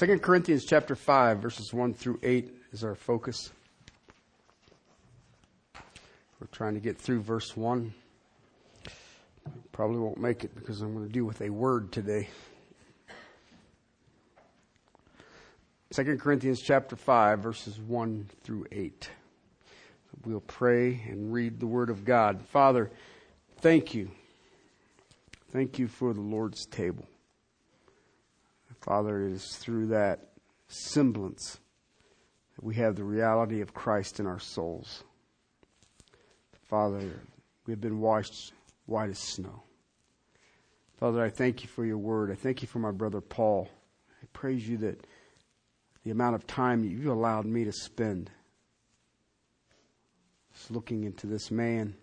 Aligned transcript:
2 0.00 0.18
Corinthians 0.20 0.64
chapter 0.64 0.96
5, 0.96 1.40
verses 1.40 1.74
1 1.74 1.92
through 1.92 2.18
8 2.22 2.56
is 2.72 2.84
our 2.84 2.94
focus. 2.94 3.50
We're 5.74 6.46
trying 6.50 6.72
to 6.72 6.80
get 6.80 6.96
through 6.96 7.20
verse 7.20 7.54
1. 7.54 7.92
Probably 9.72 9.98
won't 9.98 10.16
make 10.16 10.42
it 10.42 10.54
because 10.54 10.80
I'm 10.80 10.94
going 10.94 11.06
to 11.06 11.12
deal 11.12 11.26
with 11.26 11.42
a 11.42 11.50
word 11.50 11.92
today. 11.92 12.30
2 15.90 16.16
Corinthians 16.16 16.62
chapter 16.62 16.96
5, 16.96 17.40
verses 17.40 17.78
1 17.78 18.26
through 18.42 18.68
8. 18.72 19.10
We'll 20.24 20.40
pray 20.40 21.02
and 21.10 21.30
read 21.30 21.60
the 21.60 21.66
Word 21.66 21.90
of 21.90 22.06
God. 22.06 22.40
Father, 22.46 22.90
thank 23.58 23.92
you. 23.92 24.10
Thank 25.50 25.78
you 25.78 25.88
for 25.88 26.14
the 26.14 26.22
Lord's 26.22 26.64
table. 26.64 27.04
Father, 28.80 29.26
it 29.26 29.32
is 29.32 29.56
through 29.56 29.88
that 29.88 30.30
semblance 30.68 31.58
that 32.56 32.64
we 32.64 32.74
have 32.76 32.96
the 32.96 33.04
reality 33.04 33.60
of 33.60 33.74
Christ 33.74 34.20
in 34.20 34.26
our 34.26 34.38
souls. 34.38 35.04
Father, 36.68 37.00
we 37.66 37.72
have 37.72 37.80
been 37.80 38.00
washed 38.00 38.52
white 38.86 39.10
as 39.10 39.18
snow. 39.18 39.62
Father, 40.98 41.22
I 41.22 41.28
thank 41.28 41.62
you 41.62 41.68
for 41.68 41.84
your 41.84 41.98
word. 41.98 42.30
I 42.30 42.34
thank 42.34 42.62
you 42.62 42.68
for 42.68 42.78
my 42.78 42.90
brother 42.90 43.20
Paul. 43.20 43.68
I 44.22 44.26
praise 44.32 44.68
you 44.68 44.76
that 44.78 45.06
the 46.04 46.10
amount 46.10 46.34
of 46.34 46.46
time 46.46 46.84
you 46.84 47.12
allowed 47.12 47.44
me 47.44 47.64
to 47.64 47.72
spend 47.72 48.30
just 50.52 50.70
looking 50.70 51.04
into 51.04 51.26
this 51.26 51.50
man, 51.50 51.94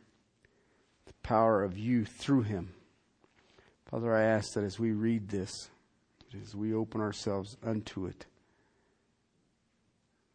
the 1.05 1.13
power 1.23 1.63
of 1.63 1.77
you 1.77 2.05
through 2.05 2.43
him. 2.43 2.73
Father, 3.89 4.13
I 4.13 4.23
ask 4.23 4.53
that 4.53 4.63
as 4.63 4.79
we 4.79 4.91
read 4.91 5.29
this, 5.29 5.69
as 6.33 6.55
we 6.55 6.73
open 6.73 7.01
ourselves 7.01 7.57
unto 7.63 8.05
it, 8.05 8.25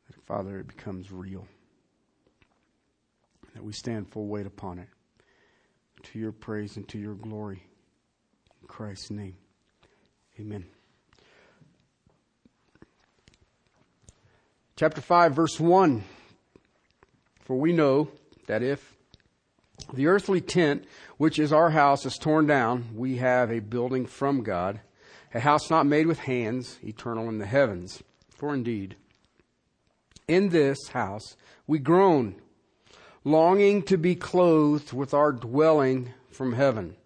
that, 0.07 0.23
Father, 0.25 0.59
it 0.59 0.67
becomes 0.67 1.12
real. 1.12 1.47
That 3.55 3.65
we 3.65 3.73
stand 3.73 4.09
full 4.09 4.27
weight 4.27 4.47
upon 4.47 4.79
it. 4.79 4.89
To 6.05 6.19
your 6.19 6.33
praise 6.33 6.77
and 6.77 6.89
to 6.89 6.98
your 6.98 7.15
glory. 7.15 7.63
In 8.61 8.69
Christ's 8.69 9.11
name. 9.11 9.37
Amen. 10.41 10.65
Chapter 14.77 15.01
5, 15.01 15.35
verse 15.35 15.61
1. 15.61 16.03
For 17.41 17.57
we 17.57 17.73
know 17.73 18.09
that 18.47 18.63
if 18.63 18.97
the 19.93 20.07
earthly 20.07 20.41
tent, 20.41 20.87
which 21.19 21.39
is 21.39 21.53
our 21.53 21.70
house, 21.70 22.07
is 22.07 22.17
torn 22.17 22.47
down, 22.47 22.89
we 22.95 23.19
have 23.19 23.51
a 23.53 23.61
building 23.61 24.07
from 24.07 24.42
God 24.42 24.80
a 25.35 25.41
house 25.41 25.70
not 25.70 25.87
made 25.87 26.07
with 26.07 26.19
hands, 26.20 26.79
eternal 26.83 27.29
in 27.29 27.39
the 27.39 27.47
heavens. 27.47 28.03
For 28.29 28.55
indeed, 28.55 28.97
in 30.29 30.51
this 30.51 30.89
house 30.89 31.37
we 31.67 31.79
groan, 31.79 32.37
longing 33.25 33.83
to 33.85 33.97
be 33.97 34.15
clothed 34.15 34.92
with 34.92 35.15
our 35.15 35.33
dwelling 35.33 36.13
from 36.31 36.53
heaven, 36.53 36.97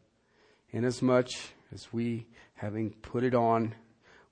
inasmuch 0.70 1.28
as 1.72 1.92
we, 1.92 2.26
having 2.54 2.90
put 2.90 3.22
it 3.22 3.34
on, 3.34 3.74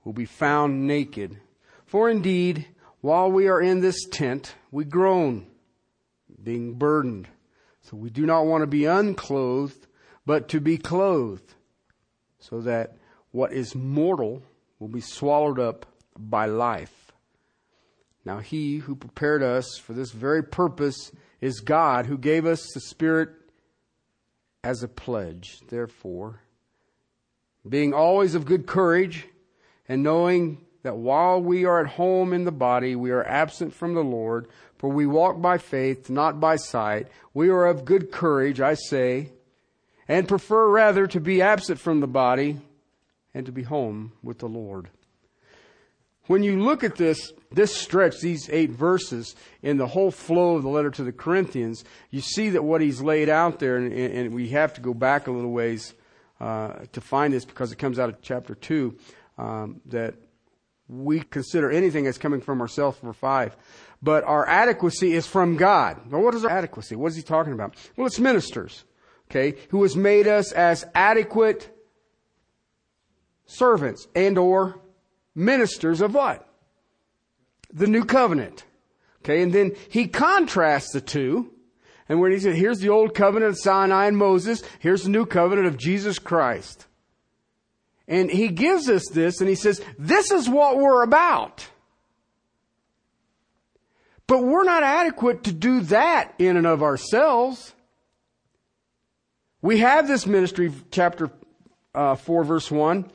will 0.04 0.12
be 0.12 0.24
found 0.24 0.86
naked. 0.86 1.38
For 1.86 2.08
indeed, 2.08 2.66
while 3.00 3.30
we 3.30 3.48
are 3.48 3.60
in 3.60 3.80
this 3.80 4.04
tent, 4.10 4.54
we 4.70 4.84
groan, 4.84 5.46
being 6.42 6.74
burdened. 6.74 7.28
So 7.82 7.96
we 7.96 8.10
do 8.10 8.24
not 8.24 8.46
want 8.46 8.62
to 8.62 8.66
be 8.66 8.86
unclothed, 8.86 9.86
but 10.24 10.48
to 10.48 10.60
be 10.60 10.78
clothed, 10.78 11.54
so 12.38 12.62
that 12.62 12.96
what 13.34 13.52
is 13.52 13.74
mortal 13.74 14.40
will 14.78 14.86
be 14.86 15.00
swallowed 15.00 15.58
up 15.58 15.84
by 16.16 16.46
life. 16.46 17.10
Now, 18.24 18.38
he 18.38 18.76
who 18.76 18.94
prepared 18.94 19.42
us 19.42 19.76
for 19.76 19.92
this 19.92 20.12
very 20.12 20.44
purpose 20.44 21.10
is 21.40 21.58
God, 21.58 22.06
who 22.06 22.16
gave 22.16 22.46
us 22.46 22.64
the 22.72 22.80
Spirit 22.80 23.30
as 24.62 24.84
a 24.84 24.88
pledge. 24.88 25.58
Therefore, 25.68 26.42
being 27.68 27.92
always 27.92 28.36
of 28.36 28.44
good 28.44 28.66
courage, 28.68 29.26
and 29.88 30.04
knowing 30.04 30.64
that 30.84 30.96
while 30.96 31.42
we 31.42 31.64
are 31.64 31.80
at 31.80 31.94
home 31.94 32.32
in 32.32 32.44
the 32.44 32.52
body, 32.52 32.94
we 32.94 33.10
are 33.10 33.24
absent 33.24 33.74
from 33.74 33.94
the 33.94 34.04
Lord, 34.04 34.46
for 34.78 34.90
we 34.90 35.06
walk 35.06 35.42
by 35.42 35.58
faith, 35.58 36.08
not 36.08 36.38
by 36.38 36.54
sight. 36.54 37.08
We 37.34 37.48
are 37.48 37.66
of 37.66 37.84
good 37.84 38.12
courage, 38.12 38.60
I 38.60 38.74
say, 38.74 39.32
and 40.06 40.28
prefer 40.28 40.68
rather 40.68 41.08
to 41.08 41.18
be 41.18 41.42
absent 41.42 41.80
from 41.80 41.98
the 41.98 42.06
body 42.06 42.60
and 43.34 43.44
to 43.46 43.52
be 43.52 43.64
home 43.64 44.12
with 44.22 44.38
the 44.38 44.48
Lord. 44.48 44.88
When 46.26 46.42
you 46.42 46.62
look 46.62 46.82
at 46.82 46.96
this, 46.96 47.32
this 47.52 47.74
stretch, 47.76 48.20
these 48.20 48.48
eight 48.48 48.70
verses, 48.70 49.34
in 49.62 49.76
the 49.76 49.86
whole 49.86 50.10
flow 50.10 50.56
of 50.56 50.62
the 50.62 50.70
letter 50.70 50.90
to 50.92 51.04
the 51.04 51.12
Corinthians, 51.12 51.84
you 52.10 52.22
see 52.22 52.50
that 52.50 52.64
what 52.64 52.80
he's 52.80 53.02
laid 53.02 53.28
out 53.28 53.58
there, 53.58 53.76
and, 53.76 53.92
and 53.92 54.34
we 54.34 54.48
have 54.48 54.72
to 54.74 54.80
go 54.80 54.94
back 54.94 55.26
a 55.26 55.30
little 55.30 55.50
ways 55.50 55.92
uh, 56.40 56.72
to 56.92 57.00
find 57.02 57.34
this 57.34 57.44
because 57.44 57.72
it 57.72 57.76
comes 57.76 57.98
out 57.98 58.08
of 58.08 58.22
chapter 58.22 58.54
2, 58.54 58.96
um, 59.36 59.80
that 59.86 60.14
we 60.88 61.20
consider 61.20 61.70
anything 61.70 62.06
as 62.06 62.16
coming 62.16 62.40
from 62.40 62.60
ourselves 62.62 62.98
for 62.98 63.12
5. 63.12 63.56
But 64.02 64.24
our 64.24 64.48
adequacy 64.48 65.12
is 65.12 65.26
from 65.26 65.56
God. 65.56 66.10
Now, 66.10 66.20
what 66.20 66.34
is 66.34 66.44
our 66.44 66.50
adequacy? 66.50 66.96
What 66.96 67.08
is 67.08 67.16
he 67.16 67.22
talking 67.22 67.52
about? 67.52 67.74
Well, 67.96 68.06
it's 68.06 68.18
ministers, 68.18 68.84
okay, 69.30 69.58
who 69.68 69.82
has 69.82 69.94
made 69.94 70.26
us 70.26 70.52
as 70.52 70.86
adequate 70.94 71.73
servants 73.46 74.06
and 74.14 74.38
or 74.38 74.80
ministers 75.34 76.00
of 76.00 76.14
what? 76.14 76.46
The 77.72 77.86
new 77.86 78.04
covenant. 78.04 78.64
Okay, 79.22 79.42
and 79.42 79.52
then 79.52 79.72
he 79.88 80.06
contrasts 80.06 80.92
the 80.92 81.00
two. 81.00 81.50
And 82.08 82.20
when 82.20 82.32
he 82.32 82.38
said, 82.38 82.54
here's 82.54 82.80
the 82.80 82.90
old 82.90 83.14
covenant 83.14 83.52
of 83.52 83.58
Sinai 83.58 84.06
and 84.06 84.16
Moses, 84.16 84.62
here's 84.78 85.04
the 85.04 85.08
new 85.08 85.24
covenant 85.24 85.66
of 85.66 85.78
Jesus 85.78 86.18
Christ. 86.18 86.86
And 88.06 88.30
he 88.30 88.48
gives 88.48 88.90
us 88.90 89.08
this 89.10 89.40
and 89.40 89.48
he 89.48 89.54
says, 89.54 89.80
this 89.98 90.30
is 90.30 90.48
what 90.48 90.76
we're 90.76 91.02
about. 91.02 91.66
But 94.26 94.44
we're 94.44 94.64
not 94.64 94.82
adequate 94.82 95.44
to 95.44 95.52
do 95.52 95.80
that 95.80 96.34
in 96.38 96.58
and 96.58 96.66
of 96.66 96.82
ourselves. 96.82 97.74
We 99.62 99.78
have 99.78 100.06
this 100.06 100.26
ministry, 100.26 100.70
chapter 100.90 101.30
uh, 101.94 102.16
4, 102.16 102.44
verse 102.44 102.70
1 102.70 103.10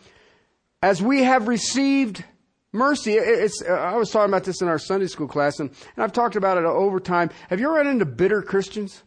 as 0.81 1.01
we 1.01 1.23
have 1.23 1.47
received 1.47 2.23
mercy. 2.71 3.13
It's, 3.13 3.61
uh, 3.61 3.73
I 3.73 3.95
was 3.95 4.11
talking 4.11 4.29
about 4.29 4.43
this 4.43 4.61
in 4.61 4.67
our 4.67 4.79
Sunday 4.79 5.07
school 5.07 5.27
class, 5.27 5.59
and, 5.59 5.69
and 5.95 6.03
I've 6.03 6.13
talked 6.13 6.35
about 6.35 6.57
it 6.57 6.65
over 6.65 6.99
time. 6.99 7.29
Have 7.49 7.59
you 7.59 7.67
ever 7.67 7.75
run 7.75 7.87
into 7.87 8.05
bitter 8.05 8.41
Christians? 8.41 9.03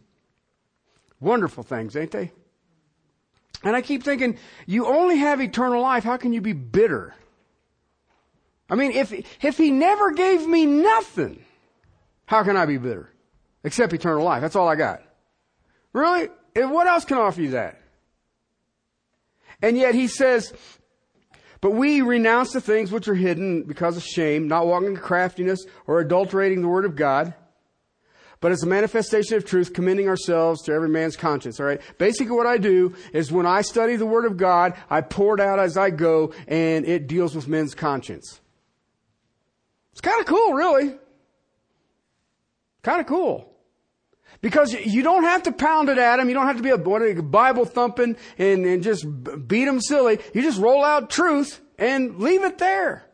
Wonderful 1.19 1.63
things, 1.63 1.95
ain't 1.95 2.11
they? 2.11 2.31
And 3.63 3.75
I 3.75 3.81
keep 3.81 4.03
thinking, 4.03 4.37
you 4.65 4.87
only 4.87 5.17
have 5.17 5.41
eternal 5.41 5.81
life. 5.81 6.03
How 6.03 6.17
can 6.17 6.33
you 6.33 6.41
be 6.41 6.53
bitter? 6.53 7.15
I 8.69 8.75
mean, 8.75 8.91
if, 8.91 9.13
if 9.43 9.57
he 9.57 9.71
never 9.71 10.11
gave 10.11 10.45
me 10.45 10.65
nothing, 10.65 11.43
how 12.25 12.43
can 12.43 12.57
I 12.57 12.65
be 12.65 12.77
bitter? 12.77 13.09
Except 13.63 13.93
eternal 13.93 14.23
life. 14.23 14.41
That's 14.41 14.57
all 14.57 14.67
I 14.67 14.75
got. 14.75 15.01
Really? 15.93 16.27
What 16.55 16.87
else 16.87 17.05
can 17.05 17.17
offer 17.17 17.41
you 17.41 17.51
that? 17.51 17.79
And 19.61 19.77
yet 19.77 19.95
he 19.95 20.07
says, 20.07 20.53
but 21.63 21.71
we 21.71 22.01
renounce 22.01 22.51
the 22.51 22.59
things 22.59 22.91
which 22.91 23.07
are 23.07 23.15
hidden 23.15 23.63
because 23.63 23.95
of 23.95 24.03
shame, 24.03 24.49
not 24.49 24.67
walking 24.67 24.89
in 24.89 24.97
craftiness 24.97 25.65
or 25.87 26.01
adulterating 26.01 26.61
the 26.61 26.67
word 26.67 26.83
of 26.83 26.97
God, 26.97 27.33
but 28.41 28.51
as 28.51 28.63
a 28.63 28.67
manifestation 28.67 29.37
of 29.37 29.45
truth, 29.45 29.71
commending 29.71 30.09
ourselves 30.09 30.61
to 30.63 30.73
every 30.73 30.89
man's 30.89 31.15
conscience. 31.15 31.61
All 31.61 31.65
right. 31.65 31.79
Basically, 31.97 32.35
what 32.35 32.45
I 32.45 32.57
do 32.57 32.93
is 33.13 33.31
when 33.31 33.45
I 33.45 33.61
study 33.61 33.95
the 33.95 34.05
word 34.05 34.25
of 34.25 34.35
God, 34.35 34.73
I 34.89 34.99
pour 34.99 35.35
it 35.35 35.39
out 35.39 35.57
as 35.57 35.77
I 35.77 35.89
go, 35.89 36.33
and 36.49 36.85
it 36.85 37.07
deals 37.07 37.33
with 37.33 37.47
men's 37.47 37.73
conscience. 37.73 38.41
It's 39.93 40.01
kind 40.01 40.19
of 40.19 40.25
cool, 40.25 40.55
really. 40.55 40.97
Kind 42.81 42.99
of 42.99 43.07
cool. 43.07 43.52
Because 44.43 44.73
you 44.73 45.03
don't 45.03 45.23
have 45.23 45.43
to 45.43 45.53
pound 45.53 45.87
it 45.87 45.97
at 45.97 46.17
them. 46.17 46.27
You 46.27 46.35
don't 46.35 46.47
have 46.47 46.57
to 46.57 46.61
be 46.61 46.69
a, 46.69 46.77
Bible 47.23 47.63
thumping 47.63 48.17
and, 48.37 48.65
and 48.65 48.83
just 48.83 49.05
beat 49.47 49.63
them 49.63 49.79
silly. 49.79 50.19
You 50.33 50.41
just 50.41 50.59
roll 50.59 50.83
out 50.83 51.09
truth 51.09 51.61
and 51.77 52.19
leave 52.19 52.43
it 52.43 52.57
there. 52.57 53.05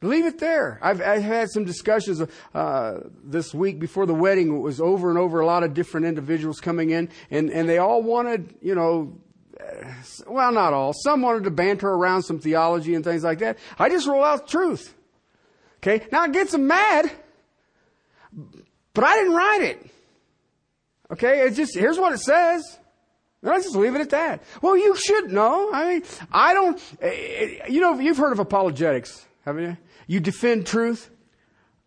Leave 0.00 0.26
it 0.26 0.40
there. 0.40 0.80
I've, 0.82 1.00
I've 1.00 1.22
had 1.22 1.48
some 1.48 1.64
discussions 1.64 2.20
uh, 2.52 2.98
this 3.22 3.54
week 3.54 3.78
before 3.78 4.04
the 4.04 4.14
wedding. 4.14 4.52
It 4.52 4.58
was 4.58 4.80
over 4.80 5.10
and 5.10 5.18
over. 5.18 5.38
A 5.38 5.46
lot 5.46 5.62
of 5.62 5.74
different 5.74 6.06
individuals 6.06 6.58
coming 6.58 6.90
in, 6.90 7.08
and 7.30 7.48
and 7.48 7.68
they 7.68 7.78
all 7.78 8.02
wanted, 8.02 8.56
you 8.60 8.74
know, 8.74 9.16
well, 10.26 10.50
not 10.50 10.72
all. 10.72 10.92
Some 10.92 11.22
wanted 11.22 11.44
to 11.44 11.52
banter 11.52 11.88
around 11.88 12.24
some 12.24 12.40
theology 12.40 12.96
and 12.96 13.04
things 13.04 13.22
like 13.22 13.38
that. 13.38 13.58
I 13.78 13.88
just 13.90 14.08
roll 14.08 14.24
out 14.24 14.48
truth. 14.48 14.92
Okay. 15.76 16.04
Now 16.10 16.24
it 16.24 16.32
gets 16.32 16.50
them 16.50 16.66
mad, 16.66 17.12
but 18.94 19.04
I 19.04 19.16
didn't 19.16 19.34
write 19.34 19.62
it. 19.62 19.90
Okay, 21.12 21.40
it's 21.40 21.56
just, 21.56 21.74
here's 21.76 21.98
what 21.98 22.12
it 22.12 22.20
says. 22.20 22.78
I 23.44 23.60
just 23.60 23.74
leave 23.74 23.94
it 23.94 24.00
at 24.00 24.10
that. 24.10 24.42
Well, 24.62 24.76
you 24.76 24.94
should 24.96 25.32
know. 25.32 25.70
I 25.72 25.94
mean, 25.94 26.02
I 26.30 26.54
don't, 26.54 26.80
you 27.68 27.80
know, 27.80 27.98
you've 27.98 28.16
heard 28.16 28.32
of 28.32 28.38
apologetics, 28.38 29.26
haven't 29.44 29.64
you? 29.64 29.76
You 30.06 30.20
defend 30.20 30.66
truth. 30.66 31.10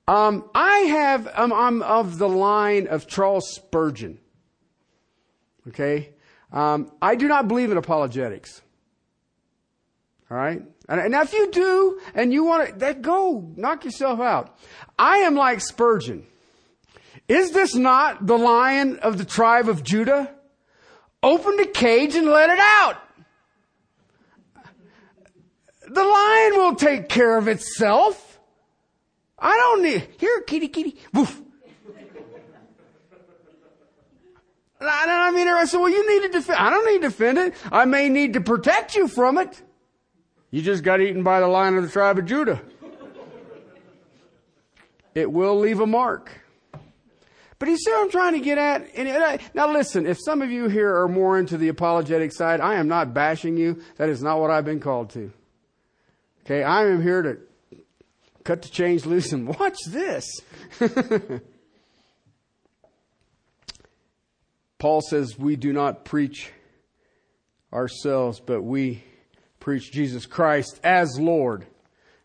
Um, 0.07 0.49
I 0.53 0.79
have, 0.79 1.27
um, 1.33 1.53
I'm 1.53 1.81
of 1.81 2.17
the 2.17 2.29
line 2.29 2.87
of 2.87 3.07
Charles 3.07 3.49
Spurgeon. 3.55 4.19
Okay? 5.69 6.13
Um, 6.51 6.91
I 7.01 7.15
do 7.15 7.27
not 7.27 7.47
believe 7.47 7.71
in 7.71 7.77
apologetics. 7.77 8.61
All 10.29 10.37
right? 10.37 10.61
And 10.87 11.11
now 11.11 11.21
if 11.21 11.33
you 11.33 11.51
do, 11.51 11.99
and 12.13 12.31
you 12.33 12.43
want 12.43 12.67
to, 12.67 12.75
that 12.79 13.01
go, 13.01 13.51
knock 13.55 13.85
yourself 13.85 14.19
out. 14.19 14.57
I 14.99 15.19
am 15.19 15.35
like 15.35 15.61
Spurgeon. 15.61 16.27
Is 17.27 17.51
this 17.51 17.74
not 17.74 18.25
the 18.25 18.38
lion 18.38 19.00
of 19.00 19.18
the 19.18 19.25
tribe 19.25 19.68
of 19.68 19.83
Judah? 19.83 20.31
Open 21.24 21.57
the 21.57 21.66
cage 21.66 22.16
and 22.16 22.27
let 22.27 22.50
it 22.50 22.60
out. 22.60 22.98
The 25.88 26.04
lion 26.04 26.54
will 26.57 26.75
take 26.75 27.10
care 27.10 27.38
of 27.38 27.48
itself. 27.48 28.39
I 29.38 29.56
don't 29.56 29.83
need, 29.83 30.07
here, 30.19 30.42
kitty, 30.42 30.68
kitty, 30.68 30.98
woof. 31.13 31.42
I 34.81 35.31
mean, 35.31 35.48
I 35.48 35.66
said, 35.66 35.80
well, 35.80 35.89
you 35.89 36.07
need 36.07 36.27
to 36.27 36.39
defend, 36.39 36.60
I 36.60 36.69
don't 36.69 36.86
need 36.86 37.01
to 37.01 37.10
defend 37.10 37.38
it. 37.39 37.54
I 37.72 37.86
may 37.86 38.07
need 38.10 38.33
to 38.33 38.42
protect 38.42 38.95
you 38.95 39.07
from 39.07 39.38
it. 39.38 39.62
You 40.51 40.62
just 40.62 40.83
got 40.83 41.01
eaten 41.01 41.24
by 41.24 41.39
the 41.39 41.48
lion 41.48 41.75
of 41.77 41.83
the 41.83 41.89
tribe 41.89 42.19
of 42.19 42.25
Judah. 42.25 42.62
It 45.16 45.31
will 45.31 45.57
leave 45.60 45.80
a 45.80 45.88
mark. 45.88 46.44
But 47.65 47.71
you 47.71 47.77
see 47.79 47.89
what 47.89 48.03
I'm 48.03 48.12
trying 48.12 48.33
to 48.33 48.41
get 48.41 48.59
at? 48.59 48.95
And 48.95 49.09
I, 49.09 49.33
uh, 49.33 49.38
now 49.56 49.73
listen, 49.73 50.06
if 50.06 50.19
some 50.23 50.44
of 50.44 50.51
you 50.51 50.67
here 50.69 51.01
are 51.01 51.07
more 51.07 51.39
into 51.39 51.57
the 51.57 51.69
apologetic 51.69 52.31
side, 52.31 52.62
I 52.62 52.75
am 52.75 52.88
not 52.88 53.12
bashing 53.12 53.57
you. 53.57 53.81
That 53.97 54.07
is 54.07 54.21
not 54.21 54.39
what 54.39 54.51
I've 54.51 54.65
been 54.65 54.79
called 54.79 55.09
to. 55.13 55.33
Okay, 56.45 56.62
I 56.62 56.85
am 56.85 57.01
here 57.01 57.23
to 57.23 57.39
cut 58.44 58.62
the 58.62 58.67
chains 58.69 59.07
loose 59.07 59.31
and 59.31 59.47
watch 59.59 59.79
this. 59.88 60.29
Paul 64.77 65.01
says 65.01 65.35
we 65.39 65.56
do 65.56 65.73
not 65.73 66.06
preach 66.06 66.51
ourselves, 67.73 68.39
but 68.39 68.62
we 68.62 69.03
preach 69.59 69.91
Jesus 69.91 70.27
Christ 70.27 70.79
as 70.83 71.19
Lord. 71.19 71.65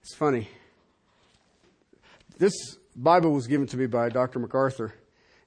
It's 0.02 0.14
funny. 0.14 0.50
This 2.36 2.52
Bible 2.94 3.32
was 3.32 3.46
given 3.46 3.66
to 3.68 3.78
me 3.78 3.86
by 3.86 4.10
Dr. 4.10 4.38
MacArthur. 4.38 4.92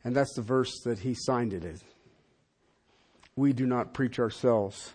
And 0.04 0.16
that's 0.16 0.34
the 0.36 0.42
verse 0.42 0.82
that 0.84 1.00
he 1.00 1.14
signed 1.14 1.54
it 1.54 1.64
as. 1.64 1.84
We 3.36 3.54
do 3.54 3.66
not 3.66 3.94
preach 3.94 4.20
ourselves. 4.20 4.94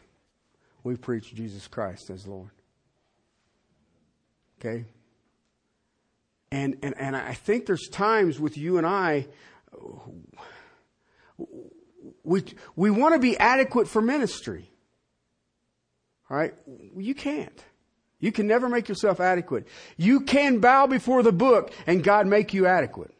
We 0.84 0.96
preach 0.96 1.34
Jesus 1.34 1.66
Christ 1.66 2.10
as 2.10 2.26
Lord. 2.26 2.50
Okay? 4.60 4.84
And, 6.50 6.78
and, 6.82 6.96
and 6.98 7.16
I 7.16 7.34
think 7.34 7.66
there's 7.66 7.88
times 7.88 8.38
with 8.38 8.56
you 8.56 8.78
and 8.78 8.86
I, 8.86 9.26
we, 12.22 12.44
we 12.76 12.90
want 12.90 13.14
to 13.14 13.20
be 13.20 13.36
adequate 13.36 13.88
for 13.88 14.00
ministry. 14.00 14.70
All 16.30 16.36
right? 16.36 16.54
You 16.96 17.14
can't. 17.14 17.64
You 18.20 18.32
can 18.32 18.46
never 18.46 18.68
make 18.68 18.88
yourself 18.88 19.20
adequate. 19.20 19.66
You 19.96 20.20
can 20.20 20.58
bow 20.58 20.86
before 20.86 21.22
the 21.22 21.32
book 21.32 21.72
and 21.86 22.02
God 22.02 22.26
make 22.26 22.52
you 22.52 22.66
adequate. 22.66 23.14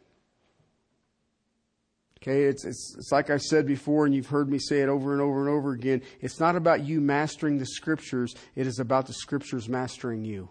Okay, 2.20 2.44
it's, 2.44 2.64
it's, 2.64 2.96
it's 2.98 3.12
like 3.12 3.30
I 3.30 3.36
said 3.36 3.64
before, 3.64 4.04
and 4.04 4.12
you've 4.12 4.26
heard 4.26 4.50
me 4.50 4.58
say 4.58 4.80
it 4.80 4.88
over 4.88 5.12
and 5.12 5.22
over 5.22 5.40
and 5.40 5.48
over 5.48 5.70
again. 5.70 6.02
It's 6.20 6.40
not 6.40 6.56
about 6.56 6.84
you 6.84 7.00
mastering 7.00 7.58
the 7.58 7.66
scriptures, 7.66 8.34
it 8.56 8.66
is 8.66 8.80
about 8.80 9.06
the 9.06 9.12
scriptures 9.12 9.68
mastering 9.68 10.24
you. 10.24 10.48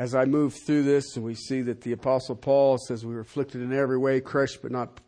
As 0.00 0.14
I 0.14 0.24
move 0.24 0.54
through 0.66 0.82
this, 0.82 1.16
and 1.16 1.24
we 1.24 1.34
see 1.34 1.60
that 1.62 1.80
the 1.80 1.92
Apostle 1.92 2.34
Paul 2.34 2.76
says 2.78 3.04
we 3.04 3.14
were 3.14 3.20
afflicted 3.20 3.62
in 3.62 3.72
every 3.72 3.98
way, 3.98 4.20
crushed 4.20 4.60
but 4.60 4.72
not 4.72 5.00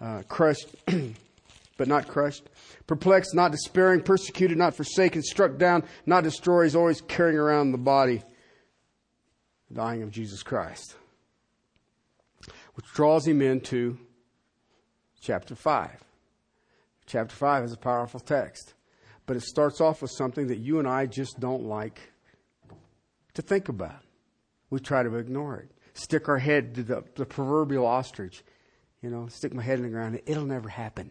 uh, 0.00 0.22
crushed, 0.28 0.68
but 1.78 1.88
not 1.88 2.06
crushed, 2.06 2.50
perplexed, 2.86 3.34
not 3.34 3.50
despairing, 3.50 4.02
persecuted, 4.02 4.58
not 4.58 4.74
forsaken, 4.74 5.22
struck 5.22 5.56
down, 5.56 5.84
not 6.04 6.22
destroyed. 6.22 6.66
He's 6.66 6.76
always 6.76 7.00
carrying 7.00 7.38
around 7.38 7.72
the 7.72 7.78
body, 7.78 8.22
dying 9.72 10.02
of 10.02 10.10
Jesus 10.10 10.42
Christ 10.42 10.94
which 12.78 12.86
draws 12.94 13.26
him 13.26 13.42
into 13.42 13.98
chapter 15.20 15.56
5. 15.56 16.04
Chapter 17.06 17.34
5 17.34 17.64
is 17.64 17.72
a 17.72 17.76
powerful 17.76 18.20
text, 18.20 18.74
but 19.26 19.36
it 19.36 19.42
starts 19.42 19.80
off 19.80 20.00
with 20.00 20.12
something 20.12 20.46
that 20.46 20.58
you 20.58 20.78
and 20.78 20.86
I 20.86 21.06
just 21.06 21.40
don't 21.40 21.64
like 21.64 21.98
to 23.34 23.42
think 23.42 23.68
about. 23.68 24.04
We 24.70 24.78
try 24.78 25.02
to 25.02 25.16
ignore 25.16 25.56
it. 25.56 25.72
Stick 25.94 26.28
our 26.28 26.38
head 26.38 26.76
to 26.76 26.84
the, 26.84 27.04
the 27.16 27.26
proverbial 27.26 27.84
ostrich. 27.84 28.44
You 29.02 29.10
know, 29.10 29.26
stick 29.26 29.52
my 29.52 29.62
head 29.64 29.80
in 29.80 29.82
the 29.82 29.90
ground. 29.90 30.20
It'll 30.24 30.46
never 30.46 30.68
happen. 30.68 31.10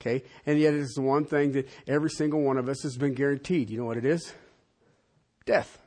Okay? 0.00 0.24
And 0.46 0.58
yet 0.58 0.72
it 0.72 0.80
is 0.80 0.94
the 0.94 1.02
one 1.02 1.26
thing 1.26 1.52
that 1.52 1.68
every 1.86 2.08
single 2.08 2.40
one 2.40 2.56
of 2.56 2.70
us 2.70 2.82
has 2.84 2.96
been 2.96 3.12
guaranteed. 3.12 3.68
You 3.68 3.76
know 3.76 3.84
what 3.84 3.98
it 3.98 4.06
is? 4.06 4.32
Death 5.44 5.78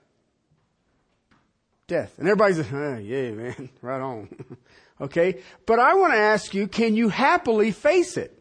death. 1.88 2.14
And 2.20 2.28
everybody's, 2.28 2.60
oh, 2.60 2.98
yeah, 2.98 3.32
man, 3.32 3.70
right 3.82 4.02
on. 4.02 4.30
okay? 5.02 5.42
But 5.66 5.80
I 5.80 5.96
want 5.96 6.14
to 6.14 6.20
ask 6.20 6.54
you, 6.54 6.68
can 6.68 6.96
you 6.96 7.10
happily 7.10 7.72
face 7.72 8.18
it? 8.18 8.34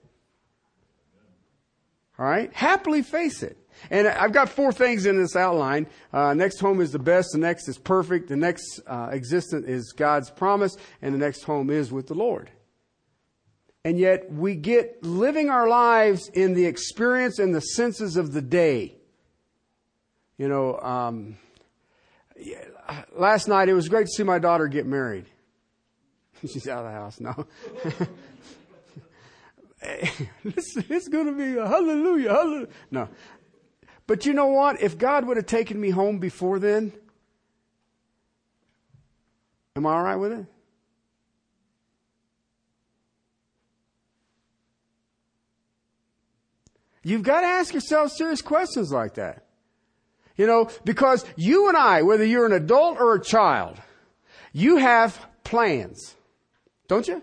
All 2.19 2.27
right? 2.27 2.53
Happily 2.53 3.03
face 3.03 3.43
it. 3.43 3.59
And 3.91 4.09
I've 4.09 4.33
got 4.33 4.49
four 4.49 4.73
things 4.73 5.05
in 5.05 5.21
this 5.21 5.37
outline. 5.37 5.87
Uh, 6.13 6.33
next 6.35 6.61
home 6.61 6.81
is 6.81 6.91
the 6.93 6.99
best. 6.99 7.29
The 7.33 7.39
next 7.39 7.69
is 7.69 7.77
perfect. 7.79 8.29
The 8.29 8.37
next 8.37 8.81
uh, 8.87 9.11
existent 9.13 9.69
is 9.69 9.93
God's 9.93 10.31
promise. 10.31 10.77
And 11.03 11.15
the 11.15 11.19
next 11.19 11.43
home 11.43 11.69
is 11.71 11.93
with 11.93 12.07
the 12.07 12.15
Lord. 12.15 12.51
And 13.85 13.99
yet 13.99 14.33
we 14.33 14.57
get 14.57 15.05
living 15.05 15.51
our 15.51 15.69
lives 15.69 16.29
in 16.31 16.55
the 16.55 16.65
experience 16.65 17.39
and 17.39 17.55
the 17.55 17.61
senses 17.61 18.17
of 18.17 18.33
the 18.33 18.43
day. 18.43 18.97
You 20.39 20.49
know, 20.49 20.79
um, 20.81 21.37
last 23.17 23.49
night 23.49 23.69
it 23.69 23.75
was 23.75 23.89
great 23.89 24.07
to 24.07 24.13
see 24.13 24.23
my 24.23 24.39
daughter 24.39 24.69
get 24.69 24.87
married. 24.87 25.27
She's 26.41 26.69
out 26.69 26.85
of 26.85 26.93
the 26.93 26.93
house 26.93 27.21
now. 27.21 27.47
it's, 30.45 30.77
it's 30.77 31.09
going 31.09 31.27
to 31.27 31.33
be 31.33 31.57
a 31.59 31.67
hallelujah, 31.67 32.31
hallelujah. 32.31 32.69
No. 32.91 33.09
But 34.07 34.25
you 34.27 34.33
know 34.35 34.47
what? 34.47 34.81
If 34.81 34.99
God 34.99 35.27
would 35.27 35.37
have 35.37 35.47
taken 35.47 35.81
me 35.81 35.91
home 35.91 36.19
before 36.19 36.59
then, 36.59 36.93
am 39.75 39.87
I 39.87 39.95
all 39.95 40.03
right 40.03 40.17
with 40.17 40.33
it? 40.33 40.47
You've 47.03 47.23
got 47.23 47.43
to 47.43 47.47
ask 47.47 47.73
yourself 47.73 48.11
serious 48.13 48.43
questions 48.43 48.91
like 48.91 49.15
that. 49.15 49.46
You 50.37 50.47
know, 50.47 50.71
because 50.85 51.25
you 51.37 51.69
and 51.69 51.77
I, 51.77 52.03
whether 52.03 52.25
you're 52.25 52.47
an 52.47 52.53
adult 52.53 52.99
or 52.99 53.15
a 53.15 53.23
child, 53.23 53.79
you 54.53 54.77
have 54.77 55.27
plans. 55.45 56.15
Don't 56.89 57.09
you? 57.09 57.23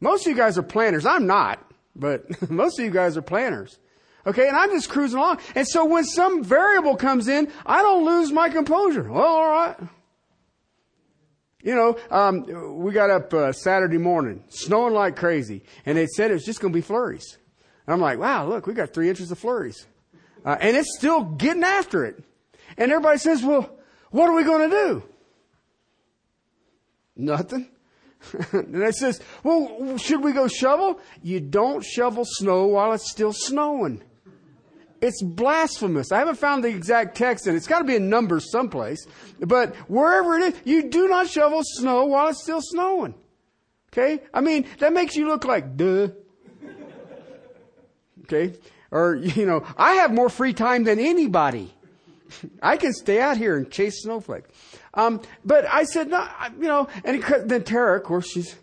Most 0.00 0.26
of 0.26 0.30
you 0.30 0.36
guys 0.36 0.58
are 0.58 0.62
planners. 0.62 1.06
I'm 1.06 1.26
not, 1.26 1.64
but 1.94 2.50
most 2.50 2.78
of 2.78 2.84
you 2.84 2.90
guys 2.90 3.16
are 3.16 3.22
planners. 3.22 3.78
Okay, 4.26 4.48
and 4.48 4.56
I'm 4.56 4.70
just 4.70 4.90
cruising 4.90 5.18
along. 5.18 5.40
And 5.54 5.66
so 5.66 5.84
when 5.86 6.04
some 6.04 6.44
variable 6.44 6.96
comes 6.96 7.26
in, 7.28 7.50
I 7.64 7.82
don't 7.82 8.04
lose 8.04 8.32
my 8.32 8.50
composure. 8.50 9.10
Well, 9.10 9.24
all 9.24 9.50
right. 9.50 9.76
You 11.62 11.74
know, 11.74 11.98
um, 12.10 12.78
we 12.82 12.92
got 12.92 13.10
up 13.10 13.34
uh, 13.34 13.52
Saturday 13.52 13.98
morning, 13.98 14.44
snowing 14.48 14.94
like 14.94 15.16
crazy, 15.16 15.62
and 15.84 15.96
they 15.96 16.06
said 16.06 16.30
it 16.30 16.34
was 16.34 16.44
just 16.44 16.60
going 16.60 16.72
to 16.72 16.76
be 16.76 16.82
flurries. 16.82 17.38
And 17.86 17.94
I'm 17.94 18.00
like, 18.00 18.18
wow, 18.18 18.46
look, 18.46 18.66
we 18.66 18.72
got 18.72 18.94
three 18.94 19.08
inches 19.08 19.30
of 19.30 19.38
flurries. 19.38 19.86
Uh, 20.44 20.56
and 20.60 20.76
it's 20.76 20.96
still 20.96 21.24
getting 21.24 21.64
after 21.64 22.04
it. 22.04 22.22
And 22.76 22.90
everybody 22.90 23.18
says, 23.18 23.42
well, 23.42 23.78
what 24.10 24.28
are 24.28 24.34
we 24.34 24.44
going 24.44 24.70
to 24.70 24.76
do? 24.76 25.02
Nothing. 27.16 27.68
and 28.52 28.82
it 28.82 28.94
says, 28.94 29.20
well, 29.42 29.96
should 29.98 30.22
we 30.22 30.32
go 30.32 30.48
shovel? 30.48 31.00
You 31.22 31.40
don't 31.40 31.84
shovel 31.84 32.24
snow 32.24 32.66
while 32.66 32.92
it's 32.92 33.10
still 33.10 33.32
snowing. 33.32 34.02
It's 35.00 35.22
blasphemous. 35.22 36.12
I 36.12 36.18
haven't 36.18 36.36
found 36.36 36.62
the 36.62 36.68
exact 36.68 37.16
text 37.16 37.46
and 37.46 37.56
it's 37.56 37.66
got 37.66 37.78
to 37.78 37.84
be 37.84 37.96
in 37.96 38.10
Numbers 38.10 38.50
someplace. 38.50 39.06
But 39.38 39.74
wherever 39.88 40.38
it 40.38 40.54
is, 40.54 40.60
you 40.64 40.90
do 40.90 41.08
not 41.08 41.28
shovel 41.28 41.62
snow 41.64 42.04
while 42.04 42.28
it's 42.28 42.42
still 42.42 42.60
snowing. 42.60 43.14
Okay? 43.92 44.22
I 44.32 44.40
mean, 44.40 44.66
that 44.78 44.92
makes 44.92 45.16
you 45.16 45.26
look 45.26 45.44
like 45.44 45.76
duh. 45.76 46.08
Okay? 48.24 48.54
Or, 48.90 49.14
you 49.16 49.46
know, 49.46 49.64
I 49.76 49.94
have 49.94 50.12
more 50.12 50.28
free 50.28 50.52
time 50.52 50.84
than 50.84 50.98
anybody. 50.98 51.72
I 52.62 52.76
can 52.76 52.92
stay 52.92 53.20
out 53.20 53.36
here 53.36 53.56
and 53.56 53.70
chase 53.70 54.02
snowflakes. 54.02 54.48
Um, 54.94 55.20
but 55.44 55.64
I 55.66 55.84
said, 55.84 56.08
no, 56.08 56.26
you 56.58 56.68
know, 56.68 56.88
and 57.04 57.22
then 57.22 57.64
Tara, 57.64 57.96
of 57.98 58.04
course, 58.04 58.30
she's 58.30 58.54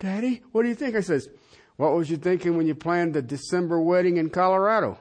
Daddy, 0.00 0.42
what 0.52 0.62
do 0.62 0.68
you 0.68 0.74
think? 0.74 0.96
I 0.96 1.00
says, 1.00 1.28
what 1.76 1.92
was 1.92 2.10
you 2.10 2.16
thinking 2.16 2.56
when 2.56 2.66
you 2.66 2.74
planned 2.74 3.14
the 3.14 3.22
December 3.22 3.80
wedding 3.80 4.16
in 4.16 4.30
Colorado? 4.30 4.98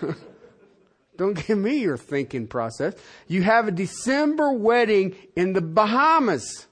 Don't 1.16 1.46
give 1.46 1.56
me 1.56 1.78
your 1.78 1.96
thinking 1.96 2.48
process. 2.48 2.94
You 3.28 3.42
have 3.42 3.68
a 3.68 3.70
December 3.70 4.52
wedding 4.52 5.14
in 5.36 5.52
the 5.52 5.60
Bahamas. 5.60 6.66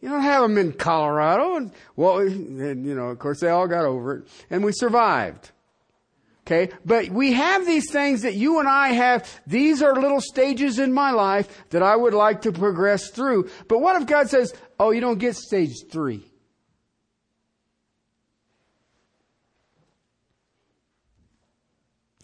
You 0.00 0.10
don't 0.10 0.22
have 0.22 0.42
them 0.42 0.58
in 0.58 0.72
Colorado. 0.72 1.56
And, 1.56 1.72
well, 1.96 2.18
and, 2.20 2.86
you 2.86 2.94
know, 2.94 3.08
of 3.08 3.18
course, 3.18 3.40
they 3.40 3.48
all 3.48 3.66
got 3.66 3.84
over 3.84 4.18
it, 4.18 4.28
and 4.50 4.64
we 4.64 4.70
survived. 4.72 5.50
Okay, 6.46 6.72
but 6.84 7.08
we 7.08 7.32
have 7.32 7.66
these 7.66 7.90
things 7.90 8.22
that 8.22 8.34
you 8.34 8.60
and 8.60 8.68
I 8.68 8.90
have. 8.90 9.28
These 9.48 9.82
are 9.82 9.94
little 9.96 10.20
stages 10.20 10.78
in 10.78 10.92
my 10.92 11.10
life 11.10 11.64
that 11.70 11.82
I 11.82 11.96
would 11.96 12.14
like 12.14 12.42
to 12.42 12.52
progress 12.52 13.10
through. 13.10 13.50
But 13.66 13.80
what 13.80 14.00
if 14.00 14.06
God 14.06 14.30
says, 14.30 14.54
"Oh, 14.78 14.92
you 14.92 15.00
don't 15.00 15.18
get 15.18 15.34
stage 15.34 15.74
three"? 15.90 16.24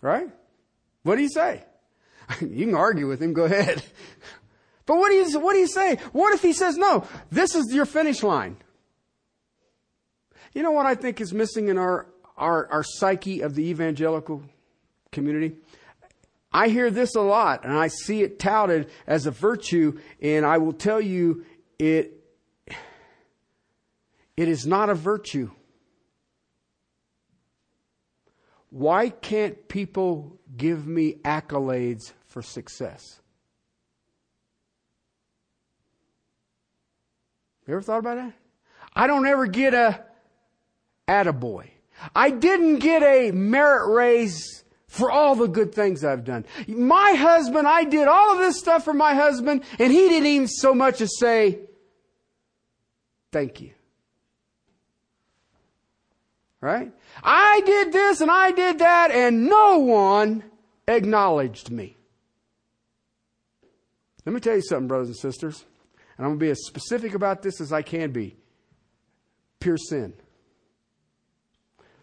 Right? 0.01 0.29
What 1.03 1.17
do 1.17 1.23
you 1.23 1.31
say? 1.31 1.65
you 2.41 2.67
can 2.67 2.75
argue 2.77 3.09
with 3.09 3.21
him. 3.21 3.33
Go 3.33 3.45
ahead. 3.45 3.83
But 4.85 4.97
what 4.97 5.11
do 5.11 5.15
you, 5.15 5.39
what 5.39 5.53
do 5.53 5.61
you 5.61 5.69
say? 5.69 5.95
What 6.11 6.35
if 6.35 6.43
he 6.43 6.53
says, 6.53 6.77
no, 6.77 7.07
this 7.31 7.55
is 7.55 7.73
your 7.73 7.87
finish 7.87 8.25
line? 8.25 8.57
You 10.53 10.65
know 10.65 10.73
what 10.73 10.87
I 10.87 10.97
think 10.97 11.21
is 11.21 11.33
missing 11.33 11.69
in 11.69 11.79
our, 11.79 12.07
our, 12.37 12.67
our 12.69 12.83
psyche 12.83 13.41
of 13.41 13.55
the 13.55 13.69
evangelical 13.69 14.43
community? 15.11 15.57
I 16.53 16.69
hear 16.69 16.91
this 16.91 17.15
a 17.15 17.21
lot 17.21 17.65
and 17.65 17.73
I 17.73 17.89
see 17.89 18.23
it 18.23 18.39
touted 18.39 18.91
as 19.07 19.27
a 19.27 19.31
virtue 19.31 19.99
and 20.21 20.45
I 20.45 20.59
will 20.59 20.75
tell 20.75 21.01
you 21.01 21.45
it, 21.79 22.23
it 24.37 24.49
is 24.49 24.67
not 24.67 24.91
a 24.91 24.95
virtue. 24.95 25.51
Why 28.69 29.11
can't 29.11 29.69
people 29.69 30.39
give 30.57 30.87
me 30.87 31.15
accolades 31.25 32.13
for 32.27 32.43
success? 32.43 33.21
You 37.67 37.75
ever 37.75 37.83
thought 37.83 37.99
about 37.99 38.17
that? 38.17 38.33
I 38.95 39.07
don't 39.07 39.27
ever 39.27 39.47
get 39.47 39.75
a 39.75 40.05
attaboy. 41.07 41.69
I 42.15 42.31
didn't 42.31 42.79
get 42.79 43.03
a 43.03 43.31
merit 43.33 43.93
raise 43.93 44.65
for 44.87 45.11
all 45.11 45.35
the 45.35 45.49
good 45.49 45.75
things 45.75 46.05
I've 46.05 46.25
done. 46.25 46.45
My 46.69 47.13
husband, 47.13 47.67
I 47.67 47.85
did 47.85 48.09
all 48.09 48.33
of 48.33 48.39
this 48.39 48.59
stuff 48.59 48.85
for 48.85 48.93
my 48.93 49.15
husband, 49.15 49.65
and 49.79 49.93
he 49.93 50.09
didn't 50.09 50.27
even 50.27 50.49
so 50.49 50.75
much 50.75 51.01
as 51.01 51.19
say, 51.19 51.61
thank 53.31 53.61
you. 53.61 53.73
Right? 56.61 56.93
I 57.23 57.63
did 57.65 57.93
this 57.93 58.21
and 58.21 58.31
I 58.31 58.53
did 58.53 58.81
that, 58.81 59.11
and 59.11 59.47
no 59.49 59.79
one 59.79 60.45
acknowledged 60.87 61.71
me. 61.71 61.97
Let 64.25 64.35
me 64.35 64.41
tell 64.41 64.57
you 64.57 64.63
something, 64.63 64.89
brothers 64.89 65.09
and 65.09 65.17
sisters. 65.17 65.65
And 66.17 66.27
I'm 66.27 66.33
going 66.33 66.39
to 66.39 66.45
be 66.45 66.51
as 66.51 66.67
specific 66.67 67.15
about 67.15 67.43
this 67.43 67.61
as 67.61 67.73
I 67.73 67.83
can 67.83 68.13
be. 68.13 68.37
Pure 69.59 69.79
sin. 69.79 70.13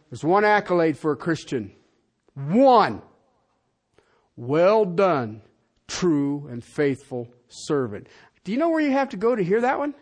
There's 0.10 0.24
one 0.24 0.44
accolade 0.44 0.98
for 0.98 1.12
a 1.12 1.16
Christian. 1.16 1.72
One. 2.34 3.02
Well 4.36 4.86
done, 4.86 5.42
true 5.88 6.48
and 6.50 6.64
faithful 6.64 7.28
servant. 7.48 8.08
Do 8.44 8.52
you 8.52 8.58
know 8.58 8.70
where 8.70 8.82
you 8.82 8.92
have 8.92 9.10
to 9.10 9.18
go 9.18 9.36
to 9.36 9.44
hear 9.44 9.62
that 9.62 9.78
one? 9.78 9.94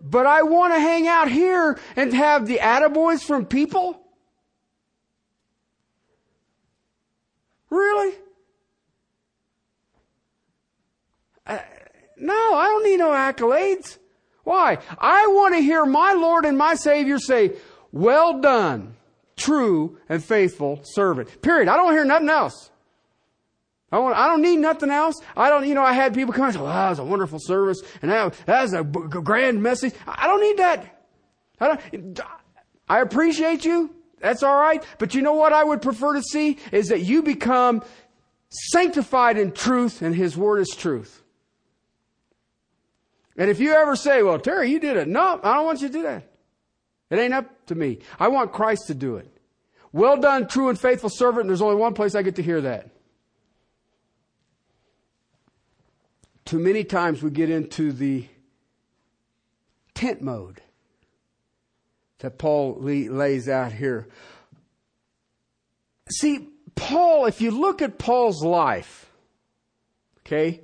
But 0.00 0.26
I 0.26 0.42
want 0.42 0.72
to 0.74 0.80
hang 0.80 1.08
out 1.08 1.28
here 1.30 1.78
and 1.96 2.14
have 2.14 2.46
the 2.46 2.58
attaboys 2.58 3.22
from 3.22 3.44
people? 3.44 4.00
Really? 7.68 8.14
Uh, 11.46 11.58
no, 12.16 12.54
I 12.54 12.66
don't 12.66 12.84
need 12.84 12.98
no 12.98 13.10
accolades. 13.10 13.98
Why? 14.48 14.78
I 14.98 15.26
want 15.26 15.56
to 15.56 15.60
hear 15.60 15.84
my 15.84 16.14
Lord 16.14 16.46
and 16.46 16.56
my 16.56 16.74
Savior 16.74 17.18
say, 17.18 17.52
well 17.92 18.40
done, 18.40 18.96
true 19.36 19.98
and 20.08 20.24
faithful 20.24 20.80
servant. 20.84 21.42
Period. 21.42 21.68
I 21.68 21.76
don't 21.76 21.92
hear 21.92 22.06
nothing 22.06 22.30
else. 22.30 22.70
I, 23.92 23.98
want, 23.98 24.16
I 24.16 24.26
don't 24.26 24.40
need 24.40 24.56
nothing 24.56 24.88
else. 24.88 25.16
I 25.36 25.50
don't, 25.50 25.68
you 25.68 25.74
know, 25.74 25.82
I 25.82 25.92
had 25.92 26.14
people 26.14 26.32
come 26.32 26.46
and 26.46 26.54
say, 26.54 26.60
well, 26.60 26.72
that 26.72 26.88
was 26.88 26.98
a 26.98 27.04
wonderful 27.04 27.38
service 27.38 27.82
and 28.00 28.10
that, 28.10 28.32
that 28.46 28.62
was 28.62 28.72
a 28.72 28.84
grand 28.84 29.62
message. 29.62 29.92
I 30.06 30.26
don't 30.26 30.40
need 30.40 30.56
that. 30.56 31.04
I 31.60 31.66
don't, 31.92 32.20
I 32.88 33.00
appreciate 33.02 33.66
you. 33.66 33.94
That's 34.18 34.42
all 34.42 34.58
right. 34.58 34.82
But 34.96 35.14
you 35.14 35.20
know 35.20 35.34
what 35.34 35.52
I 35.52 35.62
would 35.62 35.82
prefer 35.82 36.14
to 36.14 36.22
see 36.22 36.56
is 36.72 36.88
that 36.88 37.00
you 37.00 37.22
become 37.22 37.82
sanctified 38.48 39.36
in 39.36 39.52
truth 39.52 40.00
and 40.00 40.14
His 40.14 40.38
Word 40.38 40.60
is 40.60 40.74
truth. 40.74 41.22
And 43.38 43.48
if 43.48 43.60
you 43.60 43.72
ever 43.72 43.94
say, 43.94 44.22
well, 44.22 44.40
Terry, 44.40 44.68
you 44.68 44.80
did 44.80 44.96
it. 44.96 45.06
No, 45.06 45.40
I 45.42 45.54
don't 45.54 45.64
want 45.64 45.80
you 45.80 45.86
to 45.86 45.92
do 45.92 46.02
that. 46.02 46.28
It 47.08 47.18
ain't 47.18 47.32
up 47.32 47.66
to 47.66 47.74
me. 47.76 48.00
I 48.18 48.28
want 48.28 48.52
Christ 48.52 48.88
to 48.88 48.94
do 48.94 49.16
it. 49.16 49.32
Well 49.92 50.18
done, 50.18 50.48
true 50.48 50.68
and 50.68 50.78
faithful 50.78 51.08
servant. 51.08 51.42
And 51.42 51.50
there's 51.50 51.62
only 51.62 51.76
one 51.76 51.94
place 51.94 52.16
I 52.16 52.22
get 52.22 52.34
to 52.36 52.42
hear 52.42 52.60
that. 52.60 52.90
Too 56.44 56.58
many 56.58 56.82
times 56.82 57.22
we 57.22 57.30
get 57.30 57.48
into 57.48 57.92
the 57.92 58.26
tent 59.94 60.20
mode 60.20 60.60
that 62.18 62.38
Paul 62.38 62.78
lays 62.80 63.48
out 63.48 63.72
here. 63.72 64.08
See, 66.10 66.48
Paul, 66.74 67.26
if 67.26 67.40
you 67.40 67.52
look 67.52 67.82
at 67.82 67.98
Paul's 67.98 68.42
life, 68.42 69.10
okay, 70.20 70.60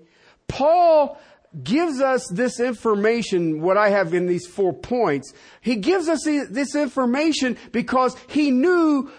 Paul 0.48 1.20
gives 1.62 2.00
us 2.00 2.26
this 2.28 2.58
information, 2.58 3.60
what 3.60 3.76
I 3.76 3.90
have 3.90 4.12
in 4.14 4.26
these 4.26 4.46
four 4.46 4.72
points. 4.72 5.32
He 5.60 5.76
gives 5.76 6.08
us 6.08 6.24
this 6.24 6.74
information 6.74 7.56
because 7.70 8.16
he 8.28 8.50
knew 8.50 9.10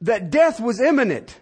that 0.00 0.30
death 0.30 0.60
was 0.60 0.80
imminent. 0.80 1.38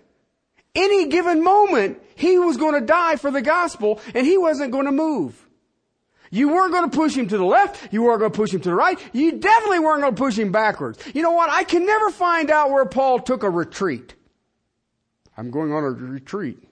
Any 0.75 1.09
given 1.09 1.43
moment, 1.43 2.01
he 2.15 2.39
was 2.39 2.57
going 2.57 2.75
to 2.75 2.87
die 2.87 3.17
for 3.17 3.31
the 3.31 3.43
gospel 3.43 4.01
and 4.15 4.27
he 4.27 4.39
wasn't 4.39 4.73
going 4.73 4.87
to 4.87 4.93
move. 4.93 5.47
You 6.33 6.49
weren't 6.49 6.73
going 6.73 6.89
to 6.89 6.97
push 6.97 7.17
him 7.17 7.27
to 7.29 7.37
the 7.39 7.45
left. 7.45 7.93
You 7.93 8.03
weren't 8.03 8.21
going 8.21 8.31
to 8.31 8.37
push 8.37 8.55
him 8.55 8.61
to 8.61 8.69
the 8.69 8.75
right. 8.75 9.01
You 9.13 9.33
definitely 9.33 9.81
weren't 9.81 10.03
going 10.03 10.15
to 10.15 10.23
push 10.23 10.39
him 10.39 10.53
backwards. 10.53 11.03
You 11.13 11.23
know 11.23 11.33
what? 11.33 11.51
I 11.51 11.65
can 11.65 11.85
never 11.85 12.11
find 12.11 12.51
out 12.51 12.71
where 12.71 12.85
Paul 12.87 13.19
took 13.19 13.43
a 13.43 13.51
retreat. 13.51 14.15
I'm 15.37 15.51
going 15.51 15.73
on 15.73 15.83
a 15.83 15.91
retreat. 15.91 16.63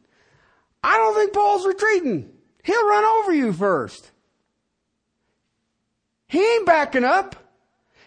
I 0.84 0.96
don't 0.96 1.14
think 1.14 1.32
Paul's 1.32 1.66
retreating. 1.66 2.30
He'll 2.68 2.86
run 2.86 3.02
over 3.02 3.32
you 3.32 3.50
first. 3.54 4.10
He 6.28 6.38
ain't 6.38 6.66
backing 6.66 7.02
up. 7.02 7.34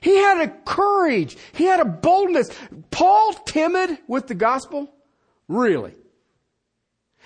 He 0.02 0.18
had 0.18 0.40
a 0.40 0.50
courage. 0.50 1.36
He 1.54 1.64
had 1.64 1.80
a 1.80 1.86
boldness. 1.86 2.52
Paul 2.92 3.34
timid 3.34 3.98
with 4.08 4.28
the 4.28 4.36
gospel? 4.36 4.94
Really? 5.48 5.96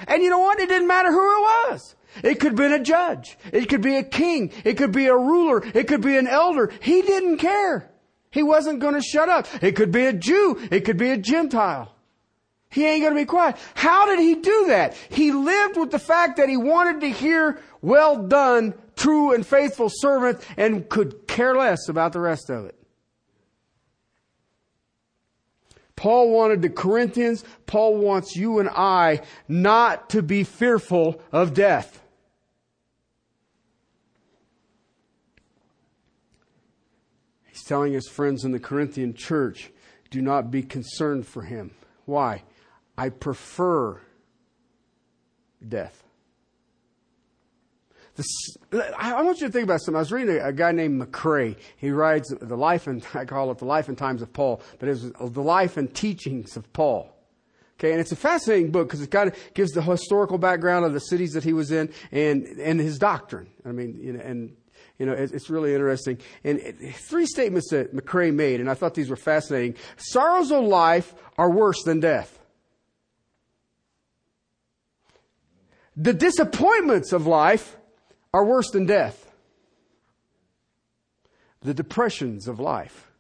And 0.08 0.24
you 0.24 0.30
know 0.30 0.39
what? 0.39 0.62
It 0.62 0.70
didn't 0.70 0.88
matter 0.88 1.12
who 1.12 1.20
it 1.20 1.42
was. 1.42 1.96
It 2.24 2.36
could 2.36 2.51
have 2.51 2.56
been 2.56 2.72
a 2.72 2.82
judge. 2.82 3.38
It 3.51 3.68
could 3.68 3.82
be 3.82 3.98
a 3.98 4.04
king. 4.04 4.54
It 4.63 4.75
could 4.77 4.94
be 4.94 5.08
a 5.08 5.18
ruler. 5.18 5.62
It 5.74 5.89
could 5.89 6.01
be 6.01 6.15
an 6.15 6.27
elder. 6.27 6.72
He 6.82 7.01
didn't 7.01 7.39
care. 7.39 7.92
He 8.32 8.44
wasn't 8.44 8.80
going 8.80 8.94
to 8.94 9.01
shut 9.01 9.27
up. 9.27 9.46
It 9.62 9.75
could 9.75 9.92
be 9.92 10.06
a 10.06 10.13
Jew. 10.13 10.58
It 10.72 10.86
could 10.86 10.98
be 10.98 11.10
a 11.10 11.18
Gentile. 11.18 11.95
He 12.75 12.86
ain't 12.86 13.03
going 13.03 13.13
to 13.13 13.22
be 13.22 13.25
quiet. 13.25 13.55
How 13.74 14.05
did 14.05 14.20
he 14.20 14.36
do 14.36 14.65
that? 14.67 14.98
He 15.08 15.32
lived 15.32 15.77
with 15.77 15.91
the 15.91 15.98
fact 15.98 16.36
that 16.36 16.50
he 16.50 16.58
wanted 16.58 17.00
to 17.00 17.10
hear, 17.10 17.62
well 17.82 18.27
done, 18.27 18.74
true 18.98 19.34
and 19.34 19.48
faithful 19.48 19.88
servant, 19.89 20.41
and 20.58 20.89
could 20.89 21.25
care 21.25 21.55
less 21.55 21.88
about 21.88 22.12
the 22.12 22.20
rest 22.20 22.50
of 22.50 22.65
it. 22.65 22.75
Paul 25.96 26.32
wanted 26.32 26.62
the 26.62 26.70
Corinthians, 26.70 27.46
Paul 27.65 27.96
wants 27.96 28.36
you 28.36 28.60
and 28.60 28.67
I 28.67 29.22
not 29.48 30.10
to 30.10 30.22
be 30.22 30.44
fearful 30.44 31.22
of 31.32 31.53
death. 31.53 32.03
He's 37.46 37.63
telling 37.63 37.94
his 37.94 38.10
friends 38.10 38.44
in 38.44 38.51
the 38.51 38.60
Corinthian 38.60 39.13
church, 39.13 39.72
do 40.10 40.22
not 40.22 40.51
be 40.51 40.62
concerned 40.62 41.25
for 41.25 41.44
him. 41.44 41.72
Why? 42.03 42.44
I 42.98 43.10
prefer 43.10 44.02
death. 45.68 46.06
This, 48.16 48.28
I 48.98 49.22
want 49.24 49.42
you 49.42 49.48
to 49.48 49.52
think 49.52 49.66
about 49.66 49.82
something. 49.82 49.98
I 49.98 50.00
was 50.00 50.12
reading 50.12 50.38
a, 50.38 50.48
a, 50.48 50.54
guy 50.54 50.72
named 50.72 51.02
McRay. 51.02 51.58
He 51.75 51.92
writes 51.92 52.34
the 52.40 52.56
life 52.56 52.88
and 52.88 53.06
I 53.14 53.25
call 53.25 53.52
it 53.52 53.58
the 53.58 53.66
life 53.66 53.90
and 53.90 53.98
times 53.98 54.22
of 54.22 54.32
Paul, 54.32 54.62
but 54.80 54.88
it's 54.88 55.04
uh, 55.04 55.28
the 55.28 55.42
life 55.42 55.75
and 55.75 55.94
teachings 55.94 56.56
of 56.56 56.72
Paul. 56.72 57.12
Okay, 57.78 57.92
and 57.92 58.00
it's 58.00 58.14
a 58.14 58.16
fascinating 58.16 58.72
book 58.72 58.88
because 58.88 59.02
it 59.02 59.12
kind 59.12 59.30
of 59.30 59.38
gives 59.54 59.74
the 59.74 59.82
historical 59.82 60.38
background 60.38 60.86
of 60.86 60.94
the 60.94 61.02
cities 61.02 61.34
that 61.34 61.44
he 61.44 61.52
was 61.52 61.72
in 61.72 61.92
and 62.14 62.46
and 62.46 62.80
his 62.80 62.98
doctrine. 62.98 63.50
I 63.66 63.74
mean, 63.74 64.00
you 64.02 64.14
know, 64.14 64.22
and 64.22 64.56
You 64.98 65.06
know, 65.06 65.12
it's 65.12 65.50
really 65.50 65.74
interesting. 65.74 66.20
And 66.46 66.62
uh, 66.62 66.92
three 67.10 67.25
statements 67.25 67.70
that 67.72 67.94
McRay 67.94 68.34
made, 68.34 68.62
and 68.62 68.70
I 68.70 68.75
thought 68.75 68.94
these 68.94 69.10
were 69.10 69.18
fascinating. 69.18 69.75
Sorrows 69.98 70.52
of 70.52 70.64
life 70.64 71.14
are 71.38 71.50
worse 71.50 71.84
than 71.84 72.00
death. 72.00 72.35
The 75.96 76.14
disappointments 76.14 77.14
of 77.14 77.25
life 77.25 77.78
are 78.34 78.44
worse 78.44 78.70
than 78.72 78.86
death. 78.86 79.32
The 81.62 81.74
depressions 81.74 82.48
of 82.48 82.60
life 82.60 83.12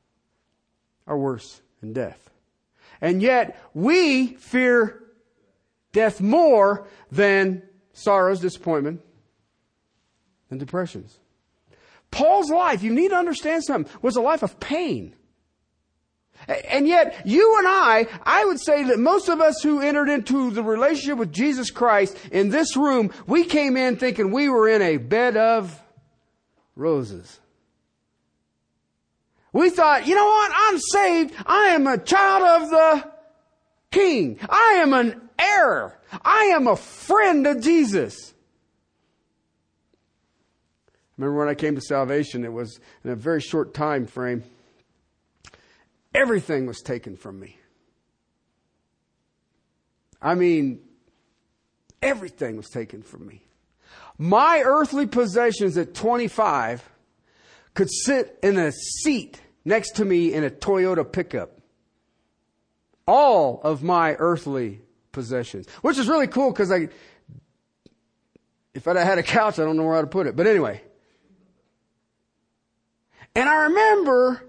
are 1.07 1.17
worse 1.17 1.61
than 1.79 1.93
death. 1.93 2.29
And 3.01 3.21
yet, 3.21 3.59
we 3.73 4.35
fear 4.35 5.03
death 5.93 6.21
more 6.21 6.87
than 7.11 7.63
sorrows, 7.93 8.39
disappointment, 8.41 9.01
and 10.49 10.59
depressions. 10.59 11.17
Paul's 12.11 12.49
life, 12.49 12.83
you 12.83 12.93
need 12.93 13.09
to 13.09 13.15
understand 13.15 13.63
something, 13.63 13.91
was 14.01 14.15
a 14.15 14.21
life 14.21 14.43
of 14.43 14.59
pain. 14.59 15.15
And 16.47 16.87
yet, 16.87 17.21
you 17.25 17.57
and 17.57 17.67
I, 17.67 18.07
I 18.23 18.45
would 18.45 18.59
say 18.61 18.83
that 18.83 18.99
most 18.99 19.29
of 19.29 19.41
us 19.41 19.61
who 19.63 19.81
entered 19.81 20.09
into 20.09 20.51
the 20.51 20.63
relationship 20.63 21.17
with 21.17 21.31
Jesus 21.31 21.71
Christ 21.71 22.17
in 22.31 22.49
this 22.49 22.77
room, 22.77 23.11
we 23.25 23.45
came 23.45 23.77
in 23.77 23.97
thinking 23.97 24.31
we 24.31 24.49
were 24.49 24.69
in 24.69 24.81
a 24.81 24.97
bed 24.97 25.37
of 25.37 25.81
roses. 26.75 27.39
We 29.53 29.69
thought, 29.69 30.05
you 30.05 30.15
know 30.15 30.25
what? 30.25 30.51
I'm 30.53 30.79
saved. 30.79 31.33
I 31.45 31.67
am 31.67 31.87
a 31.87 31.97
child 31.97 32.61
of 32.61 32.69
the 32.69 33.11
King. 33.91 34.37
I 34.49 34.75
am 34.79 34.93
an 34.93 35.29
heir. 35.39 35.97
I 36.23 36.51
am 36.55 36.67
a 36.67 36.75
friend 36.75 37.47
of 37.47 37.61
Jesus. 37.61 38.33
Remember 41.17 41.39
when 41.39 41.47
I 41.47 41.55
came 41.55 41.75
to 41.75 41.81
salvation, 41.81 42.43
it 42.43 42.51
was 42.51 42.79
in 43.03 43.11
a 43.11 43.15
very 43.15 43.39
short 43.39 43.73
time 43.73 44.05
frame. 44.05 44.43
Everything 46.15 46.65
was 46.65 46.81
taken 46.81 47.17
from 47.17 47.41
me. 47.41 47.57
I 50.21 50.33
mean, 50.33 50.79
everything 52.01 52.55
was 52.55 52.69
taken 52.69 53.03
from 53.03 53.27
me. 53.27 53.41
My 54.17 54.63
earthly 54.65 55.07
possessions 55.07 55.77
at 55.77 55.93
25 55.93 56.89
could 57.73 57.91
sit 57.91 58.39
in 58.41 58.57
a 58.57 58.71
seat 58.71 59.41
next 59.65 59.97
to 59.97 60.05
me 60.05 60.33
in 60.33 60.45
a 60.45 60.49
Toyota 60.49 61.09
pickup. 61.11 61.59
All 63.05 63.59
of 63.61 63.83
my 63.83 64.13
earthly 64.13 64.81
possessions, 65.11 65.67
which 65.81 65.97
is 65.97 66.07
really 66.07 66.27
cool 66.27 66.51
because 66.51 66.71
I, 66.71 66.87
if 68.73 68.87
I'd 68.87 68.95
had 68.95 69.17
a 69.17 69.23
couch, 69.23 69.59
I 69.59 69.65
don't 69.65 69.75
know 69.75 69.83
where 69.83 69.97
I'd 69.97 70.09
put 70.09 70.27
it. 70.27 70.37
But 70.37 70.47
anyway. 70.47 70.81
And 73.35 73.49
I 73.49 73.63
remember 73.63 74.41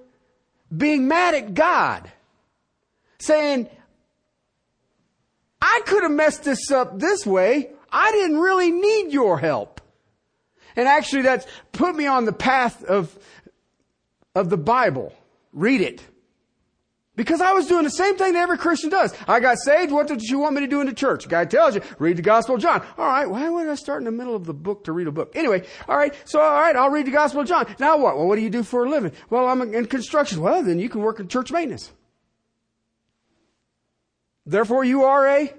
being 0.75 1.09
mad 1.09 1.35
at 1.35 1.55
God, 1.55 2.11
saying, 3.19 3.69
I 5.61 5.81
could 5.87 6.03
have 6.03 6.13
messed 6.13 6.45
this 6.45 6.71
up 6.71 6.99
this 6.99 7.27
way. 7.27 7.71
I 7.91 8.11
didn't 8.13 8.39
really 8.39 8.71
need 8.71 9.13
your 9.13 9.39
help. 9.39 9.81
And 10.75 10.87
actually 10.87 11.23
that's 11.23 11.47
put 11.73 11.97
me 11.97 12.07
on 12.07 12.25
the 12.25 12.33
path 12.33 12.85
of, 12.85 13.17
of 14.35 14.51
the 14.51 14.59
Bible. 14.59 15.15
Read 15.53 15.81
it. 15.81 16.03
Because 17.17 17.41
I 17.41 17.53
was 17.53 17.67
doing 17.67 17.85
the 17.85 17.91
same 17.91 18.17
thing 18.19 18.35
that 18.35 18.41
every 18.41 18.59
Christian 18.59 18.91
does. 18.91 19.15
I 19.27 19.41
got 19.41 19.57
saved. 19.59 19.91
What 19.91 20.07
did 20.07 20.23
you 20.23 20.39
want 20.39 20.55
me 20.55 20.61
to 20.61 20.67
do 20.67 20.83
in 20.83 20.87
the 20.87 20.93
church? 20.93 21.27
guy 21.27 21.47
tells 21.47 21.75
you, 21.75 21.81
read 21.99 22.19
the 22.19 22.23
Gospel 22.23 22.57
of 22.57 22.61
John. 22.61 22.87
All 22.99 23.07
right. 23.07 23.29
Why 23.29 23.49
would 23.49 23.67
I 23.67 23.75
start 23.75 24.03
in 24.03 24.05
the 24.05 24.11
middle 24.13 24.37
of 24.37 24.45
the 24.45 24.53
book 24.53 24.85
to 24.85 24.93
read 24.93 25.07
a 25.07 25.13
book? 25.13 25.33
Anyway. 25.35 25.67
All 25.89 25.97
right. 25.97 26.15
So, 26.27 26.41
all 26.41 26.61
right. 26.61 26.77
I'll 26.77 26.91
read 26.91 27.07
the 27.07 27.11
Gospel 27.11 27.41
of 27.41 27.49
John. 27.49 27.75
Now 27.79 27.97
what? 27.97 28.19
Well, 28.19 28.27
what 28.27 28.37
do 28.37 28.43
you 28.43 28.51
do 28.51 28.63
for 28.63 28.85
a 28.85 28.91
living? 28.91 29.13
Well, 29.31 29.49
I'm 29.49 29.63
in 29.63 29.87
construction. 29.87 30.43
Well, 30.43 30.63
then 30.63 30.79
you 30.79 30.91
can 30.91 31.01
work 31.01 31.19
in 31.19 31.29
church 31.29 31.51
maintenance. 31.51 31.91
Therefore, 34.45 34.85
you 34.85 35.05
are 35.05 35.27
a 35.27 35.53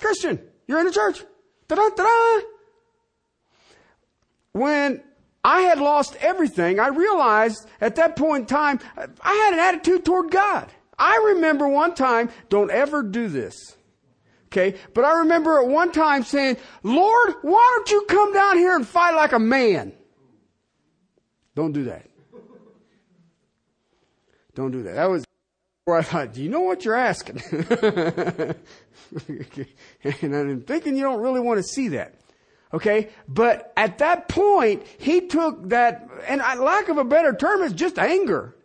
Christian. 0.00 0.40
You're 0.66 0.80
in 0.80 0.86
the 0.86 0.92
church. 0.92 1.22
Da-da, 1.68 1.90
da-da. 1.90 2.46
When 4.52 5.02
I 5.44 5.60
had 5.60 5.78
lost 5.78 6.16
everything. 6.20 6.80
I 6.80 6.88
realized 6.88 7.68
at 7.80 7.96
that 7.96 8.16
point 8.16 8.42
in 8.42 8.46
time, 8.46 8.80
I 8.96 9.34
had 9.34 9.52
an 9.52 9.60
attitude 9.60 10.04
toward 10.04 10.30
God. 10.30 10.72
I 10.98 11.34
remember 11.34 11.68
one 11.68 11.94
time, 11.94 12.30
don't 12.48 12.70
ever 12.70 13.02
do 13.02 13.28
this. 13.28 13.76
Okay, 14.46 14.78
but 14.94 15.04
I 15.04 15.18
remember 15.18 15.60
at 15.60 15.66
one 15.66 15.92
time 15.92 16.22
saying, 16.22 16.56
Lord, 16.82 17.34
why 17.42 17.72
don't 17.76 17.90
you 17.90 18.06
come 18.08 18.32
down 18.32 18.56
here 18.56 18.76
and 18.76 18.86
fight 18.86 19.14
like 19.16 19.32
a 19.32 19.38
man? 19.38 19.92
Don't 21.54 21.72
do 21.72 21.84
that. 21.84 22.08
Don't 24.54 24.70
do 24.70 24.84
that. 24.84 24.94
That 24.94 25.10
was 25.10 25.24
where 25.84 25.98
I 25.98 26.02
thought, 26.02 26.32
do 26.32 26.42
you 26.42 26.48
know 26.48 26.60
what 26.60 26.84
you're 26.84 26.94
asking? 26.94 27.42
and 30.22 30.34
I'm 30.34 30.62
thinking 30.62 30.96
you 30.96 31.02
don't 31.02 31.20
really 31.20 31.40
want 31.40 31.58
to 31.58 31.64
see 31.64 31.88
that. 31.88 32.14
Okay? 32.74 33.08
But 33.28 33.72
at 33.76 33.98
that 33.98 34.28
point, 34.28 34.82
he 34.98 35.28
took 35.28 35.68
that, 35.68 36.08
and 36.26 36.42
I, 36.42 36.56
lack 36.56 36.88
of 36.88 36.98
a 36.98 37.04
better 37.04 37.32
term, 37.32 37.62
is 37.62 37.72
just 37.72 37.98
anger. 38.00 38.56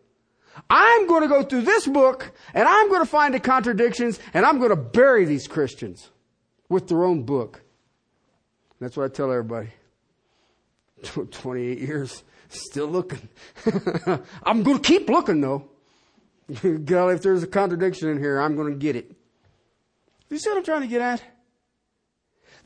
I'm 0.68 1.08
going 1.08 1.22
to 1.22 1.28
go 1.28 1.44
through 1.44 1.62
this 1.62 1.88
book 1.88 2.32
and 2.54 2.68
I'm 2.68 2.90
going 2.90 3.02
to 3.02 3.10
find 3.10 3.34
the 3.34 3.40
contradictions 3.40 4.20
and 4.34 4.46
I'm 4.46 4.58
going 4.58 4.72
to 4.72 4.76
bury 4.76 5.26
these 5.26 5.48
Christians 5.48 6.10
with 6.68 6.88
their 6.88 7.06
own 7.06 7.24
book. 7.24 7.62
That's 8.82 8.98
what 8.98 9.06
I 9.06 9.08
tell 9.08 9.32
everybody. 9.32 9.70
28 11.04 11.80
years, 11.80 12.24
still 12.50 12.88
looking. 12.88 13.30
I'm 14.44 14.64
going 14.64 14.80
to 14.80 14.84
keep 14.84 15.08
looking 15.08 15.40
though. 15.40 15.70
God, 16.84 17.10
if 17.10 17.22
there's 17.22 17.44
a 17.44 17.48
contradiction 17.48 18.10
in 18.10 18.18
here, 18.18 18.42
I'm 18.42 18.56
going 18.56 18.74
to 18.74 18.78
get 18.78 18.96
it. 18.96 19.16
You 20.30 20.38
see 20.40 20.50
what 20.50 20.58
I'm 20.58 20.64
trying 20.66 20.82
to 20.82 20.88
get 20.88 21.02
at? 21.02 21.24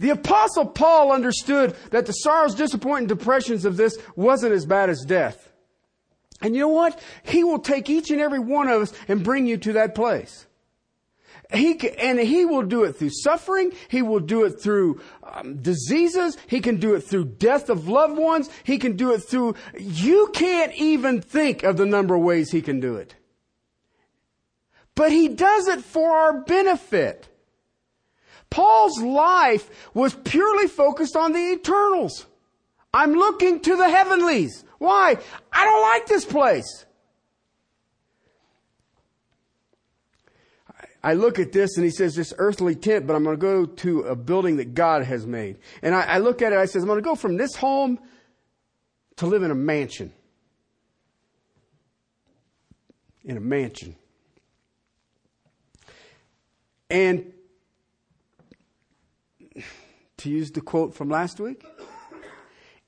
The 0.03 0.09
apostle 0.09 0.65
Paul 0.65 1.13
understood 1.13 1.77
that 1.91 2.07
the 2.07 2.11
sorrows, 2.11 2.55
disappointment, 2.55 3.07
depressions 3.07 3.63
of 3.63 3.77
this 3.77 3.97
wasn't 4.17 4.51
as 4.51 4.65
bad 4.65 4.89
as 4.89 5.05
death. 5.07 5.49
And 6.41 6.53
you 6.53 6.59
know 6.59 6.67
what? 6.67 7.01
He 7.23 7.45
will 7.45 7.59
take 7.59 7.89
each 7.89 8.11
and 8.11 8.19
every 8.19 8.39
one 8.39 8.67
of 8.67 8.81
us 8.81 8.93
and 9.07 9.23
bring 9.23 9.47
you 9.47 9.55
to 9.59 9.71
that 9.71 9.95
place. 9.95 10.45
He 11.53 11.79
and 11.91 12.19
he 12.19 12.43
will 12.43 12.63
do 12.63 12.83
it 12.83 12.97
through 12.97 13.11
suffering. 13.11 13.71
He 13.87 14.01
will 14.01 14.19
do 14.19 14.43
it 14.43 14.61
through 14.61 14.99
um, 15.23 15.61
diseases. 15.61 16.37
He 16.47 16.59
can 16.59 16.81
do 16.81 16.95
it 16.95 17.05
through 17.05 17.23
death 17.39 17.69
of 17.69 17.87
loved 17.87 18.17
ones. 18.17 18.49
He 18.65 18.79
can 18.79 18.97
do 18.97 19.13
it 19.13 19.19
through. 19.19 19.55
You 19.79 20.31
can't 20.33 20.73
even 20.73 21.21
think 21.21 21.63
of 21.63 21.77
the 21.77 21.85
number 21.85 22.15
of 22.15 22.23
ways 22.23 22.51
he 22.51 22.61
can 22.61 22.81
do 22.81 22.97
it. 22.97 23.15
But 24.95 25.13
he 25.13 25.29
does 25.29 25.69
it 25.69 25.81
for 25.81 26.11
our 26.11 26.41
benefit. 26.41 27.29
Paul's 28.53 29.01
life 29.01 29.67
was 29.95 30.13
purely 30.13 30.67
focused 30.67 31.15
on 31.15 31.33
the 31.33 31.53
eternals. 31.53 32.27
I'm 32.93 33.13
looking 33.13 33.59
to 33.61 33.75
the 33.75 33.89
heavenlies. 33.89 34.63
Why? 34.77 35.17
I 35.51 35.65
don't 35.65 35.81
like 35.81 36.05
this 36.05 36.23
place. 36.23 36.85
I 41.03 41.15
look 41.15 41.39
at 41.39 41.51
this 41.51 41.77
and 41.77 41.83
he 41.83 41.89
says 41.89 42.13
this 42.13 42.31
earthly 42.37 42.75
tent, 42.75 43.07
but 43.07 43.15
I'm 43.15 43.23
going 43.23 43.35
to 43.35 43.41
go 43.41 43.65
to 43.65 44.01
a 44.01 44.15
building 44.15 44.57
that 44.57 44.75
God 44.75 45.03
has 45.03 45.25
made. 45.25 45.57
And 45.81 45.95
I, 45.95 46.01
I 46.01 46.17
look 46.19 46.43
at 46.43 46.53
it, 46.53 46.59
I 46.59 46.65
says, 46.65 46.83
I'm 46.83 46.87
going 46.87 46.99
to 46.99 47.01
go 47.01 47.15
from 47.15 47.37
this 47.37 47.55
home 47.55 47.97
to 49.15 49.25
live 49.25 49.41
in 49.41 49.49
a 49.49 49.55
mansion. 49.55 50.13
In 53.23 53.35
a 53.35 53.41
mansion. 53.41 53.95
And 56.91 57.32
to 60.23 60.29
use 60.29 60.51
the 60.51 60.61
quote 60.61 60.95
from 60.95 61.09
last 61.09 61.39
week, 61.39 61.65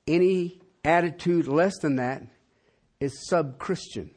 any 0.06 0.58
attitude 0.84 1.46
less 1.46 1.78
than 1.78 1.96
that 1.96 2.22
is 2.98 3.28
sub 3.28 3.58
Christian. 3.58 4.10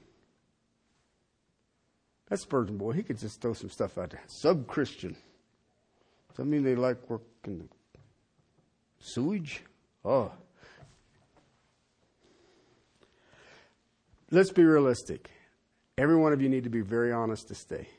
That's 2.30 2.44
Spurgeon 2.44 2.78
boy. 2.78 2.94
He 2.94 3.04
could 3.04 3.18
just 3.18 3.42
throw 3.42 3.54
some 3.54 3.70
stuff 3.70 3.98
out 3.98 4.12
there. 4.12 4.22
Sub 4.28 4.68
Christian. 4.68 5.14
Does 6.30 6.38
that 6.38 6.46
mean 6.46 6.64
they 6.64 6.76
like 6.76 7.10
working 7.10 7.58
the 7.94 8.00
sewage? 9.00 9.64
Oh. 10.06 10.32
Let's 14.32 14.52
be 14.52 14.64
realistic. 14.64 15.30
Every 15.98 16.16
one 16.16 16.32
of 16.32 16.42
you 16.42 16.48
need 16.48 16.64
to 16.64 16.70
be 16.70 16.82
very 16.82 17.12
honest 17.12 17.50
to 17.50 17.56
stay. 17.56 17.90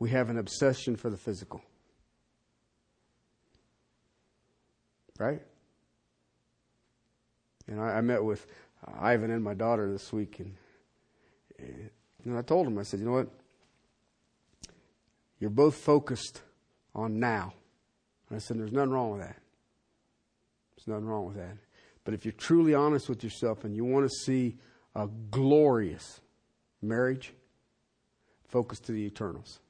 We 0.00 0.10
have 0.10 0.30
an 0.30 0.38
obsession 0.38 0.96
for 0.96 1.10
the 1.10 1.16
physical. 1.16 1.62
Right? 5.22 5.42
And 7.68 7.80
I, 7.80 7.98
I 7.98 8.00
met 8.00 8.22
with 8.22 8.46
uh, 8.86 8.92
Ivan 9.00 9.30
and 9.30 9.42
my 9.42 9.54
daughter 9.54 9.90
this 9.90 10.12
week, 10.12 10.40
and, 10.40 10.54
uh, 11.60 11.64
and 11.64 11.90
you 12.24 12.32
know, 12.32 12.38
I 12.38 12.42
told 12.42 12.66
him, 12.66 12.78
I 12.78 12.82
said, 12.82 13.00
you 13.00 13.06
know 13.06 13.12
what? 13.12 13.28
You're 15.38 15.50
both 15.50 15.76
focused 15.76 16.40
on 16.94 17.18
now. 17.18 17.52
And 18.28 18.36
I 18.36 18.38
said, 18.38 18.58
there's 18.58 18.72
nothing 18.72 18.90
wrong 18.90 19.12
with 19.12 19.20
that. 19.22 19.36
There's 20.76 20.88
nothing 20.88 21.06
wrong 21.06 21.26
with 21.26 21.36
that. 21.36 21.56
But 22.04 22.14
if 22.14 22.24
you're 22.24 22.32
truly 22.32 22.74
honest 22.74 23.08
with 23.08 23.22
yourself 23.22 23.64
and 23.64 23.74
you 23.74 23.84
want 23.84 24.08
to 24.08 24.14
see 24.24 24.56
a 24.94 25.08
glorious 25.30 26.20
marriage, 26.80 27.32
focus 28.48 28.78
to 28.80 28.92
the 28.92 29.00
eternals. 29.00 29.60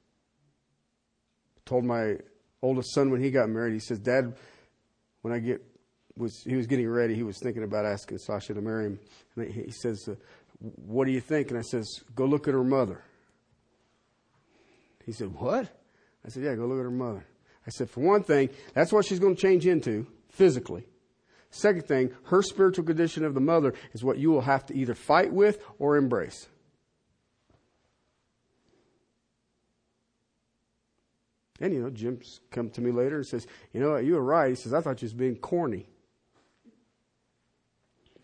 I 1.57 1.61
told 1.65 1.85
my 1.85 2.17
oldest 2.61 2.93
son 2.93 3.11
when 3.11 3.23
he 3.23 3.31
got 3.31 3.49
married, 3.49 3.73
he 3.73 3.79
says, 3.79 3.99
Dad, 3.99 4.35
when 5.23 5.33
I 5.33 5.39
get 5.39 5.63
was 6.15 6.43
he 6.43 6.55
was 6.55 6.67
getting 6.67 6.87
ready, 6.87 7.15
he 7.15 7.23
was 7.23 7.39
thinking 7.39 7.63
about 7.63 7.85
asking 7.85 8.19
Sasha 8.19 8.53
to 8.53 8.61
marry 8.61 8.85
him. 8.85 8.99
And 9.35 9.51
he 9.51 9.71
says, 9.71 10.07
uh, 10.07 10.15
"What 10.59 11.05
do 11.05 11.11
you 11.11 11.21
think?" 11.21 11.49
And 11.49 11.57
I 11.57 11.63
says, 11.63 11.87
"Go 12.13 12.25
look 12.25 12.47
at 12.47 12.53
her 12.53 12.63
mother." 12.63 13.03
He 15.05 15.11
said, 15.11 15.33
"What?" 15.33 15.67
I 16.23 16.29
said, 16.29 16.43
"Yeah, 16.43 16.53
go 16.55 16.67
look 16.67 16.79
at 16.79 16.83
her 16.83 16.91
mother." 16.91 17.25
I 17.65 17.71
said, 17.71 17.89
"For 17.89 18.01
one 18.01 18.23
thing, 18.23 18.49
that's 18.73 18.93
what 18.93 19.05
she's 19.05 19.19
going 19.19 19.35
to 19.35 19.41
change 19.41 19.65
into 19.65 20.05
physically. 20.29 20.85
Second 21.49 21.85
thing, 21.85 22.11
her 22.25 22.41
spiritual 22.41 22.83
condition 22.85 23.23
of 23.23 23.33
the 23.33 23.39
mother 23.39 23.73
is 23.93 24.03
what 24.03 24.17
you 24.17 24.31
will 24.31 24.41
have 24.41 24.65
to 24.67 24.75
either 24.75 24.95
fight 24.95 25.31
with 25.31 25.63
or 25.79 25.97
embrace. 25.97 26.47
And, 31.63 31.73
you 31.73 31.81
know, 31.81 31.89
Jim's 31.89 32.41
come 32.51 32.69
to 32.71 32.81
me 32.81 32.91
later 32.91 33.15
and 33.15 33.25
says, 33.25 33.47
You 33.71 33.79
know 33.79 33.95
you 33.95 34.15
were 34.15 34.21
right. 34.21 34.49
He 34.49 34.55
says, 34.55 34.73
I 34.73 34.81
thought 34.81 35.01
you 35.01 35.05
was 35.05 35.13
being 35.13 35.37
corny. 35.37 35.87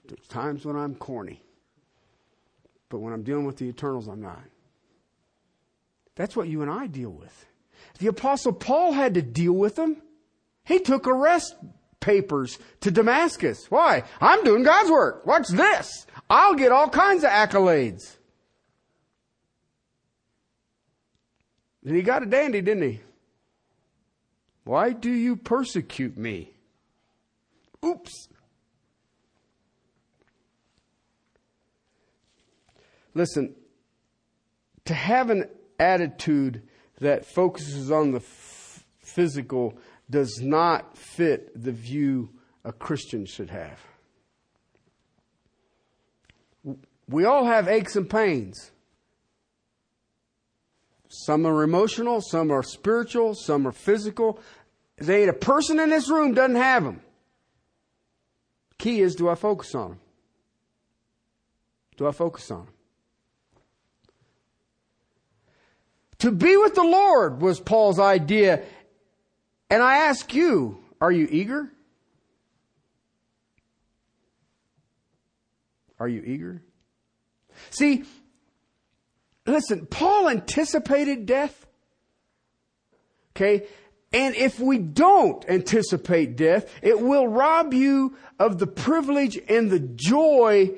There's 0.06 0.28
times 0.28 0.66
when 0.66 0.76
I'm 0.76 0.94
corny. 0.94 1.42
But 2.90 3.00
when 3.00 3.14
I'm 3.14 3.24
dealing 3.24 3.46
with 3.46 3.56
the 3.56 3.64
eternals, 3.64 4.10
I'm 4.10 4.22
not. 4.22 4.44
That's 6.16 6.36
what 6.36 6.50
you 6.50 6.64
and 6.64 6.70
I 6.70 6.88
deal 6.88 7.12
with. 7.12 7.46
The 8.00 8.08
Apostle 8.08 8.52
Paul 8.52 8.92
had 8.92 9.14
to 9.14 9.22
deal 9.22 9.54
with 9.54 9.78
them. 9.78 10.02
He 10.66 10.80
took 10.80 11.08
arrest 11.08 11.56
papers 12.02 12.60
to 12.82 12.92
Damascus. 12.92 13.72
Why? 13.72 14.04
I'm 14.20 14.44
doing 14.44 14.64
God's 14.64 14.92
work. 14.92 15.26
Watch 15.26 15.48
this? 15.48 16.06
I'll 16.30 16.56
get 16.56 16.74
all 16.74 16.90
kinds 16.90 17.24
of 17.24 17.30
accolades. 17.30 18.18
And 21.86 21.96
he 21.96 22.02
got 22.02 22.22
a 22.22 22.26
dandy, 22.26 22.60
didn't 22.60 22.84
he? 22.84 23.00
Why 24.70 24.92
do 24.92 25.12
you 25.12 25.36
persecute 25.36 26.16
me? 26.16 26.54
Oops. 27.84 28.28
Listen, 33.16 33.56
to 34.86 34.94
have 34.94 35.32
an 35.32 35.50
attitude 35.80 36.62
that 37.00 37.26
focuses 37.26 37.90
on 37.90 38.12
the 38.12 38.20
f- 38.20 38.86
physical 39.00 39.76
does 40.08 40.40
not 40.40 40.96
fit 40.96 41.50
the 41.60 41.72
view 41.72 42.30
a 42.64 42.72
Christian 42.72 43.26
should 43.26 43.50
have. 43.50 43.80
We 47.08 47.26
all 47.26 47.48
have 47.48 47.68
aches 47.68 47.96
and 47.96 48.08
pains. 48.08 48.70
Some 51.12 51.48
are 51.48 51.64
emotional, 51.64 52.22
some 52.22 52.52
are 52.52 52.62
spiritual, 52.62 53.34
some 53.34 53.68
are 53.68 53.72
physical. 53.72 54.40
There 55.00 55.20
ain't 55.20 55.30
a 55.30 55.34
person 55.34 55.80
in 55.80 55.90
this 55.90 56.10
room 56.10 56.34
doesn't 56.34 56.56
have 56.56 56.84
them. 56.84 57.02
Key 58.78 59.02
is, 59.02 59.16
do 59.16 59.30
I 59.30 59.36
focus 59.36 59.74
on 59.76 59.90
them? 59.90 60.00
Do 61.98 62.08
I 62.08 62.12
focus 62.12 62.50
on 62.52 62.66
them? 62.66 62.74
To 66.20 66.32
be 66.32 66.58
with 66.58 66.76
the 66.76 66.84
Lord 66.84 67.42
was 67.42 67.60
Paul's 67.60 68.00
idea 68.00 68.64
and 69.70 69.84
I 69.84 69.98
ask 69.98 70.34
you, 70.34 70.80
are 71.00 71.12
you 71.12 71.28
eager? 71.30 71.72
Are 76.00 76.08
you 76.08 76.22
eager? 76.26 76.62
See, 77.70 78.04
listen, 79.46 79.86
Paul 79.86 80.30
anticipated 80.30 81.26
death. 81.26 81.68
Okay? 83.36 83.68
And 84.12 84.36
if 84.36 84.60
we 84.60 84.80
don't 84.80 85.48
anticipate 85.48 86.36
death, 86.36 86.74
it 86.82 87.00
will 87.00 87.28
rob 87.28 87.74
you 87.74 88.18
of 88.40 88.58
the 88.58 88.68
privilege 88.68 89.40
and 89.48 89.70
the 89.70 89.80
joy 89.80 90.72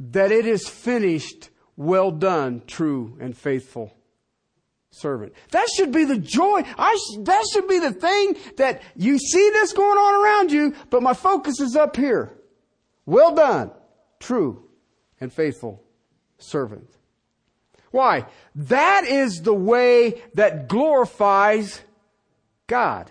that 0.00 0.32
it 0.32 0.44
is 0.46 0.68
finished, 0.68 1.50
well 1.76 2.10
done, 2.10 2.62
true 2.66 3.16
and 3.20 3.36
faithful 3.36 3.94
servant. 4.90 5.32
That 5.50 5.68
should 5.76 5.92
be 5.92 6.04
the 6.04 6.18
joy. 6.18 6.62
I, 6.78 6.98
that 7.20 7.44
should 7.52 7.68
be 7.68 7.78
the 7.78 7.92
thing 7.92 8.36
that 8.56 8.82
you 8.96 9.18
see 9.18 9.50
this 9.50 9.72
going 9.72 9.98
on 9.98 10.24
around 10.24 10.52
you, 10.52 10.74
but 10.90 11.02
my 11.02 11.14
focus 11.14 11.60
is 11.60 11.76
up 11.76 11.96
here. 11.96 12.32
Well 13.06 13.34
done, 13.34 13.70
true 14.18 14.64
and 15.20 15.32
faithful 15.32 15.82
servant. 16.38 16.88
Why? 17.90 18.26
That 18.56 19.04
is 19.04 19.42
the 19.42 19.54
way 19.54 20.22
that 20.34 20.68
glorifies 20.68 21.80
God. 22.66 23.10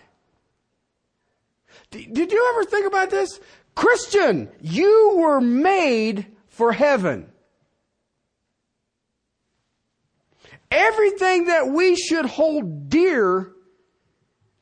Did 1.92 2.32
you 2.32 2.54
ever 2.54 2.66
think 2.66 2.88
about 2.88 3.10
this? 3.10 3.39
Christian, 3.76 4.50
you 4.62 5.13
were 5.16 5.42
made 5.42 6.28
for 6.48 6.72
heaven. 6.72 7.32
Everything 10.70 11.46
that 11.46 11.68
we 11.68 11.96
should 11.96 12.26
hold 12.26 12.89
dear 12.89 13.52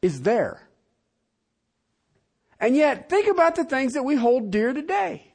is 0.01 0.21
there. 0.21 0.67
And 2.59 2.75
yet, 2.75 3.09
think 3.09 3.27
about 3.27 3.55
the 3.55 3.63
things 3.63 3.93
that 3.93 4.03
we 4.03 4.15
hold 4.15 4.51
dear 4.51 4.73
today. 4.73 5.33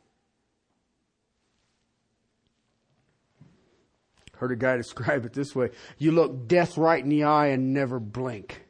Heard 4.37 4.53
a 4.53 4.57
guy 4.57 4.77
describe 4.77 5.25
it 5.25 5.33
this 5.33 5.55
way 5.55 5.71
you 5.99 6.12
look 6.12 6.47
death 6.47 6.77
right 6.77 7.03
in 7.03 7.09
the 7.09 7.25
eye 7.25 7.49
and 7.49 7.73
never 7.73 7.99
blink. 7.99 8.65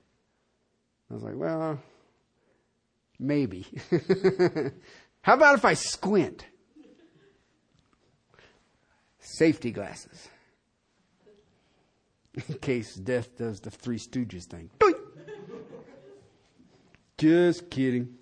I 1.10 1.14
was 1.14 1.22
like, 1.22 1.36
well, 1.36 1.80
maybe. 3.18 3.66
How 5.22 5.34
about 5.34 5.56
if 5.56 5.64
I 5.64 5.74
squint? 5.74 6.46
Safety 9.18 9.72
glasses 9.72 10.28
in 12.48 12.54
case 12.58 12.94
death 12.94 13.36
does 13.36 13.60
the 13.60 13.70
Three 13.70 13.98
Stooges 13.98 14.44
thing. 14.44 14.70
Just 17.18 17.70
kidding. 17.70 18.14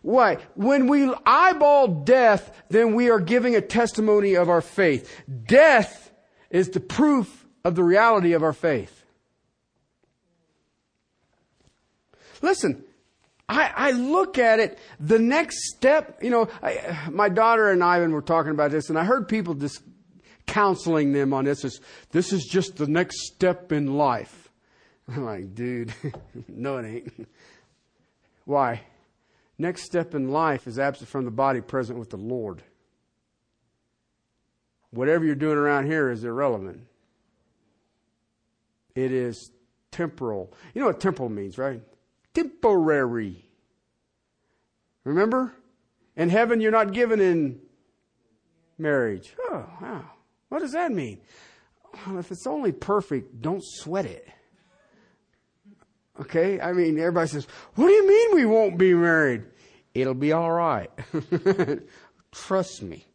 Why? 0.00 0.38
When 0.54 0.88
we 0.88 1.12
eyeball 1.24 1.86
death, 1.88 2.64
then 2.68 2.94
we 2.94 3.10
are 3.10 3.20
giving 3.20 3.54
a 3.54 3.60
testimony 3.60 4.34
of 4.34 4.48
our 4.48 4.60
faith. 4.60 5.22
Death 5.46 6.10
is 6.50 6.70
the 6.70 6.80
proof 6.80 7.46
of 7.64 7.76
the 7.76 7.84
reality 7.84 8.32
of 8.32 8.42
our 8.42 8.52
faith. 8.52 9.01
Listen, 12.42 12.84
I, 13.48 13.70
I 13.74 13.90
look 13.92 14.38
at 14.38 14.60
it, 14.60 14.78
the 15.00 15.18
next 15.18 15.74
step, 15.74 16.18
you 16.22 16.30
know, 16.30 16.48
I, 16.62 17.08
my 17.10 17.28
daughter 17.28 17.70
and 17.70 17.82
Ivan 17.82 18.12
were 18.12 18.22
talking 18.22 18.52
about 18.52 18.70
this, 18.70 18.88
and 18.88 18.98
I 18.98 19.04
heard 19.04 19.28
people 19.28 19.54
just 19.54 19.82
counseling 20.46 21.12
them 21.12 21.32
on 21.32 21.44
this. 21.44 21.64
Is, 21.64 21.80
this 22.10 22.32
is 22.32 22.44
just 22.44 22.76
the 22.76 22.86
next 22.86 23.26
step 23.26 23.72
in 23.72 23.96
life. 23.96 24.50
I'm 25.08 25.24
like, 25.24 25.54
dude, 25.54 25.92
no, 26.48 26.78
it 26.78 26.86
ain't. 26.86 27.28
Why? 28.44 28.82
Next 29.58 29.82
step 29.82 30.14
in 30.14 30.30
life 30.30 30.66
is 30.66 30.78
absent 30.78 31.08
from 31.08 31.24
the 31.24 31.30
body, 31.30 31.60
present 31.60 31.98
with 31.98 32.10
the 32.10 32.16
Lord. 32.16 32.62
Whatever 34.90 35.24
you're 35.24 35.34
doing 35.34 35.56
around 35.56 35.86
here 35.86 36.10
is 36.10 36.24
irrelevant. 36.24 36.86
It 38.94 39.12
is 39.12 39.50
temporal. 39.90 40.52
You 40.74 40.80
know 40.80 40.88
what 40.88 41.00
temporal 41.00 41.28
means, 41.28 41.56
right? 41.56 41.80
Temporary. 42.34 43.48
Remember? 45.04 45.52
In 46.16 46.28
heaven, 46.28 46.60
you're 46.60 46.72
not 46.72 46.92
given 46.92 47.20
in 47.20 47.60
marriage. 48.78 49.34
Oh, 49.40 49.66
wow. 49.80 50.04
What 50.48 50.60
does 50.60 50.72
that 50.72 50.92
mean? 50.92 51.20
Well, 52.06 52.18
if 52.18 52.30
it's 52.30 52.46
only 52.46 52.72
perfect, 52.72 53.40
don't 53.40 53.62
sweat 53.64 54.06
it. 54.06 54.28
Okay? 56.20 56.60
I 56.60 56.72
mean, 56.72 56.98
everybody 56.98 57.28
says, 57.28 57.46
What 57.74 57.86
do 57.86 57.92
you 57.92 58.06
mean 58.06 58.34
we 58.34 58.46
won't 58.46 58.78
be 58.78 58.94
married? 58.94 59.44
It'll 59.94 60.14
be 60.14 60.32
all 60.32 60.50
right. 60.50 60.90
Trust 62.32 62.82
me. 62.82 63.06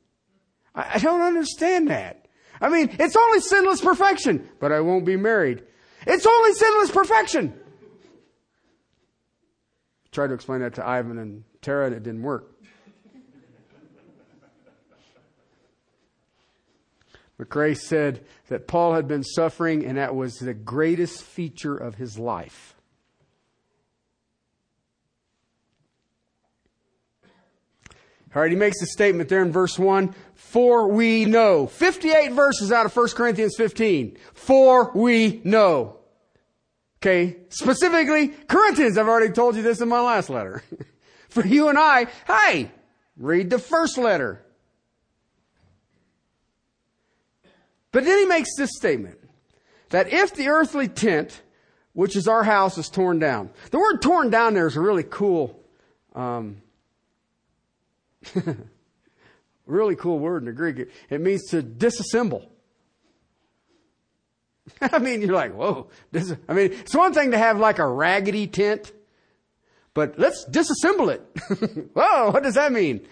I, 0.75 0.95
I 0.95 0.97
don't 0.99 1.21
understand 1.21 1.89
that. 1.89 2.27
I 2.59 2.69
mean, 2.69 2.95
it's 2.99 3.15
only 3.15 3.39
sinless 3.39 3.81
perfection, 3.81 4.47
but 4.59 4.71
I 4.71 4.79
won't 4.81 5.05
be 5.05 5.15
married. 5.15 5.63
It's 6.05 6.25
only 6.25 6.53
sinless 6.53 6.91
perfection. 6.91 7.53
Tried 10.17 10.29
to 10.29 10.33
explain 10.33 10.61
that 10.61 10.73
to 10.73 10.83
Ivan 10.83 11.19
and 11.19 11.43
Tara, 11.61 11.85
and 11.85 11.95
it 11.95 12.01
didn't 12.01 12.23
work. 12.23 12.51
McRay 17.39 17.77
said 17.77 18.25
that 18.47 18.65
Paul 18.65 18.95
had 18.95 19.07
been 19.07 19.23
suffering, 19.23 19.85
and 19.85 19.99
that 19.99 20.15
was 20.15 20.33
the 20.37 20.55
greatest 20.55 21.21
feature 21.21 21.77
of 21.77 21.93
his 21.93 22.17
life. 22.17 22.73
All 28.35 28.41
right, 28.41 28.49
he 28.49 28.57
makes 28.57 28.81
a 28.81 28.87
statement 28.87 29.29
there 29.29 29.43
in 29.43 29.51
verse 29.51 29.77
1. 29.77 30.15
For 30.33 30.87
we 30.87 31.25
know. 31.25 31.67
58 31.67 32.31
verses 32.31 32.71
out 32.71 32.87
of 32.87 32.95
1 32.95 33.09
Corinthians 33.09 33.53
15. 33.55 34.17
For 34.33 34.91
we 34.95 35.41
know. 35.43 35.96
Okay, 36.97 37.37
specifically 37.49 38.29
Corinthians. 38.29 38.97
I've 38.97 39.07
already 39.07 39.31
told 39.31 39.55
you 39.55 39.61
this 39.61 39.81
in 39.81 39.89
my 39.89 40.01
last 40.01 40.29
letter. 40.29 40.63
For 41.29 41.45
you 41.45 41.69
and 41.69 41.77
I, 41.77 42.07
hey, 42.25 42.71
read 43.17 43.49
the 43.49 43.59
first 43.59 43.97
letter. 43.97 44.43
But 47.91 48.05
then 48.05 48.19
he 48.19 48.25
makes 48.25 48.55
this 48.57 48.71
statement 48.75 49.19
that 49.89 50.11
if 50.11 50.33
the 50.33 50.47
earthly 50.47 50.87
tent, 50.87 51.41
which 51.93 52.15
is 52.15 52.27
our 52.27 52.43
house, 52.43 52.77
is 52.77 52.89
torn 52.89 53.19
down, 53.19 53.51
the 53.71 53.79
word 53.79 54.01
torn 54.01 54.29
down 54.29 54.53
there 54.53 54.67
is 54.67 54.75
a 54.75 54.81
really 54.81 55.03
cool, 55.03 55.63
um, 56.15 56.61
really 59.65 59.95
cool 59.95 60.19
word 60.19 60.41
in 60.41 60.45
the 60.45 60.53
Greek. 60.53 60.77
It, 60.77 60.91
it 61.09 61.21
means 61.21 61.45
to 61.49 61.61
disassemble. 61.61 62.47
I 64.81 64.99
mean, 64.99 65.21
you're 65.21 65.33
like, 65.33 65.53
whoa. 65.53 65.89
This, 66.11 66.33
I 66.47 66.53
mean, 66.53 66.71
it's 66.71 66.95
one 66.95 67.13
thing 67.13 67.31
to 67.31 67.37
have 67.37 67.59
like 67.59 67.79
a 67.79 67.87
raggedy 67.87 68.47
tent, 68.47 68.91
but 69.93 70.19
let's 70.19 70.45
disassemble 70.45 71.13
it. 71.13 71.89
whoa, 71.93 72.31
what 72.31 72.43
does 72.43 72.55
that 72.55 72.71
mean? 72.71 73.05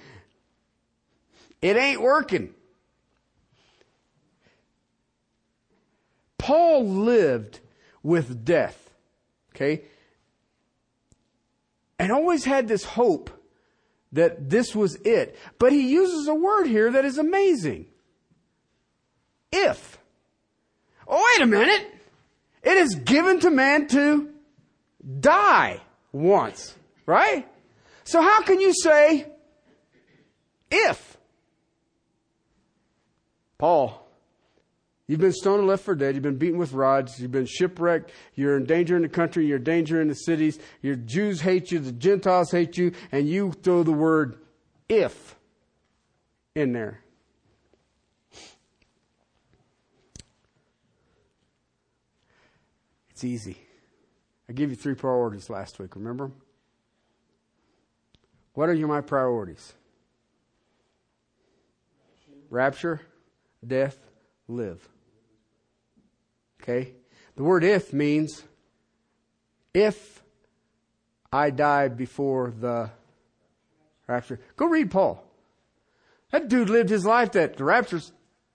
It 1.61 1.77
ain't 1.77 2.01
working. 2.01 2.53
Paul 6.37 6.87
lived 6.87 7.59
with 8.03 8.45
death, 8.45 8.91
okay? 9.55 9.81
And 11.97 12.11
always 12.11 12.45
had 12.45 12.67
this 12.67 12.83
hope 12.83 13.31
that 14.11 14.49
this 14.49 14.75
was 14.75 14.95
it. 14.97 15.39
But 15.57 15.71
he 15.71 15.89
uses 15.89 16.27
a 16.27 16.35
word 16.35 16.67
here 16.67 16.91
that 16.91 17.05
is 17.05 17.17
amazing. 17.17 17.87
If. 19.51 19.97
Oh, 21.07 21.33
wait 21.33 21.43
a 21.43 21.47
minute. 21.47 21.93
It 22.63 22.77
is 22.77 22.95
given 22.95 23.39
to 23.41 23.51
man 23.51 23.87
to 23.89 24.29
die 25.19 25.79
once, 26.11 26.75
right? 27.05 27.47
So 28.03 28.21
how 28.21 28.41
can 28.41 28.59
you 28.59 28.73
say 28.73 29.27
if? 30.71 31.17
Paul, 33.57 34.05
you've 35.07 35.19
been 35.19 35.31
stoned 35.31 35.59
and 35.59 35.67
left 35.67 35.83
for 35.83 35.95
dead. 35.95 36.15
You've 36.15 36.23
been 36.23 36.37
beaten 36.37 36.57
with 36.57 36.73
rods. 36.73 37.19
You've 37.19 37.31
been 37.31 37.45
shipwrecked. 37.45 38.11
You're 38.33 38.57
in 38.57 38.65
danger 38.65 38.95
in 38.95 39.03
the 39.03 39.09
country. 39.09 39.45
You're 39.45 39.57
in 39.57 39.63
danger 39.63 40.01
in 40.01 40.07
the 40.07 40.15
cities. 40.15 40.59
Your 40.81 40.95
Jews 40.95 41.41
hate 41.41 41.71
you. 41.71 41.79
The 41.79 41.91
Gentiles 41.91 42.51
hate 42.51 42.77
you. 42.77 42.91
And 43.11 43.29
you 43.29 43.51
throw 43.51 43.83
the 43.83 43.93
word 43.93 44.37
if 44.89 45.35
in 46.55 46.73
there. 46.73 47.04
Easy. 53.25 53.57
I 54.47 54.53
gave 54.53 54.69
you 54.69 54.75
three 54.75 54.95
priorities 54.95 55.49
last 55.49 55.79
week, 55.79 55.95
remember? 55.95 56.31
What 58.53 58.69
are 58.69 58.73
your 58.73 58.87
my 58.87 59.01
priorities? 59.01 59.73
Rapture, 62.49 63.01
death, 63.65 63.97
live. 64.47 64.87
Okay? 66.61 66.93
The 67.35 67.43
word 67.43 67.63
if 67.63 67.91
means 67.91 68.43
if 69.73 70.23
I 71.33 71.49
die 71.49 71.89
before 71.89 72.53
the 72.57 72.91
rapture. 74.07 74.39
Go 74.55 74.67
read 74.67 74.89
Paul. 74.89 75.21
That 76.31 76.47
dude 76.47 76.69
lived 76.69 76.89
his 76.89 77.05
life 77.05 77.33
that 77.33 77.57
the 77.57 77.63
rapture's 77.63 78.11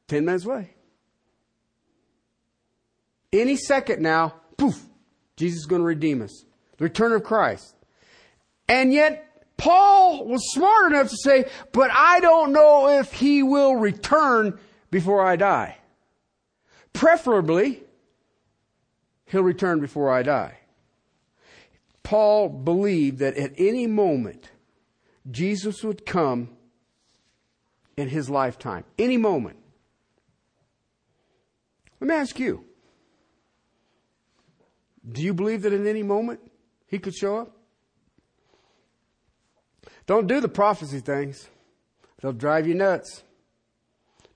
10 0.08 0.24
minutes 0.24 0.46
away. 0.46 0.70
Any 3.32 3.56
second 3.56 4.02
now, 4.02 4.39
poof, 4.60 4.84
Jesus 5.36 5.60
is 5.60 5.66
going 5.66 5.80
to 5.80 5.86
redeem 5.86 6.20
us. 6.20 6.44
The 6.76 6.84
return 6.84 7.12
of 7.12 7.24
Christ. 7.24 7.74
And 8.68 8.92
yet, 8.92 9.26
Paul 9.56 10.26
was 10.26 10.52
smart 10.52 10.92
enough 10.92 11.08
to 11.08 11.16
say, 11.16 11.46
but 11.72 11.90
I 11.90 12.20
don't 12.20 12.52
know 12.52 13.00
if 13.00 13.12
he 13.12 13.42
will 13.42 13.76
return 13.76 14.58
before 14.90 15.24
I 15.24 15.36
die. 15.36 15.78
Preferably, 16.92 17.82
he'll 19.26 19.42
return 19.42 19.80
before 19.80 20.10
I 20.10 20.22
die. 20.22 20.58
Paul 22.02 22.48
believed 22.48 23.18
that 23.18 23.36
at 23.36 23.52
any 23.56 23.86
moment, 23.86 24.50
Jesus 25.30 25.82
would 25.82 26.04
come 26.04 26.50
in 27.96 28.08
his 28.08 28.28
lifetime. 28.28 28.84
Any 28.98 29.16
moment. 29.16 29.56
Let 32.00 32.08
me 32.08 32.14
ask 32.14 32.38
you. 32.38 32.64
Do 35.08 35.22
you 35.22 35.32
believe 35.32 35.62
that 35.62 35.72
in 35.72 35.86
any 35.86 36.02
moment 36.02 36.40
he 36.86 36.98
could 36.98 37.14
show 37.14 37.38
up? 37.38 37.56
Don't 40.06 40.26
do 40.26 40.40
the 40.40 40.48
prophecy 40.48 41.00
things. 41.00 41.48
They'll 42.20 42.32
drive 42.32 42.66
you 42.66 42.74
nuts. 42.74 43.22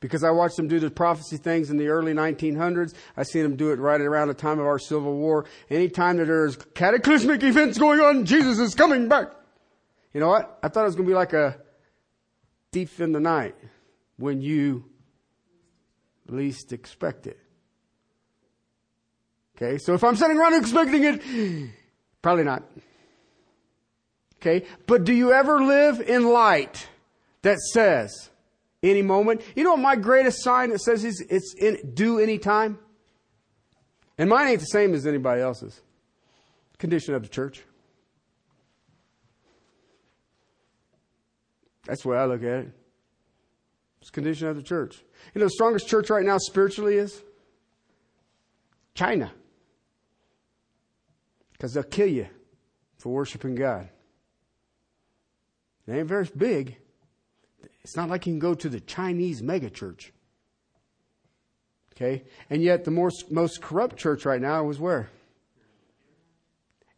Because 0.01 0.23
I 0.23 0.31
watched 0.31 0.57
them 0.57 0.69
do 0.69 0.79
the 0.79 0.91
prophecy 0.91 1.39
things 1.39 1.71
in 1.71 1.79
the 1.79 1.89
early 1.89 2.13
1900s. 2.13 2.95
I 3.17 3.23
seen 3.23 3.43
them 3.43 3.57
do 3.57 3.71
it 3.71 3.79
right 3.79 4.01
around 4.01 4.29
the 4.29 4.35
time 4.35 4.59
of 4.59 4.67
our 4.67 4.79
Civil 4.79 5.15
War. 5.15 5.47
Anytime 5.71 6.19
that 6.19 6.27
there's 6.27 6.57
cataclysmic 6.75 7.43
events 7.43 7.79
going 7.79 8.01
on, 8.01 8.27
Jesus 8.27 8.59
is 8.59 8.75
coming 8.75 9.09
back. 9.09 9.29
You 10.13 10.21
know 10.21 10.29
what? 10.29 10.59
I 10.63 10.69
thought 10.69 10.83
it 10.83 10.87
was 10.87 10.95
going 10.95 11.07
to 11.07 11.11
be 11.11 11.17
like 11.17 11.33
a 11.33 11.59
thief 12.71 13.01
in 13.01 13.13
the 13.13 13.21
night 13.21 13.57
when 14.17 14.41
you 14.41 14.85
least 16.29 16.73
expect 16.73 17.27
it. 17.27 17.39
Okay, 19.57 19.79
so 19.79 19.95
if 19.95 20.03
I'm 20.03 20.17
sitting 20.17 20.37
around 20.37 20.55
expecting 20.55 21.05
it, 21.05 21.71
probably 22.23 22.45
not. 22.45 22.65
Okay, 24.41 24.67
but 24.87 25.05
do 25.05 25.13
you 25.13 25.33
ever 25.33 25.63
live 25.63 26.01
in 26.01 26.25
light 26.25 26.89
that 27.43 27.59
says 27.61 28.31
any 28.83 29.01
moment? 29.01 29.43
You 29.55 29.65
know 29.65 29.71
what 29.71 29.81
my 29.81 29.97
greatest 29.97 30.43
sign 30.43 30.71
that 30.71 30.81
says 30.81 31.05
is 31.05 31.25
it's 31.31 31.55
in 31.55 31.95
due 31.95 32.19
any 32.19 32.39
time? 32.39 32.79
And 34.19 34.29
mine 34.29 34.49
ain't 34.49 34.61
the 34.61 34.67
same 34.67 34.93
as 34.93 35.07
anybody 35.07 35.41
else's. 35.41 35.81
Condition 36.79 37.15
of 37.15 37.23
the 37.23 37.29
church. 37.29 37.63
That's 41.87 42.03
the 42.03 42.09
way 42.09 42.19
I 42.19 42.27
look 42.27 42.43
at 42.43 42.61
it. 42.61 42.73
It's 44.01 44.11
condition 44.11 44.49
of 44.49 44.57
the 44.57 44.63
church. 44.63 45.03
You 45.35 45.41
know, 45.41 45.47
the 45.47 45.51
strongest 45.51 45.89
church 45.89 46.11
right 46.11 46.25
now 46.25 46.39
spiritually 46.39 46.97
is 46.97 47.23
China 48.95 49.33
because 51.65 51.73
they'll 51.73 51.83
kill 51.83 52.09
you 52.09 52.27
for 52.99 53.09
worshiping 53.09 53.55
God. 53.55 53.89
It 55.87 55.93
ain't 55.93 56.07
very 56.07 56.29
big. 56.37 56.77
It's 57.81 57.97
not 57.97 58.11
like 58.11 58.27
you 58.27 58.35
can 58.35 58.39
go 58.39 58.53
to 58.53 58.69
the 58.69 58.81
Chinese 58.81 59.41
megachurch. 59.41 60.11
Okay? 61.93 62.25
And 62.51 62.63
yet, 62.63 62.85
the 62.85 62.91
most, 62.91 63.33
most 63.33 63.63
corrupt 63.63 63.97
church 63.97 64.27
right 64.27 64.43
now 64.43 64.69
is 64.69 64.79
where? 64.79 65.09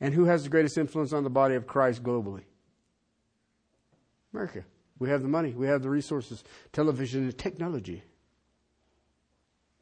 And 0.01 0.13
who 0.13 0.25
has 0.25 0.43
the 0.43 0.49
greatest 0.49 0.77
influence 0.79 1.13
on 1.13 1.23
the 1.23 1.31
body 1.31 1.55
of 1.55 1.69
Christ 1.69 2.03
globally? 2.03 2.43
America. 4.35 4.65
We 4.99 5.11
have 5.11 5.23
the 5.23 5.29
money, 5.29 5.53
we 5.53 5.69
have 5.69 5.83
the 5.85 5.91
resources, 5.91 6.43
television 6.73 7.23
and 7.23 7.39
technology. 7.39 8.03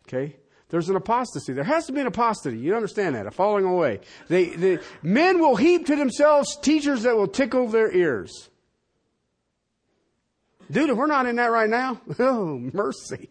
Okay? 0.07 0.37
There's 0.75 0.89
an 0.89 0.97
apostasy. 0.97 1.53
There 1.53 1.63
has 1.63 1.87
to 1.87 1.93
be 1.93 2.01
an 2.01 2.09
apostasy. 2.09 2.59
You 2.59 2.75
understand 2.75 3.15
that? 3.15 3.29
A 3.29 3.31
falling 3.31 3.65
away. 3.65 4.01
They, 4.27 4.47
the 4.47 4.83
men 5.05 5.39
will 5.39 5.55
heap 5.55 5.87
to 5.87 5.95
themselves 5.95 6.57
teachers 6.57 7.05
that 7.05 7.15
will 7.15 7.29
tickle 7.29 7.69
their 7.69 7.95
ears. 7.95 8.51
Dude, 10.69 10.91
if 10.91 10.97
we're 10.97 11.07
not 11.07 11.27
in 11.27 11.37
that 11.37 11.53
right 11.53 11.71
now, 11.71 12.01
oh, 12.19 12.59
mercy. 12.73 13.31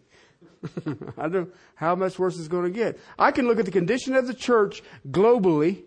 I 1.18 1.24
don't 1.24 1.34
know 1.34 1.48
how 1.76 1.96
much 1.96 2.18
worse 2.18 2.40
it's 2.40 2.48
going 2.48 2.64
to 2.64 2.72
get. 2.72 2.98
I 3.20 3.32
can 3.32 3.46
look 3.46 3.60
at 3.60 3.66
the 3.66 3.72
condition 3.72 4.16
of 4.16 4.26
the 4.26 4.34
church 4.34 4.82
globally 5.12 5.84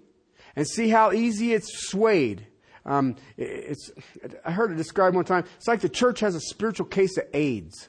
and 0.57 0.69
see 0.69 0.91
how 0.91 1.13
easy 1.13 1.55
it's 1.55 1.89
swayed. 1.89 2.47
Um, 2.85 3.17
it's, 3.39 3.91
I 4.45 4.53
heard 4.53 4.73
it 4.73 4.77
described 4.77 5.17
one 5.17 5.25
time. 5.25 5.47
It's 5.57 5.69
like 5.69 5.81
the 5.81 5.89
church 5.89 6.21
has 6.21 6.35
a 6.35 6.41
spiritual 6.41 6.85
case 6.85 7.17
of 7.17 7.25
AIDS. 7.33 7.89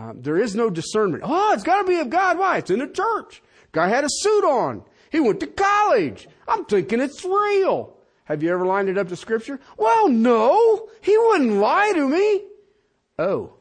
Um, 0.00 0.22
there 0.22 0.38
is 0.38 0.54
no 0.54 0.70
discernment. 0.70 1.24
Oh, 1.26 1.52
it's 1.52 1.62
got 1.62 1.82
to 1.82 1.86
be 1.86 1.98
of 1.98 2.08
God. 2.08 2.38
Why? 2.38 2.56
It's 2.56 2.70
in 2.70 2.78
the 2.78 2.86
church. 2.86 3.42
Guy 3.72 3.88
had 3.88 4.04
a 4.04 4.08
suit 4.08 4.44
on. 4.44 4.82
He 5.10 5.20
went 5.20 5.40
to 5.40 5.46
college. 5.46 6.26
I'm 6.48 6.64
thinking 6.64 7.00
it's 7.00 7.22
real. 7.22 7.96
Have 8.24 8.42
you 8.42 8.50
ever 8.50 8.64
lined 8.64 8.88
it 8.88 8.96
up 8.96 9.08
to 9.08 9.16
Scripture? 9.16 9.60
Well, 9.76 10.08
no. 10.08 10.88
He 11.02 11.18
wouldn't 11.18 11.52
lie 11.52 11.92
to 11.94 12.08
me. 12.08 12.44
Oh. 13.18 13.56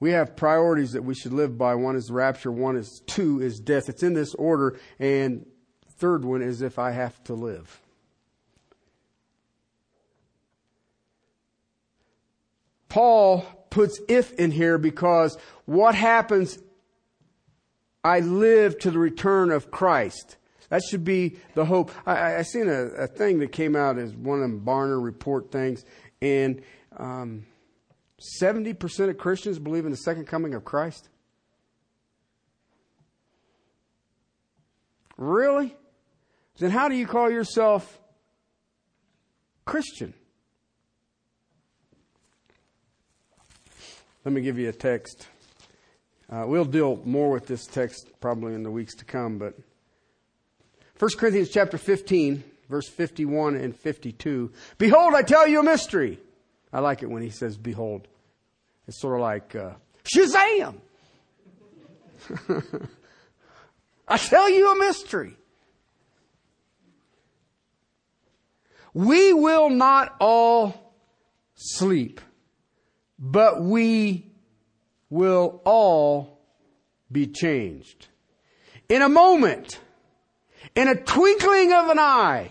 We 0.00 0.12
have 0.12 0.36
priorities 0.36 0.92
that 0.92 1.04
we 1.04 1.14
should 1.14 1.34
live 1.34 1.58
by. 1.58 1.74
One 1.74 1.96
is 1.96 2.10
rapture. 2.10 2.50
One 2.50 2.76
is 2.76 3.02
two 3.06 3.42
is 3.42 3.60
death. 3.60 3.90
It's 3.90 4.02
in 4.02 4.14
this 4.14 4.34
order. 4.34 4.78
And 4.98 5.44
third 5.98 6.24
one 6.24 6.40
is 6.40 6.62
if 6.62 6.78
I 6.78 6.92
have 6.92 7.22
to 7.24 7.34
live. 7.34 7.83
Paul 12.94 13.44
puts 13.70 14.00
if 14.06 14.32
in 14.34 14.52
here 14.52 14.78
because 14.78 15.36
what 15.64 15.96
happens 15.96 16.60
I 18.04 18.20
live 18.20 18.78
to 18.80 18.92
the 18.92 19.00
return 19.00 19.50
of 19.50 19.72
Christ. 19.72 20.36
That 20.68 20.80
should 20.88 21.02
be 21.02 21.38
the 21.54 21.64
hope. 21.64 21.90
I, 22.06 22.36
I 22.36 22.42
seen 22.42 22.68
a, 22.68 22.82
a, 22.82 23.06
thing 23.08 23.40
that 23.40 23.50
came 23.50 23.74
out 23.74 23.98
as 23.98 24.14
one 24.14 24.38
of 24.38 24.42
them 24.42 24.60
Barna 24.64 25.02
report 25.02 25.50
things, 25.50 25.84
and 26.22 26.62
um, 26.96 27.46
70% 28.40 29.10
of 29.10 29.18
Christians 29.18 29.58
believe 29.58 29.86
in 29.86 29.90
the 29.90 29.96
second 29.96 30.26
coming 30.28 30.54
of 30.54 30.64
Christ. 30.64 31.08
Really? 35.16 35.74
Then 36.58 36.70
how 36.70 36.88
do 36.88 36.94
you 36.94 37.08
call 37.08 37.28
yourself 37.28 38.00
Christian? 39.64 40.14
Let 44.24 44.32
me 44.32 44.40
give 44.40 44.58
you 44.58 44.70
a 44.70 44.72
text. 44.72 45.28
Uh, 46.30 46.44
we'll 46.46 46.64
deal 46.64 46.98
more 47.04 47.30
with 47.30 47.46
this 47.46 47.66
text 47.66 48.08
probably 48.20 48.54
in 48.54 48.62
the 48.62 48.70
weeks 48.70 48.94
to 48.94 49.04
come, 49.04 49.36
but 49.36 49.54
1 50.98 51.10
Corinthians 51.18 51.50
chapter 51.50 51.76
15, 51.76 52.42
verse 52.70 52.88
51 52.88 53.56
and 53.56 53.76
52. 53.76 54.50
Behold, 54.78 55.12
I 55.12 55.20
tell 55.20 55.46
you 55.46 55.60
a 55.60 55.62
mystery. 55.62 56.18
I 56.72 56.80
like 56.80 57.02
it 57.02 57.10
when 57.10 57.22
he 57.22 57.28
says, 57.28 57.58
behold. 57.58 58.08
It's 58.88 58.98
sort 58.98 59.16
of 59.16 59.20
like, 59.20 59.54
uh, 59.54 59.72
Shazam! 60.04 60.76
I 64.08 64.16
tell 64.16 64.48
you 64.48 64.72
a 64.72 64.78
mystery. 64.78 65.36
We 68.94 69.34
will 69.34 69.68
not 69.68 70.16
all 70.18 70.94
sleep, 71.54 72.20
but 73.18 73.62
we 73.62 74.26
will 75.10 75.60
all 75.64 76.38
be 77.10 77.26
changed. 77.26 78.08
In 78.88 79.02
a 79.02 79.08
moment, 79.08 79.80
in 80.74 80.88
a 80.88 80.96
twinkling 80.96 81.72
of 81.72 81.88
an 81.88 81.98
eye, 81.98 82.50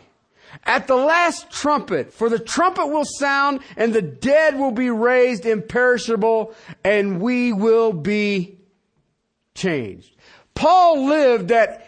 at 0.65 0.87
the 0.87 0.95
last 0.95 1.51
trumpet, 1.51 2.13
for 2.13 2.29
the 2.29 2.39
trumpet 2.39 2.87
will 2.87 3.05
sound 3.05 3.59
and 3.75 3.93
the 3.93 4.01
dead 4.01 4.57
will 4.57 4.71
be 4.71 4.89
raised 4.89 5.45
imperishable 5.45 6.53
and 6.83 7.19
we 7.19 7.51
will 7.51 7.91
be 7.91 8.59
changed. 9.55 10.15
Paul 10.55 11.05
lived 11.07 11.49
that 11.49 11.87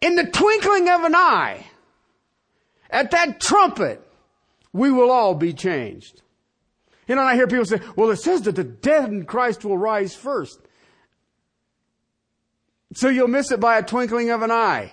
in 0.00 0.14
the 0.14 0.26
twinkling 0.26 0.88
of 0.88 1.04
an 1.04 1.14
eye, 1.14 1.66
at 2.90 3.10
that 3.10 3.40
trumpet, 3.40 4.00
we 4.72 4.92
will 4.92 5.10
all 5.10 5.34
be 5.34 5.52
changed. 5.52 6.22
You 7.06 7.14
know, 7.14 7.22
I 7.22 7.34
hear 7.34 7.46
people 7.46 7.64
say, 7.64 7.80
well, 7.94 8.10
it 8.10 8.16
says 8.16 8.42
that 8.42 8.56
the 8.56 8.64
dead 8.64 9.10
in 9.10 9.24
Christ 9.24 9.64
will 9.64 9.78
rise 9.78 10.14
first. 10.14 10.60
So 12.94 13.08
you'll 13.08 13.28
miss 13.28 13.52
it 13.52 13.60
by 13.60 13.78
a 13.78 13.82
twinkling 13.82 14.30
of 14.30 14.42
an 14.42 14.50
eye. 14.50 14.92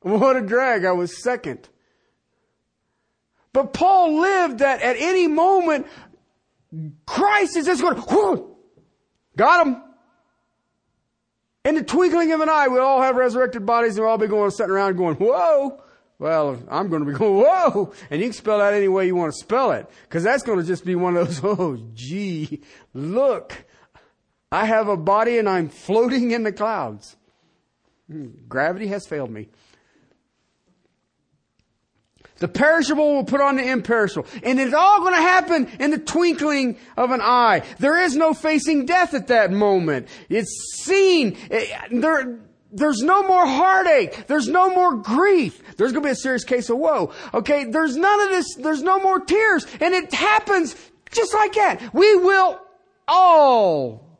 What 0.00 0.36
a 0.36 0.40
drag. 0.40 0.84
I 0.84 0.92
was 0.92 1.22
second. 1.22 1.68
But 3.52 3.72
Paul 3.72 4.20
lived 4.20 4.58
that 4.58 4.82
at 4.82 4.96
any 4.98 5.26
moment, 5.26 5.86
Christ 7.06 7.56
is 7.56 7.66
just 7.66 7.80
going, 7.80 7.96
whoo, 7.96 8.56
got 9.36 9.66
him. 9.66 9.82
In 11.64 11.74
the 11.74 11.82
twinkling 11.82 12.32
of 12.32 12.40
an 12.40 12.48
eye, 12.48 12.68
we'll 12.68 12.82
all 12.82 13.02
have 13.02 13.16
resurrected 13.16 13.64
bodies 13.64 13.96
and 13.96 14.04
we'll 14.04 14.10
all 14.10 14.18
be 14.18 14.26
going, 14.26 14.50
sitting 14.50 14.70
around 14.70 14.96
going, 14.96 15.16
whoa. 15.16 15.82
Well, 16.18 16.62
I'm 16.70 16.88
going 16.88 17.04
to 17.04 17.10
be 17.10 17.16
going, 17.16 17.34
whoa! 17.44 17.92
And 18.10 18.20
you 18.20 18.28
can 18.28 18.32
spell 18.32 18.58
that 18.58 18.74
any 18.74 18.88
way 18.88 19.06
you 19.06 19.14
want 19.14 19.32
to 19.32 19.38
spell 19.38 19.72
it. 19.72 19.88
Cause 20.08 20.22
that's 20.22 20.42
going 20.42 20.58
to 20.58 20.64
just 20.64 20.84
be 20.84 20.94
one 20.94 21.16
of 21.16 21.26
those, 21.26 21.40
oh 21.58 21.78
gee, 21.94 22.62
look, 22.94 23.64
I 24.50 24.64
have 24.64 24.88
a 24.88 24.96
body 24.96 25.38
and 25.38 25.48
I'm 25.48 25.68
floating 25.68 26.30
in 26.30 26.42
the 26.42 26.52
clouds. 26.52 27.16
Hmm, 28.10 28.28
gravity 28.48 28.86
has 28.88 29.06
failed 29.06 29.30
me. 29.30 29.48
The 32.38 32.48
perishable 32.48 33.14
will 33.14 33.24
put 33.24 33.40
on 33.40 33.56
the 33.56 33.66
imperishable. 33.66 34.28
And 34.42 34.60
it's 34.60 34.74
all 34.74 35.00
going 35.00 35.14
to 35.14 35.22
happen 35.22 35.68
in 35.80 35.90
the 35.90 35.98
twinkling 35.98 36.78
of 36.96 37.10
an 37.10 37.20
eye. 37.22 37.62
There 37.78 37.98
is 37.98 38.14
no 38.14 38.34
facing 38.34 38.84
death 38.84 39.14
at 39.14 39.28
that 39.28 39.50
moment. 39.50 40.08
It's 40.28 40.82
seen. 40.82 41.38
There, 41.90 42.38
there's 42.72 43.02
no 43.02 43.26
more 43.26 43.46
heartache. 43.46 44.26
There's 44.26 44.48
no 44.48 44.74
more 44.74 44.96
grief. 44.96 45.62
There's 45.76 45.92
going 45.92 46.02
to 46.02 46.08
be 46.08 46.12
a 46.12 46.16
serious 46.16 46.44
case 46.44 46.68
of 46.68 46.78
woe. 46.78 47.12
Okay. 47.32 47.64
There's 47.64 47.96
none 47.96 48.20
of 48.20 48.28
this. 48.30 48.54
There's 48.56 48.82
no 48.82 49.00
more 49.00 49.20
tears. 49.20 49.66
And 49.80 49.94
it 49.94 50.12
happens 50.12 50.74
just 51.12 51.34
like 51.34 51.54
that. 51.54 51.94
We 51.94 52.16
will 52.16 52.60
all 53.06 54.18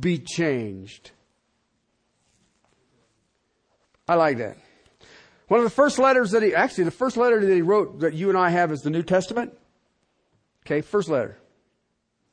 be 0.00 0.18
changed. 0.18 1.10
I 4.08 4.14
like 4.14 4.38
that. 4.38 4.56
One 5.48 5.60
of 5.60 5.64
the 5.64 5.70
first 5.70 5.98
letters 5.98 6.32
that 6.32 6.42
he, 6.42 6.54
actually 6.54 6.84
the 6.84 6.90
first 6.90 7.16
letter 7.16 7.44
that 7.44 7.54
he 7.54 7.62
wrote 7.62 8.00
that 8.00 8.14
you 8.14 8.28
and 8.28 8.38
I 8.38 8.50
have 8.50 8.72
is 8.72 8.80
the 8.80 8.90
New 8.90 9.02
Testament. 9.02 9.52
Okay, 10.64 10.80
first 10.80 11.08
letter. 11.08 11.38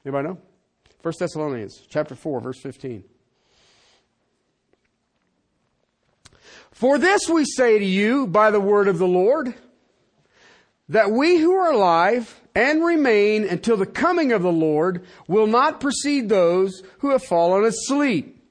Anybody 0.06 0.30
know? 0.30 0.38
First 1.02 1.20
Thessalonians, 1.20 1.82
chapter 1.90 2.16
4, 2.16 2.42
verse 2.42 2.60
15. 2.60 3.04
For 6.74 6.98
this 6.98 7.30
we 7.30 7.46
say 7.46 7.80
to 7.80 7.86
you 7.86 8.28
by 8.28 8.52
the 8.52 8.60
word 8.60 8.88
of 8.88 8.98
the 8.98 9.08
Lord, 9.08 9.54
that 10.90 11.12
we 11.12 11.38
who 11.38 11.54
are 11.56 11.72
alive 11.72 12.42
and 12.56 12.84
remain 12.84 13.46
until 13.46 13.78
the 13.78 13.86
coming 13.86 14.32
of 14.32 14.42
the 14.42 14.52
Lord 14.52 15.06
will 15.28 15.48
not 15.48 15.80
precede 15.80 16.30
those 16.30 16.84
who 17.00 17.12
have 17.12 17.24
fallen 17.24 17.64
asleep. 17.64 18.42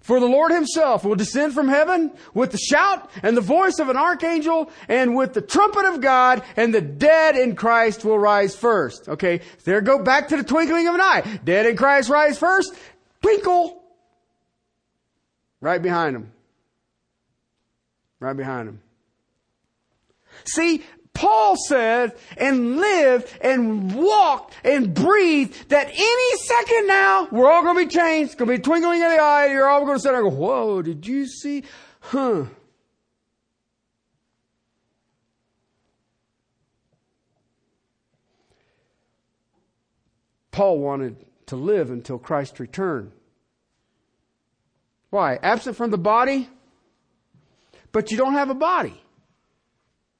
For 0.00 0.20
the 0.20 0.26
Lord 0.26 0.52
himself 0.52 1.04
will 1.04 1.16
descend 1.16 1.52
from 1.52 1.66
heaven 1.66 2.12
with 2.32 2.52
the 2.52 2.58
shout 2.58 3.10
and 3.24 3.36
the 3.36 3.40
voice 3.40 3.80
of 3.80 3.88
an 3.88 3.96
archangel 3.96 4.70
and 4.88 5.16
with 5.16 5.34
the 5.34 5.40
trumpet 5.40 5.84
of 5.84 6.00
God 6.00 6.44
and 6.56 6.72
the 6.72 6.80
dead 6.80 7.34
in 7.34 7.56
Christ 7.56 8.04
will 8.04 8.18
rise 8.18 8.54
first. 8.54 9.08
Okay. 9.08 9.40
There 9.64 9.80
go 9.80 10.00
back 10.04 10.28
to 10.28 10.36
the 10.36 10.44
twinkling 10.44 10.86
of 10.86 10.94
an 10.94 11.00
eye. 11.00 11.40
Dead 11.42 11.66
in 11.66 11.76
Christ 11.76 12.08
rise 12.08 12.38
first. 12.38 12.72
Twinkle. 13.20 13.82
Right 15.60 15.80
behind 15.80 16.16
him. 16.16 16.32
Right 18.20 18.36
behind 18.36 18.68
him. 18.68 18.80
See, 20.44 20.84
Paul 21.16 21.56
said 21.56 22.14
and 22.36 22.76
lived 22.76 23.32
and 23.40 23.94
walked 23.94 24.54
and 24.64 24.92
breathed 24.92 25.70
that 25.70 25.88
any 25.88 26.38
second 26.44 26.86
now 26.86 27.28
we're 27.32 27.50
all 27.50 27.62
going 27.62 27.76
to 27.76 27.86
be 27.86 27.94
changed. 27.94 28.32
It's 28.32 28.34
going 28.34 28.50
to 28.50 28.56
be 28.58 28.62
twinkling 28.62 29.00
in 29.00 29.08
the 29.08 29.22
eye. 29.22 29.46
You're 29.46 29.66
all 29.66 29.84
going 29.84 29.96
to 29.96 30.00
sit 30.00 30.10
there 30.10 30.20
and 30.20 30.30
go, 30.30 30.36
whoa, 30.36 30.82
did 30.82 31.06
you 31.06 31.26
see? 31.26 31.64
Huh. 32.00 32.44
Paul 40.50 40.78
wanted 40.78 41.24
to 41.46 41.56
live 41.56 41.90
until 41.90 42.18
Christ 42.18 42.60
returned. 42.60 43.12
Why? 45.10 45.38
Absent 45.42 45.76
from 45.76 45.90
the 45.90 45.98
body, 45.98 46.48
but 47.92 48.10
you 48.10 48.16
don't 48.16 48.34
have 48.34 48.50
a 48.50 48.54
body. 48.54 49.00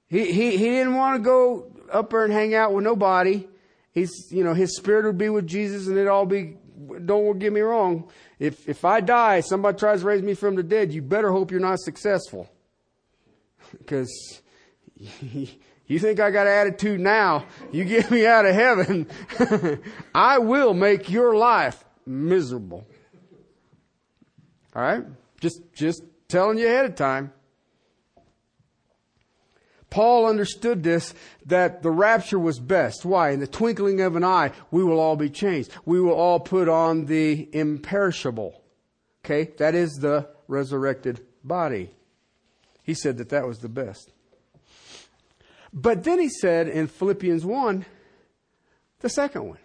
He, 0.09 0.33
he, 0.33 0.57
he 0.57 0.65
didn't 0.65 0.95
want 0.95 1.17
to 1.17 1.23
go 1.23 1.73
up 1.93 2.11
there 2.11 2.25
and 2.25 2.33
hang 2.33 2.55
out 2.55 2.73
with 2.73 2.85
nobody. 2.85 3.47
He's, 3.93 4.13
you 4.31 4.45
know, 4.45 4.55
his 4.55 4.77
spirit 4.77 5.07
would 5.07 5.19
be 5.19 5.29
with 5.29 5.47
Jesus 5.47 5.87
and 5.87 5.97
it'd 5.97 6.09
all 6.09 6.27
be, 6.27 6.57
don't 7.05 7.39
get 7.39 7.53
me 7.53 7.61
wrong. 7.61 8.11
If, 8.39 8.69
if 8.69 8.85
I 8.85 9.01
die, 9.01 9.41
somebody 9.41 9.79
tries 9.79 10.01
to 10.01 10.07
raise 10.07 10.23
me 10.23 10.35
from 10.35 10.55
the 10.55 10.63
dead, 10.63 10.93
you 10.93 11.03
better 11.03 11.33
hope 11.33 11.51
you're 11.51 11.61
not 11.61 11.81
successful. 11.81 12.49
Because 13.79 14.43
you 15.87 15.99
think 15.99 16.21
I 16.21 16.31
got 16.31 16.47
attitude 16.47 17.01
now, 17.01 17.47
you 17.73 17.85
get 17.85 18.11
me 18.13 18.25
out 18.25 18.47
of 18.47 18.55
heaven, 18.55 19.09
I 20.15 20.39
will 20.39 20.73
make 20.73 21.11
your 21.11 21.35
life 21.37 21.85
miserable. 22.07 22.87
All 24.77 24.83
right? 24.83 25.05
Just, 25.41 25.63
just 25.73 26.03
telling 26.29 26.59
you 26.59 26.67
ahead 26.67 26.85
of 26.85 26.97
time. 26.97 27.33
Paul 29.89 30.27
understood 30.27 30.83
this, 30.83 31.15
that 31.47 31.83
the 31.83 31.91
rapture 31.91 32.39
was 32.39 32.59
best. 32.59 33.05
Why? 33.05 33.31
In 33.31 33.41
the 33.41 33.47
twinkling 33.47 34.03
of 34.03 34.17
an 34.17 34.25
eye, 34.25 34.53
we 34.71 34.85
will 34.85 35.01
all 35.01 35.17
be 35.17 35.31
changed. 35.31 35.71
We 35.87 35.99
will 35.99 36.13
all 36.13 36.41
put 36.41 36.69
on 36.69 37.07
the 37.07 37.49
imperishable. 37.53 38.61
Okay? 39.25 39.53
That 39.57 39.75
is 39.75 39.93
the 39.95 40.29
resurrected 40.47 41.25
body. 41.43 41.91
He 42.83 42.93
said 42.93 43.17
that 43.17 43.31
that 43.31 43.47
was 43.47 43.61
the 43.61 43.71
best. 43.71 44.13
But 45.73 46.05
then 46.05 46.19
he 46.19 46.29
said 46.29 46.69
in 46.69 46.87
Philippians 46.87 47.47
1, 47.47 47.87
the 49.01 49.09
second 49.09 49.49
one. 49.49 49.59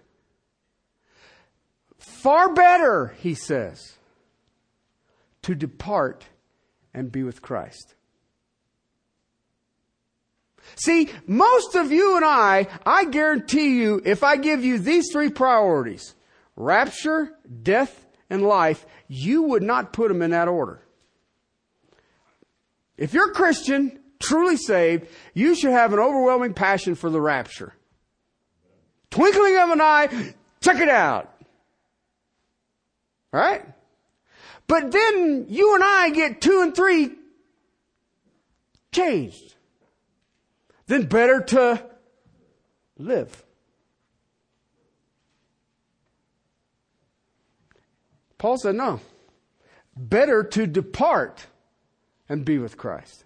Far 1.97 2.53
better, 2.53 3.15
he 3.19 3.33
says 3.33 3.97
to 5.43 5.55
depart 5.55 6.25
and 6.93 7.11
be 7.11 7.23
with 7.23 7.41
Christ. 7.41 7.95
See, 10.75 11.09
most 11.27 11.75
of 11.75 11.91
you 11.91 12.15
and 12.15 12.25
I, 12.25 12.67
I 12.85 13.05
guarantee 13.05 13.79
you, 13.79 14.01
if 14.05 14.23
I 14.23 14.37
give 14.37 14.63
you 14.63 14.77
these 14.77 15.11
three 15.11 15.29
priorities, 15.29 16.15
rapture, 16.55 17.31
death, 17.63 18.05
and 18.29 18.41
life, 18.43 18.85
you 19.07 19.43
would 19.43 19.63
not 19.63 19.93
put 19.93 20.07
them 20.07 20.21
in 20.21 20.31
that 20.31 20.47
order. 20.47 20.81
If 22.97 23.13
you're 23.13 23.31
a 23.31 23.33
Christian, 23.33 23.99
truly 24.19 24.57
saved, 24.57 25.07
you 25.33 25.55
should 25.55 25.71
have 25.71 25.93
an 25.93 25.99
overwhelming 25.99 26.53
passion 26.53 26.95
for 26.95 27.09
the 27.09 27.19
rapture. 27.19 27.73
Twinkling 29.09 29.57
of 29.57 29.69
an 29.71 29.81
eye, 29.81 30.33
check 30.61 30.79
it 30.79 30.87
out. 30.87 31.33
Right? 33.31 33.65
But 34.71 34.93
then 34.93 35.47
you 35.49 35.75
and 35.75 35.83
I 35.83 36.11
get 36.11 36.39
two 36.39 36.61
and 36.61 36.73
three 36.73 37.11
changed. 38.93 39.55
Then 40.87 41.07
better 41.07 41.41
to 41.41 41.85
live. 42.97 43.43
Paul 48.37 48.57
said, 48.59 48.75
no. 48.75 49.01
Better 49.97 50.41
to 50.41 50.65
depart 50.65 51.47
and 52.29 52.45
be 52.45 52.57
with 52.57 52.77
Christ. 52.77 53.25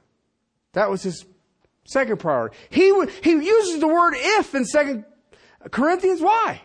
That 0.73 0.89
was 0.89 1.03
his 1.03 1.25
second 1.83 2.17
priority. 2.17 2.57
He, 2.71 2.91
he 3.21 3.33
uses 3.33 3.81
the 3.81 3.87
word 3.87 4.15
if 4.17 4.55
in 4.55 4.65
second 4.65 5.05
Corinthians. 5.69 6.21
Why? 6.21 6.59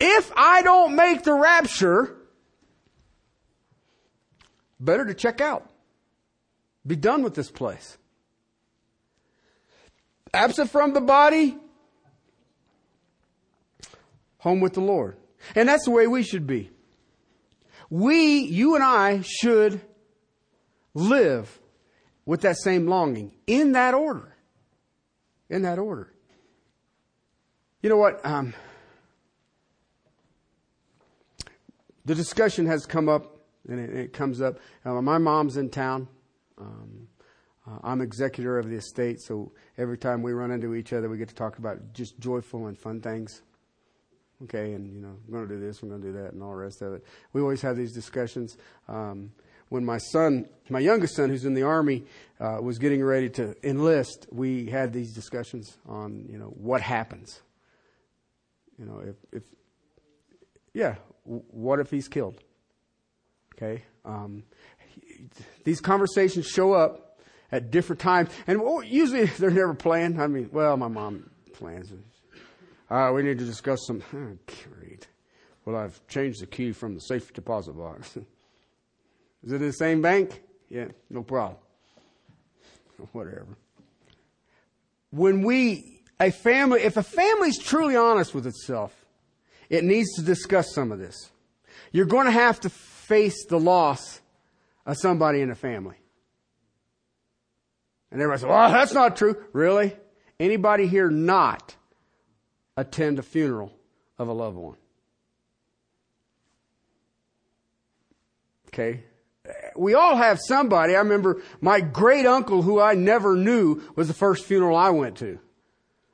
If 0.00 0.32
I 0.34 0.62
don't 0.62 0.96
make 0.96 1.22
the 1.22 1.34
rapture, 1.34 2.16
better 4.84 5.04
to 5.04 5.14
check 5.14 5.40
out. 5.40 5.70
Be 6.86 6.96
done 6.96 7.22
with 7.22 7.34
this 7.34 7.50
place. 7.50 7.96
Absent 10.32 10.70
from 10.70 10.92
the 10.92 11.00
body, 11.00 11.56
home 14.38 14.60
with 14.60 14.74
the 14.74 14.80
Lord. 14.80 15.16
And 15.54 15.68
that's 15.68 15.84
the 15.84 15.90
way 15.90 16.06
we 16.06 16.22
should 16.22 16.46
be. 16.46 16.70
We, 17.90 18.38
you 18.38 18.74
and 18.74 18.82
I, 18.82 19.22
should 19.22 19.80
live 20.94 21.60
with 22.26 22.42
that 22.42 22.56
same 22.56 22.86
longing 22.86 23.32
in 23.46 23.72
that 23.72 23.94
order. 23.94 24.34
In 25.48 25.62
that 25.62 25.78
order. 25.78 26.12
You 27.82 27.90
know 27.90 27.96
what? 27.96 28.24
Um, 28.24 28.54
the 32.04 32.14
discussion 32.14 32.66
has 32.66 32.86
come 32.86 33.08
up, 33.08 33.33
and 33.68 33.80
it, 33.80 33.90
it 33.94 34.12
comes 34.12 34.40
up. 34.40 34.58
Uh, 34.84 35.00
my 35.00 35.18
mom's 35.18 35.56
in 35.56 35.70
town. 35.70 36.08
Um, 36.58 37.08
uh, 37.66 37.78
I'm 37.82 38.00
executor 38.00 38.58
of 38.58 38.68
the 38.68 38.76
estate, 38.76 39.20
so 39.20 39.52
every 39.78 39.96
time 39.96 40.22
we 40.22 40.32
run 40.32 40.50
into 40.50 40.74
each 40.74 40.92
other, 40.92 41.08
we 41.08 41.16
get 41.16 41.28
to 41.28 41.34
talk 41.34 41.58
about 41.58 41.94
just 41.94 42.18
joyful 42.18 42.66
and 42.66 42.78
fun 42.78 43.00
things. 43.00 43.42
Okay, 44.42 44.74
and 44.74 44.92
you 44.92 45.00
know, 45.00 45.16
we're 45.26 45.38
going 45.38 45.48
to 45.48 45.54
do 45.54 45.60
this, 45.60 45.82
we're 45.82 45.88
going 45.88 46.02
to 46.02 46.08
do 46.08 46.12
that, 46.14 46.32
and 46.32 46.42
all 46.42 46.50
the 46.50 46.56
rest 46.56 46.82
of 46.82 46.92
it. 46.92 47.04
We 47.32 47.40
always 47.40 47.62
have 47.62 47.76
these 47.76 47.92
discussions. 47.92 48.58
Um, 48.88 49.32
when 49.70 49.84
my 49.84 49.98
son, 49.98 50.46
my 50.68 50.80
youngest 50.80 51.16
son, 51.16 51.30
who's 51.30 51.46
in 51.46 51.54
the 51.54 51.62
army, 51.62 52.04
uh, 52.38 52.58
was 52.60 52.78
getting 52.78 53.02
ready 53.02 53.30
to 53.30 53.54
enlist, 53.66 54.26
we 54.30 54.66
had 54.66 54.92
these 54.92 55.14
discussions 55.14 55.78
on, 55.86 56.26
you 56.28 56.38
know, 56.38 56.52
what 56.56 56.82
happens. 56.82 57.40
You 58.78 58.84
know, 58.84 59.02
if, 59.06 59.16
if 59.32 59.42
yeah, 60.74 60.96
what 61.24 61.80
if 61.80 61.90
he's 61.90 62.08
killed? 62.08 62.42
Okay, 63.56 63.82
um, 64.04 64.42
these 65.64 65.80
conversations 65.80 66.46
show 66.46 66.72
up 66.72 67.18
at 67.52 67.70
different 67.70 68.00
times, 68.00 68.30
and 68.46 68.60
usually 68.86 69.26
they're 69.38 69.50
never 69.50 69.74
planned. 69.74 70.20
I 70.20 70.26
mean, 70.26 70.50
well, 70.52 70.76
my 70.76 70.88
mom 70.88 71.30
plans. 71.52 71.92
Uh, 72.90 73.10
we 73.14 73.22
need 73.22 73.38
to 73.38 73.44
discuss 73.44 73.80
some. 73.86 74.02
Oh, 74.14 74.38
great. 74.78 75.08
Well, 75.64 75.76
I've 75.76 76.06
changed 76.08 76.42
the 76.42 76.46
key 76.46 76.72
from 76.72 76.94
the 76.94 77.00
safe 77.00 77.32
deposit 77.32 77.72
box. 77.72 78.16
Is 79.44 79.52
it 79.52 79.56
in 79.56 79.66
the 79.68 79.72
same 79.72 80.02
bank? 80.02 80.42
Yeah, 80.68 80.88
no 81.10 81.22
problem. 81.22 81.58
Whatever. 83.12 83.56
When 85.10 85.42
we, 85.42 86.02
a 86.18 86.30
family, 86.30 86.82
if 86.82 86.96
a 86.96 87.02
family's 87.02 87.58
truly 87.58 87.96
honest 87.96 88.34
with 88.34 88.46
itself, 88.46 88.94
it 89.68 89.84
needs 89.84 90.14
to 90.16 90.22
discuss 90.22 90.72
some 90.74 90.92
of 90.92 90.98
this. 90.98 91.30
You're 91.92 92.06
going 92.06 92.26
to 92.26 92.32
have 92.32 92.60
to 92.60 92.70
face 93.06 93.46
the 93.46 93.58
loss 93.58 94.20
of 94.86 94.96
somebody 94.98 95.40
in 95.40 95.48
the 95.48 95.54
family. 95.54 95.96
And 98.10 98.20
everybody 98.20 98.40
says, 98.40 98.48
well, 98.48 98.70
that's 98.70 98.92
not 98.92 99.16
true. 99.16 99.36
Really? 99.52 99.96
Anybody 100.38 100.86
here 100.86 101.10
not 101.10 101.74
attend 102.76 103.18
a 103.18 103.22
funeral 103.22 103.72
of 104.18 104.28
a 104.28 104.32
loved 104.32 104.56
one? 104.56 104.76
Okay 108.68 109.04
we 109.76 109.94
all 109.94 110.16
have 110.16 110.38
somebody. 110.40 110.94
I 110.94 111.00
remember 111.00 111.42
my 111.60 111.80
great 111.80 112.26
uncle 112.26 112.62
who 112.62 112.80
I 112.80 112.94
never 112.94 113.36
knew 113.36 113.82
was 113.96 114.08
the 114.08 114.14
first 114.14 114.46
funeral 114.46 114.76
I 114.76 114.90
went 114.90 115.16
to. 115.18 115.38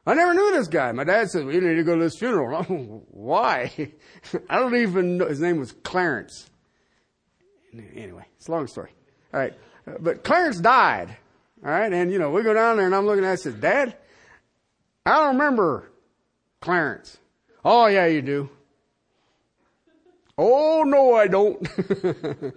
I 0.07 0.15
never 0.15 0.35
knew 0.35 0.53
this 0.53 0.67
guy. 0.67 0.91
My 0.93 1.05
dad 1.05 1.31
said, 1.31 1.45
well, 1.45 1.55
you 1.55 1.61
need 1.61 1.77
to 1.77 1.85
go 1.85 1.95
to 1.97 2.03
this 2.03 2.19
funeral. 2.19 2.65
Why? 3.11 3.93
I 4.49 4.59
don't 4.59 4.77
even 4.77 5.19
know. 5.19 5.27
His 5.27 5.41
name 5.41 5.59
was 5.59 5.73
Clarence. 5.73 6.50
Anyway, 7.73 8.25
it's 8.37 8.49
a 8.49 8.51
long 8.51 8.67
story. 8.67 8.91
All 9.33 9.41
right. 9.41 9.55
Uh, 9.87 9.93
but 10.01 10.25
Clarence 10.25 10.59
died. 10.59 11.17
All 11.65 11.71
right. 11.71 11.93
And, 11.93 12.11
you 12.11 12.19
know, 12.19 12.31
we 12.31 12.43
go 12.43 12.55
down 12.55 12.77
there 12.77 12.87
and 12.87 12.95
I'm 12.95 13.07
looking 13.07 13.25
at 13.25 13.29
it 13.29 13.31
and 13.33 13.41
said, 13.41 13.61
Dad, 13.61 13.97
I 15.07 15.17
don't 15.17 15.37
remember 15.37 15.91
Clarence. 16.61 17.19
Oh, 17.65 17.87
yeah, 17.87 18.07
you 18.07 18.23
do. 18.23 18.51
Oh, 20.37 20.85
no, 20.85 21.15
I 21.15 21.27
don't. 21.27 21.69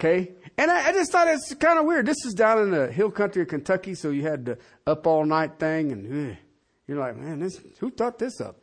Okay? 0.00 0.32
And 0.56 0.70
I, 0.70 0.88
I 0.88 0.92
just 0.92 1.12
thought 1.12 1.28
it's 1.28 1.54
kind 1.54 1.78
of 1.78 1.84
weird. 1.84 2.06
This 2.06 2.24
is 2.24 2.32
down 2.32 2.58
in 2.62 2.70
the 2.70 2.90
hill 2.90 3.10
country 3.10 3.42
of 3.42 3.48
Kentucky, 3.48 3.94
so 3.94 4.08
you 4.08 4.22
had 4.22 4.46
the 4.46 4.58
up 4.86 5.06
all 5.06 5.26
night 5.26 5.58
thing, 5.58 5.92
and 5.92 6.30
ugh, 6.30 6.36
you're 6.88 6.98
like, 6.98 7.18
man, 7.18 7.38
this, 7.38 7.60
who 7.78 7.90
thought 7.90 8.18
this 8.18 8.40
up? 8.40 8.56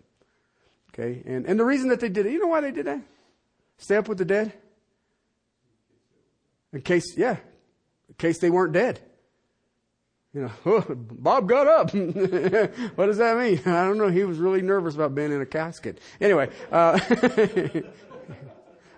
Okay? 0.92 1.22
And, 1.28 1.46
and 1.46 1.60
the 1.60 1.64
reason 1.64 1.90
that 1.90 2.00
they 2.00 2.10
did 2.10 2.26
it, 2.26 2.32
you 2.32 2.40
know 2.40 2.48
why 2.48 2.62
they 2.62 2.72
did 2.72 2.88
that? 2.88 3.02
Stay 3.78 3.96
up 3.96 4.08
with 4.08 4.18
the 4.18 4.26
dead? 4.26 4.54
In 6.74 6.82
case, 6.82 7.18
yeah, 7.18 7.38
in 8.10 8.16
case 8.18 8.40
they 8.40 8.50
weren't 8.50 8.74
dead. 8.74 9.00
You 10.34 10.42
know, 10.42 10.52
oh, 10.66 10.86
Bob 10.90 11.48
got 11.48 11.68
up. 11.68 11.94
what 12.96 13.06
does 13.06 13.18
that 13.18 13.38
mean? 13.38 13.62
I 13.66 13.86
don't 13.86 13.98
know. 13.98 14.10
He 14.10 14.24
was 14.24 14.38
really 14.38 14.62
nervous 14.62 14.96
about 14.96 15.16
being 15.16 15.32
in 15.32 15.42
a 15.42 15.46
casket. 15.46 16.00
Anyway, 16.20 16.50
uh, 16.72 17.00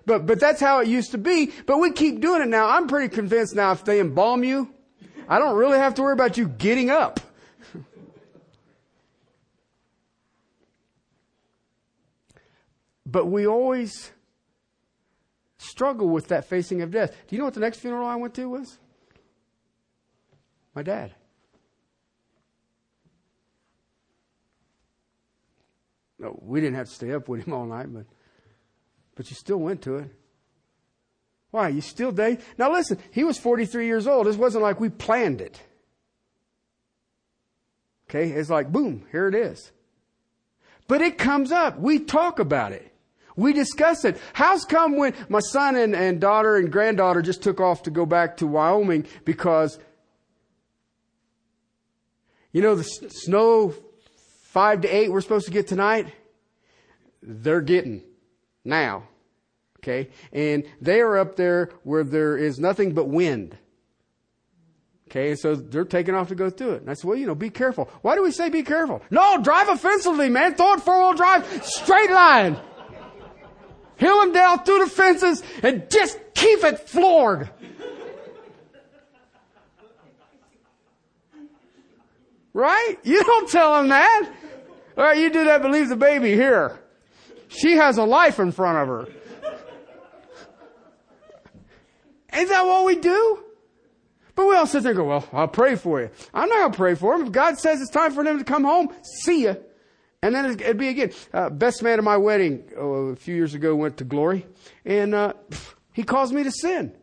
But, 0.09 0.25
but 0.25 0.39
that's 0.39 0.59
how 0.59 0.79
it 0.79 0.87
used 0.87 1.11
to 1.11 1.19
be. 1.19 1.51
But 1.67 1.77
we 1.77 1.91
keep 1.91 2.19
doing 2.19 2.41
it 2.41 2.47
now. 2.47 2.67
I'm 2.67 2.87
pretty 2.87 3.13
convinced 3.13 3.53
now 3.55 3.73
if 3.73 3.85
they 3.85 3.99
embalm 3.99 4.43
you, 4.43 4.73
I 5.27 5.37
don't 5.37 5.55
really 5.55 5.77
have 5.77 5.93
to 5.95 6.01
worry 6.01 6.13
about 6.13 6.35
you 6.35 6.47
getting 6.47 6.89
up. 6.89 7.19
but 13.05 13.27
we 13.27 13.45
always 13.45 14.11
struggle 15.79 16.09
with 16.09 16.27
that 16.27 16.43
facing 16.43 16.81
of 16.81 16.91
death. 16.91 17.15
Do 17.27 17.33
you 17.33 17.39
know 17.39 17.45
what 17.45 17.53
the 17.53 17.61
next 17.61 17.77
funeral 17.79 18.05
I 18.05 18.17
went 18.17 18.33
to 18.33 18.49
was? 18.49 18.77
My 20.75 20.83
dad. 20.83 21.15
No, 26.19 26.37
we 26.41 26.59
didn't 26.59 26.75
have 26.75 26.89
to 26.89 26.93
stay 26.93 27.13
up 27.13 27.29
with 27.29 27.45
him 27.45 27.53
all 27.53 27.65
night, 27.65 27.93
but 27.93 28.05
but 29.15 29.29
you 29.29 29.37
still 29.37 29.55
went 29.55 29.81
to 29.83 29.99
it. 29.99 30.11
Why? 31.51 31.69
You 31.69 31.79
still 31.79 32.11
date? 32.11 32.41
Now 32.57 32.73
listen, 32.73 32.97
he 33.11 33.23
was 33.23 33.37
43 33.37 33.85
years 33.85 34.05
old. 34.05 34.27
This 34.27 34.35
wasn't 34.35 34.63
like 34.63 34.81
we 34.81 34.89
planned 34.89 35.39
it. 35.39 35.61
Okay? 38.09 38.31
It's 38.31 38.49
like, 38.49 38.69
boom, 38.69 39.05
here 39.13 39.29
it 39.29 39.35
is. 39.35 39.71
But 40.89 40.99
it 41.01 41.17
comes 41.17 41.53
up. 41.53 41.79
We 41.79 41.99
talk 41.99 42.39
about 42.39 42.73
it. 42.73 42.88
We 43.35 43.53
discuss 43.53 44.05
it. 44.05 44.19
How's 44.33 44.65
come 44.65 44.97
when 44.97 45.13
my 45.29 45.39
son 45.39 45.75
and, 45.75 45.95
and 45.95 46.19
daughter 46.19 46.55
and 46.57 46.71
granddaughter 46.71 47.21
just 47.21 47.41
took 47.41 47.59
off 47.61 47.83
to 47.83 47.91
go 47.91 48.05
back 48.05 48.37
to 48.37 48.47
Wyoming 48.47 49.05
because, 49.25 49.79
you 52.51 52.61
know, 52.61 52.75
the 52.75 52.83
snow 52.83 53.73
five 54.43 54.81
to 54.81 54.87
eight 54.87 55.11
we're 55.11 55.21
supposed 55.21 55.45
to 55.45 55.51
get 55.51 55.67
tonight? 55.67 56.07
They're 57.21 57.61
getting 57.61 58.03
now. 58.65 59.03
Okay? 59.79 60.09
And 60.33 60.65
they 60.81 60.99
are 60.99 61.17
up 61.17 61.35
there 61.35 61.69
where 61.83 62.03
there 62.03 62.35
is 62.35 62.59
nothing 62.59 62.93
but 62.93 63.07
wind. 63.07 63.57
Okay, 65.09 65.31
and 65.31 65.39
so 65.39 65.55
they're 65.55 65.85
taking 65.85 66.13
off 66.13 66.27
to 66.27 66.35
go 66.35 66.51
through 66.51 66.73
it. 66.73 66.81
And 66.81 66.89
I 66.91 66.93
said, 66.93 67.07
well, 67.07 67.17
you 67.17 67.25
know, 67.25 67.33
be 67.33 67.49
careful. 67.49 67.89
Why 68.03 68.13
do 68.13 68.21
we 68.21 68.29
say 68.29 68.49
be 68.49 68.61
careful? 68.61 69.01
No, 69.09 69.41
drive 69.41 69.67
offensively, 69.67 70.29
man. 70.29 70.53
Throw 70.53 70.73
it 70.73 70.81
four 70.81 70.99
wheel 70.99 71.13
drive, 71.15 71.65
straight 71.65 72.11
line. 72.11 72.59
Hill 73.99 74.23
him 74.23 74.31
down 74.31 74.63
through 74.63 74.79
the 74.79 74.89
fences, 74.89 75.43
and 75.61 75.89
just 75.91 76.17
keep 76.33 76.63
it 76.63 76.89
floored. 76.89 77.49
Right? 82.53 82.95
You 83.03 83.23
don't 83.23 83.49
tell 83.49 83.79
him 83.79 83.89
that. 83.89 84.31
All 84.97 85.03
right, 85.03 85.17
you 85.17 85.29
do 85.29 85.45
that, 85.45 85.61
but 85.61 85.71
leave 85.71 85.89
the 85.89 85.95
baby 85.95 86.33
here. 86.33 86.79
She 87.47 87.73
has 87.73 87.97
a 87.97 88.03
life 88.03 88.39
in 88.39 88.51
front 88.51 88.77
of 88.77 88.87
her. 88.87 89.07
Ain't 92.33 92.49
that 92.49 92.65
what 92.65 92.85
we 92.85 92.95
do? 92.95 93.43
But 94.35 94.47
we 94.47 94.55
all 94.55 94.65
sit 94.65 94.83
there 94.83 94.91
and 94.91 94.97
go, 94.97 95.05
well, 95.05 95.27
I'll 95.33 95.47
pray 95.47 95.75
for 95.75 96.01
you. 96.01 96.09
I'm 96.33 96.47
not 96.47 96.59
going 96.59 96.71
to 96.71 96.77
pray 96.77 96.95
for 96.95 97.15
him. 97.15 97.27
If 97.27 97.31
God 97.31 97.59
says 97.59 97.81
it's 97.81 97.91
time 97.91 98.13
for 98.13 98.23
them 98.23 98.37
to 98.37 98.43
come 98.43 98.63
home, 98.63 98.93
see 99.23 99.43
ya. 99.43 99.55
And 100.21 100.35
then 100.35 100.45
it'd 100.45 100.77
be 100.77 100.89
again. 100.89 101.11
Uh, 101.33 101.49
best 101.49 101.81
man 101.81 101.97
at 101.97 102.03
my 102.03 102.17
wedding 102.17 102.63
oh, 102.77 103.07
a 103.07 103.15
few 103.15 103.35
years 103.35 103.53
ago 103.53 103.75
went 103.75 103.97
to 103.97 104.03
glory, 104.03 104.45
and 104.83 105.15
uh, 105.15 105.33
he 105.93 106.03
caused 106.03 106.33
me 106.33 106.43
to 106.43 106.51
sin. 106.51 106.93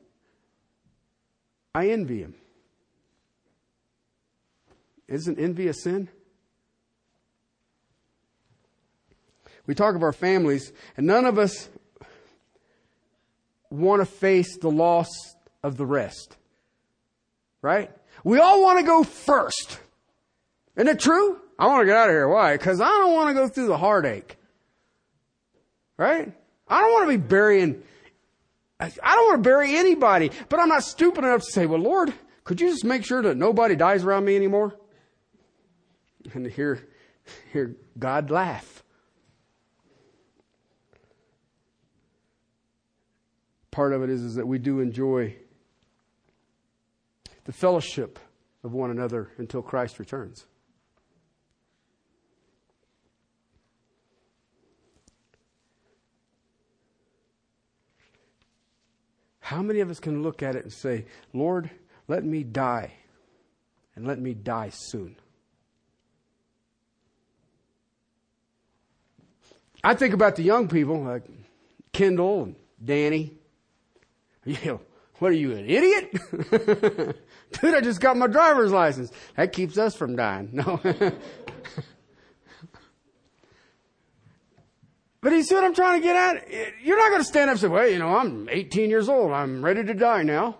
I 1.74 1.88
envy 1.88 2.20
him. 2.20 2.34
Isn't 5.08 5.38
envy 5.38 5.68
a 5.68 5.74
sin? 5.74 6.08
We 9.66 9.74
talk 9.74 9.94
of 9.94 10.02
our 10.02 10.12
families, 10.12 10.72
and 10.96 11.06
none 11.06 11.24
of 11.24 11.38
us 11.38 11.68
want 13.70 14.00
to 14.00 14.06
face 14.06 14.58
the 14.58 14.70
loss 14.70 15.08
of 15.62 15.76
the 15.76 15.86
rest. 15.86 16.36
Right? 17.62 17.90
We 18.24 18.38
all 18.38 18.62
want 18.62 18.78
to 18.78 18.86
go 18.86 19.02
first. 19.02 19.80
Isn't 20.76 20.88
it 20.88 21.00
true? 21.00 21.40
I 21.58 21.66
want 21.68 21.82
to 21.82 21.86
get 21.86 21.96
out 21.96 22.08
of 22.08 22.12
here. 22.12 22.28
Why? 22.28 22.56
Because 22.56 22.80
I 22.80 22.88
don't 22.88 23.14
want 23.14 23.28
to 23.30 23.34
go 23.34 23.48
through 23.48 23.68
the 23.68 23.78
heartache. 23.78 24.36
Right? 25.96 26.32
I 26.68 26.80
don't 26.80 26.92
want 26.92 27.10
to 27.10 27.18
be 27.18 27.24
burying, 27.24 27.82
I 28.78 28.88
don't 28.88 29.26
want 29.26 29.42
to 29.42 29.48
bury 29.48 29.76
anybody, 29.76 30.30
but 30.48 30.60
I'm 30.60 30.68
not 30.68 30.82
stupid 30.82 31.24
enough 31.24 31.42
to 31.42 31.52
say, 31.52 31.66
well, 31.66 31.80
Lord, 31.80 32.12
could 32.44 32.60
you 32.60 32.68
just 32.68 32.84
make 32.84 33.04
sure 33.04 33.22
that 33.22 33.36
nobody 33.36 33.76
dies 33.76 34.04
around 34.04 34.24
me 34.24 34.36
anymore? 34.36 34.76
And 36.34 36.44
to 36.44 36.50
hear, 36.50 36.86
hear 37.52 37.76
God 37.98 38.30
laugh. 38.30 38.82
Part 43.70 43.92
of 43.92 44.02
it 44.02 44.10
is, 44.10 44.22
is 44.22 44.34
that 44.34 44.46
we 44.46 44.58
do 44.58 44.80
enjoy 44.80 45.36
the 47.44 47.52
fellowship 47.52 48.18
of 48.64 48.72
one 48.72 48.90
another 48.90 49.30
until 49.38 49.62
Christ 49.62 49.98
returns. 49.98 50.46
How 59.46 59.62
many 59.62 59.78
of 59.78 59.88
us 59.90 60.00
can 60.00 60.24
look 60.24 60.42
at 60.42 60.56
it 60.56 60.64
and 60.64 60.72
say, 60.72 61.04
Lord, 61.32 61.70
let 62.08 62.24
me 62.24 62.42
die, 62.42 62.94
and 63.94 64.04
let 64.04 64.18
me 64.18 64.34
die 64.34 64.70
soon? 64.70 65.14
I 69.84 69.94
think 69.94 70.14
about 70.14 70.34
the 70.34 70.42
young 70.42 70.66
people 70.66 71.00
like 71.00 71.22
Kendall 71.92 72.42
and 72.42 72.56
Danny. 72.84 73.34
You 74.44 74.56
know, 74.64 74.80
what 75.20 75.30
are 75.30 75.34
you, 75.34 75.52
an 75.52 75.64
idiot? 75.64 76.10
Dude, 77.60 77.74
I 77.74 77.80
just 77.82 78.00
got 78.00 78.16
my 78.16 78.26
driver's 78.26 78.72
license. 78.72 79.12
That 79.36 79.52
keeps 79.52 79.78
us 79.78 79.94
from 79.94 80.16
dying. 80.16 80.50
No. 80.54 80.80
But 85.20 85.32
you 85.32 85.42
see 85.42 85.54
what 85.54 85.64
I'm 85.64 85.74
trying 85.74 86.00
to 86.00 86.06
get 86.06 86.16
at? 86.16 86.48
You're 86.82 86.98
not 86.98 87.10
going 87.10 87.20
to 87.20 87.26
stand 87.26 87.50
up 87.50 87.54
and 87.54 87.60
say, 87.60 87.68
well, 87.68 87.88
you 87.88 87.98
know, 87.98 88.16
I'm 88.16 88.48
18 88.48 88.90
years 88.90 89.08
old. 89.08 89.32
I'm 89.32 89.64
ready 89.64 89.82
to 89.84 89.94
die 89.94 90.22
now. 90.22 90.58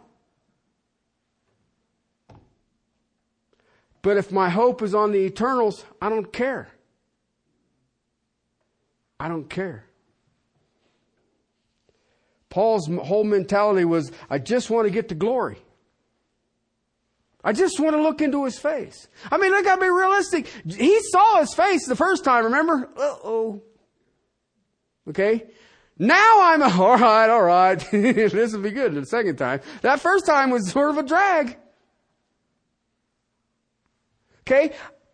But 4.03 4.17
if 4.17 4.31
my 4.31 4.49
hope 4.49 4.83
is 4.83 4.95
on 4.95 5.13
the 5.13 5.19
eternals, 5.19 5.85
I 6.01 6.09
don't 6.09 6.33
care. 6.33 6.69
I 9.19 9.29
don't 9.29 9.49
care. 9.49 9.85
Paul's 12.49 12.87
whole 12.87 13.25
mentality 13.25 13.85
was, 13.85 14.13
I 14.31 14.39
just 14.39 14.71
want 14.71 14.87
to 14.87 14.91
get 14.91 15.09
to 15.09 15.15
glory. 15.15 15.59
I 17.43 17.53
just 17.53 17.79
want 17.79 17.95
to 17.95 18.03
look 18.03 18.21
into 18.21 18.45
his 18.45 18.59
face. 18.59 19.09
I 19.31 19.39
mean, 19.39 19.53
I 19.53 19.63
gotta 19.63 19.81
be 19.81 19.89
realistic. 19.89 20.49
He 20.67 21.01
saw 21.11 21.41
his 21.41 21.55
face 21.55 21.87
the 21.87 21.95
first 21.95 22.25
time, 22.25 22.45
remember? 22.45 22.89
Uh 22.97 23.17
oh. 23.25 23.63
Okay? 25.09 25.45
Now 25.99 26.43
I'm, 26.43 26.63
alright, 26.81 27.31
alright. 27.31 27.89
this 27.91 28.53
will 28.53 28.63
be 28.63 28.71
good 28.71 28.95
the 28.95 29.07
second 29.07 29.37
time. 29.37 29.61
That 29.83 30.01
first 30.01 30.27
time 30.27 30.51
was 30.51 30.71
sort 30.71 30.91
of 30.91 30.99
a 30.99 31.03
drag. 31.03 31.57
Okay? 34.43 34.73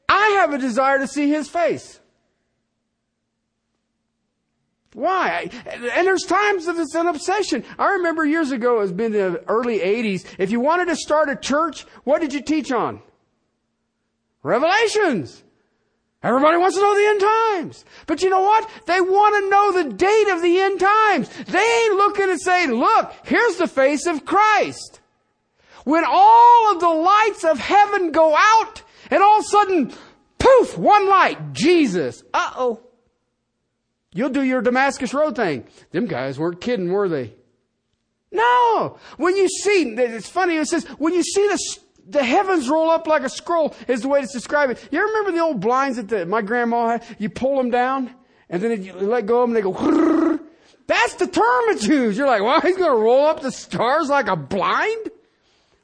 I 0.08 0.36
have 0.40 0.52
a 0.52 0.58
desire 0.58 0.98
to 0.98 1.06
see 1.06 1.28
his 1.28 1.48
face. 1.48 2.00
Why? 4.94 5.48
And 5.64 6.06
there's 6.06 6.24
times 6.24 6.66
that 6.66 6.76
it's 6.76 6.94
an 6.94 7.06
obsession. 7.06 7.64
I 7.78 7.92
remember 7.92 8.26
years 8.26 8.50
ago, 8.50 8.76
it 8.76 8.80
was 8.80 8.92
been 8.92 9.12
the 9.12 9.42
early 9.48 9.78
80s. 9.78 10.26
If 10.38 10.50
you 10.50 10.60
wanted 10.60 10.88
to 10.88 10.96
start 10.96 11.30
a 11.30 11.36
church, 11.36 11.86
what 12.04 12.20
did 12.20 12.34
you 12.34 12.42
teach 12.42 12.70
on? 12.70 13.00
Revelations. 14.42 15.42
Everybody 16.22 16.56
wants 16.56 16.76
to 16.76 16.82
know 16.82 16.94
the 16.94 17.08
end 17.08 17.20
times. 17.20 17.84
But 18.06 18.22
you 18.22 18.30
know 18.30 18.42
what? 18.42 18.70
They 18.86 19.00
want 19.00 19.42
to 19.42 19.50
know 19.50 19.82
the 19.82 19.94
date 19.94 20.28
of 20.28 20.40
the 20.40 20.60
end 20.60 20.78
times. 20.78 21.28
They 21.46 21.58
ain't 21.58 21.96
looking 21.96 22.30
and 22.30 22.40
saying, 22.40 22.72
look, 22.72 23.12
here's 23.24 23.56
the 23.56 23.66
face 23.66 24.06
of 24.06 24.24
Christ. 24.24 25.00
When 25.84 26.04
all 26.06 26.72
of 26.72 26.80
the 26.80 26.88
lights 26.88 27.44
of 27.44 27.58
heaven 27.58 28.12
go 28.12 28.36
out 28.36 28.82
and 29.10 29.20
all 29.20 29.40
of 29.40 29.44
a 29.44 29.48
sudden, 29.48 29.92
poof, 30.38 30.78
one 30.78 31.08
light, 31.08 31.52
Jesus. 31.52 32.22
Uh-oh. 32.32 32.80
You'll 34.14 34.30
do 34.30 34.42
your 34.42 34.60
Damascus 34.60 35.12
Road 35.12 35.34
thing. 35.34 35.64
Them 35.90 36.06
guys 36.06 36.38
weren't 36.38 36.60
kidding, 36.60 36.92
were 36.92 37.08
they? 37.08 37.32
No. 38.30 38.98
When 39.16 39.36
you 39.36 39.48
see, 39.48 39.90
it's 39.90 40.28
funny, 40.28 40.56
it 40.56 40.68
says, 40.68 40.84
when 40.98 41.14
you 41.14 41.22
see 41.22 41.48
the 41.48 41.56
the 42.06 42.24
heavens 42.24 42.68
roll 42.68 42.90
up 42.90 43.06
like 43.06 43.22
a 43.22 43.28
scroll 43.28 43.74
is 43.88 44.02
the 44.02 44.08
way 44.08 44.20
to 44.20 44.26
describe 44.26 44.70
it. 44.70 44.88
You 44.90 45.04
remember 45.06 45.32
the 45.32 45.40
old 45.40 45.60
blinds 45.60 45.96
that 45.96 46.08
the, 46.08 46.26
my 46.26 46.42
grandma 46.42 46.88
had? 46.88 47.04
You 47.18 47.28
pull 47.28 47.56
them 47.56 47.70
down 47.70 48.14
and 48.48 48.62
then 48.62 48.82
you 48.82 48.92
let 48.94 49.26
go 49.26 49.42
of 49.42 49.48
them 49.48 49.56
and 49.56 49.64
they 49.64 49.70
go, 49.70 50.38
that's 50.86 51.14
the 51.14 51.26
term 51.26 51.64
it's. 51.68 51.86
You're 51.86 52.26
like, 52.26 52.42
well, 52.42 52.60
he's 52.60 52.76
going 52.76 52.90
to 52.90 52.98
roll 52.98 53.26
up 53.26 53.40
the 53.40 53.52
stars 53.52 54.08
like 54.08 54.26
a 54.26 54.36
blind? 54.36 55.10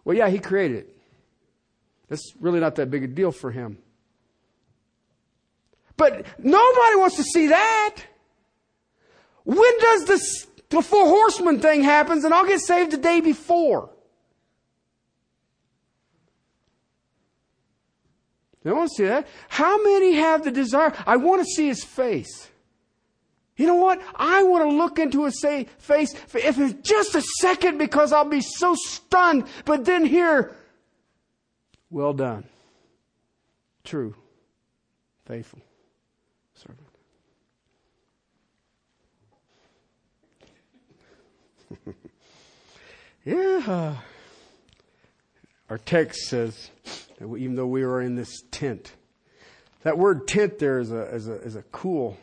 Well, 0.05 0.17
yeah, 0.17 0.29
he 0.29 0.39
created 0.39 0.79
it. 0.79 0.97
That's 2.09 2.33
really 2.41 2.61
not 2.61 2.75
that 2.77 2.91
big 2.91 3.05
a 3.05 3.07
deal 3.07 3.33
for 3.33 3.51
him. 3.51 3.79
But 5.97 6.27
nobody 6.39 6.97
wants 6.97 7.17
to 7.17 7.23
see 7.23 7.49
that. 7.49 7.97
When 9.45 9.79
does 9.81 10.05
this, 10.05 10.47
the 10.69 10.83
four 10.83 11.07
horsemen 11.07 11.61
thing 11.61 11.83
happens 11.83 12.25
and 12.25 12.35
I'll 12.35 12.47
get 12.47 12.61
saved 12.61 12.93
the 12.93 12.99
day 12.99 13.21
before? 13.21 13.91
They 18.69 18.75
want 18.75 18.91
to 18.91 18.95
see 18.97 19.05
that. 19.05 19.27
How 19.49 19.83
many 19.83 20.13
have 20.17 20.45
the 20.45 20.51
desire? 20.51 20.93
I 21.07 21.17
want 21.17 21.41
to 21.41 21.47
see 21.47 21.69
his 21.69 21.83
face. 21.83 22.51
You 23.57 23.67
know 23.67 23.77
what? 23.77 23.99
I 24.15 24.43
want 24.43 24.69
to 24.69 24.77
look 24.77 24.99
into 24.99 25.25
his 25.25 25.43
face 25.79 26.13
if 26.35 26.59
it's 26.59 26.87
just 26.87 27.15
a 27.15 27.23
second 27.41 27.79
because 27.79 28.13
I'll 28.13 28.29
be 28.29 28.43
so 28.43 28.75
stunned. 28.75 29.47
But 29.65 29.87
then 29.87 30.05
hear, 30.05 30.55
well 31.89 32.13
done. 32.13 32.45
True. 33.85 34.15
Faithful. 35.25 35.61
Servant. 36.53 36.89
yeah. 43.25 43.97
Our 45.71 45.79
text 45.79 46.29
says, 46.29 46.71
that 47.19 47.37
even 47.37 47.55
though 47.55 47.67
we 47.67 47.85
were 47.85 48.01
in 48.01 48.15
this 48.15 48.43
tent. 48.51 48.93
That 49.83 49.99
word 49.99 50.27
tent 50.27 50.59
there 50.59 50.79
is 50.79 50.91
a, 50.93 51.15
is 51.15 51.29
a, 51.29 51.35
is 51.43 51.57
a 51.57 51.63
cool, 51.63 52.17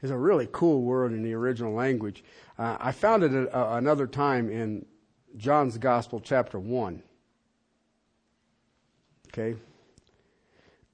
is 0.00 0.10
a 0.10 0.16
really 0.16 0.48
cool 0.50 0.82
word 0.82 1.12
in 1.12 1.22
the 1.22 1.34
original 1.34 1.74
language. 1.74 2.24
Uh, 2.58 2.76
I 2.80 2.92
found 2.92 3.22
it 3.22 3.32
a, 3.32 3.74
another 3.74 4.06
time 4.06 4.50
in 4.50 4.86
John's 5.36 5.78
Gospel, 5.78 6.20
chapter 6.20 6.58
1. 6.58 7.02
Okay. 9.28 9.56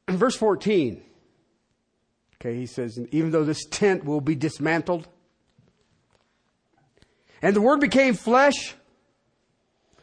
In 0.07 0.17
verse 0.17 0.37
14, 0.37 1.03
okay, 2.37 2.57
he 2.57 2.67
says, 2.67 2.99
even 3.11 3.31
though 3.31 3.45
this 3.45 3.65
tent 3.65 4.05
will 4.05 4.21
be 4.21 4.35
dismantled, 4.35 5.07
and 7.43 7.55
the 7.55 7.61
word 7.61 7.81
became 7.81 8.15
flesh 8.15 8.75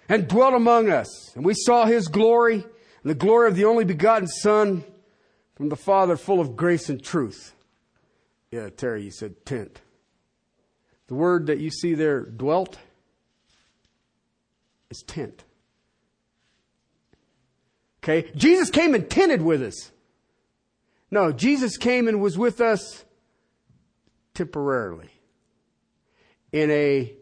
and 0.07 0.27
dwelt 0.27 0.53
among 0.53 0.89
us, 0.89 1.35
and 1.35 1.43
we 1.43 1.53
saw 1.55 1.85
his 1.85 2.07
glory, 2.07 2.55
and 2.55 3.09
the 3.09 3.15
glory 3.15 3.47
of 3.47 3.55
the 3.55 3.65
only 3.65 3.85
begotten 3.85 4.27
Son 4.27 4.83
from 5.55 5.69
the 5.69 5.75
Father, 5.75 6.17
full 6.17 6.39
of 6.39 6.55
grace 6.55 6.89
and 6.89 7.01
truth. 7.03 7.53
Yeah, 8.51 8.69
Terry, 8.69 9.03
you 9.03 9.11
said 9.11 9.45
tent. 9.45 9.81
The 11.07 11.15
word 11.15 11.47
that 11.47 11.59
you 11.59 11.69
see 11.69 11.93
there, 11.93 12.21
dwelt, 12.21 12.77
is 14.89 15.03
tent. 15.03 15.43
Okay? 18.03 18.31
Jesus 18.35 18.69
came 18.69 18.93
and 18.93 19.09
tented 19.09 19.41
with 19.41 19.61
us. 19.61 19.91
No, 21.09 21.31
Jesus 21.31 21.77
came 21.77 22.07
and 22.07 22.21
was 22.21 22.37
with 22.37 22.61
us 22.61 23.05
temporarily 24.33 25.09
in 26.51 26.69
a 26.71 27.13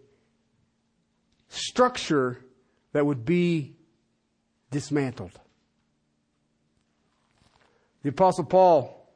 structure 1.48 2.43
that 2.94 3.06
would 3.06 3.26
be 3.26 3.76
dismantled. 4.72 5.40
The 8.04 8.10
Apostle 8.10 8.46
Paul 8.46 9.10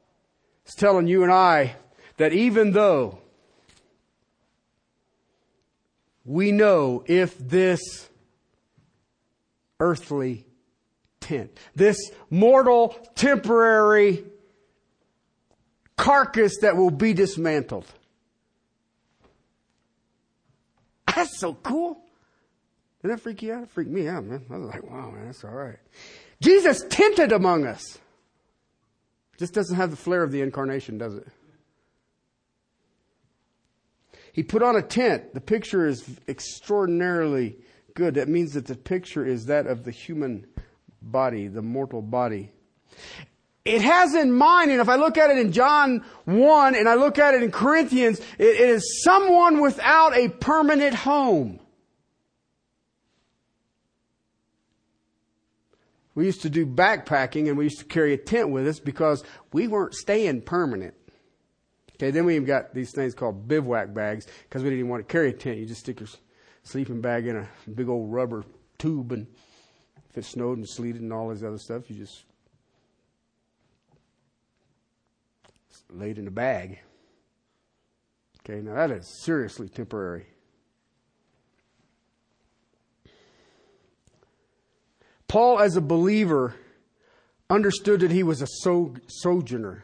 is 0.65 0.75
telling 0.75 1.07
you 1.07 1.23
and 1.23 1.31
I 1.31 1.75
that 2.17 2.33
even 2.33 2.71
though 2.71 3.19
we 6.25 6.51
know 6.51 7.03
if 7.05 7.37
this 7.37 8.09
earthly 9.79 10.45
tent, 11.19 11.57
this 11.75 11.97
mortal, 12.29 12.97
temporary 13.15 14.25
carcass 15.95 16.59
that 16.61 16.75
will 16.75 16.91
be 16.91 17.13
dismantled. 17.13 17.85
That's 21.05 21.39
so 21.39 21.53
cool. 21.55 22.06
Did 23.07 23.15
that 23.15 23.21
freak 23.21 23.41
you 23.41 23.53
out? 23.53 23.63
It 23.63 23.69
freaked 23.69 23.89
me 23.89 24.09
out, 24.09 24.25
man. 24.25 24.43
I 24.49 24.57
was 24.57 24.67
like, 24.67 24.83
wow, 24.83 25.11
man, 25.11 25.27
that's 25.27 25.45
all 25.45 25.51
right. 25.51 25.77
Jesus 26.41 26.83
tented 26.89 27.31
among 27.31 27.65
us. 27.65 27.99
Just 29.37 29.53
doesn't 29.53 29.77
have 29.77 29.91
the 29.91 29.95
flair 29.95 30.23
of 30.23 30.33
the 30.33 30.41
incarnation, 30.41 30.97
does 30.97 31.15
it? 31.15 31.25
He 34.33 34.43
put 34.43 34.61
on 34.61 34.75
a 34.75 34.81
tent. 34.81 35.33
The 35.33 35.39
picture 35.39 35.87
is 35.87 36.19
extraordinarily 36.27 37.55
good. 37.93 38.15
That 38.15 38.27
means 38.27 38.51
that 38.55 38.65
the 38.65 38.75
picture 38.75 39.25
is 39.25 39.45
that 39.45 39.67
of 39.67 39.85
the 39.85 39.91
human 39.91 40.45
body, 41.01 41.47
the 41.47 41.61
mortal 41.61 42.01
body. 42.01 42.51
It 43.63 43.81
has 43.83 44.15
in 44.15 44.33
mind, 44.33 44.71
and 44.71 44.81
if 44.81 44.89
I 44.89 44.97
look 44.97 45.17
at 45.17 45.29
it 45.29 45.37
in 45.37 45.53
John 45.53 46.03
1 46.25 46.75
and 46.75 46.89
I 46.89 46.95
look 46.95 47.19
at 47.19 47.35
it 47.35 47.41
in 47.41 47.51
Corinthians, 47.51 48.19
it, 48.37 48.47
it 48.47 48.69
is 48.69 49.01
someone 49.05 49.61
without 49.61 50.13
a 50.13 50.27
permanent 50.27 50.93
home. 50.93 51.61
We 56.17 56.25
used 56.25 56.41
to 56.41 56.49
do 56.49 56.65
backpacking 56.65 57.47
and 57.47 57.55
we 57.55 57.65
used 57.65 57.77
to 57.77 57.85
carry 57.85 58.11
a 58.11 58.17
tent 58.17 58.49
with 58.49 58.67
us 58.67 58.79
because 58.79 59.23
we 59.53 59.67
weren't 59.67 59.93
staying 59.93 60.41
permanent. 60.41 60.95
Okay, 61.93 62.09
then 62.09 62.25
we 62.25 62.33
even 62.33 62.47
got 62.47 62.73
these 62.73 62.91
things 62.91 63.13
called 63.13 63.47
bivouac 63.47 63.93
bags 63.93 64.25
because 64.25 64.63
we 64.63 64.69
didn't 64.71 64.79
even 64.79 64.89
want 64.89 65.07
to 65.07 65.11
carry 65.11 65.29
a 65.29 65.33
tent. 65.33 65.59
You 65.59 65.67
just 65.67 65.81
stick 65.81 65.99
your 65.99 66.09
sleeping 66.63 67.01
bag 67.01 67.27
in 67.27 67.35
a 67.35 67.47
big 67.69 67.87
old 67.87 68.11
rubber 68.11 68.45
tube 68.79 69.11
and 69.11 69.27
if 70.09 70.17
it 70.17 70.25
snowed 70.25 70.57
and 70.57 70.67
sleeted 70.67 71.03
and 71.03 71.13
all 71.13 71.29
this 71.29 71.43
other 71.43 71.59
stuff, 71.59 71.87
you 71.87 71.95
just 71.95 72.23
laid 75.91 76.17
in 76.17 76.25
a 76.25 76.31
bag. 76.31 76.79
Okay, 78.39 78.61
now 78.61 78.73
that 78.73 78.89
is 78.89 79.21
seriously 79.23 79.69
temporary. 79.69 80.25
Paul, 85.27 85.59
as 85.59 85.75
a 85.75 85.81
believer, 85.81 86.55
understood 87.49 88.01
that 88.01 88.11
he 88.11 88.23
was 88.23 88.41
a 88.41 88.47
so- 88.47 88.95
sojourner. 89.07 89.83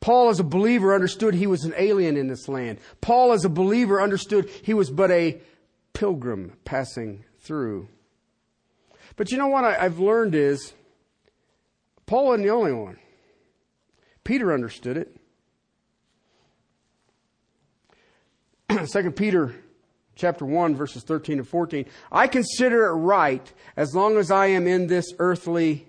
Paul, 0.00 0.28
as 0.28 0.40
a 0.40 0.44
believer, 0.44 0.94
understood 0.94 1.34
he 1.34 1.46
was 1.46 1.64
an 1.64 1.74
alien 1.76 2.16
in 2.16 2.28
this 2.28 2.48
land. 2.48 2.78
Paul, 3.00 3.32
as 3.32 3.44
a 3.44 3.48
believer, 3.48 4.00
understood 4.00 4.48
he 4.62 4.74
was 4.74 4.90
but 4.90 5.10
a 5.10 5.40
pilgrim 5.92 6.52
passing 6.64 7.24
through. 7.40 7.88
But 9.16 9.32
you 9.32 9.38
know 9.38 9.48
what 9.48 9.64
I, 9.64 9.82
have 9.82 9.98
learned 9.98 10.34
is 10.36 10.72
Paul 12.06 12.26
wasn't 12.26 12.44
the 12.44 12.52
only 12.52 12.72
one. 12.72 12.98
Peter 14.22 14.52
understood 14.52 14.96
it. 14.96 15.16
Second 18.88 19.16
Peter 19.16 19.54
chapter 20.18 20.44
1 20.44 20.76
verses 20.76 21.02
13 21.04 21.38
and 21.38 21.48
14. 21.48 21.86
I 22.12 22.26
consider 22.26 22.86
it 22.86 22.92
right 22.92 23.50
as 23.76 23.94
long 23.94 24.18
as 24.18 24.30
I 24.30 24.48
am 24.48 24.66
in 24.66 24.86
this 24.86 25.06
earthly 25.18 25.88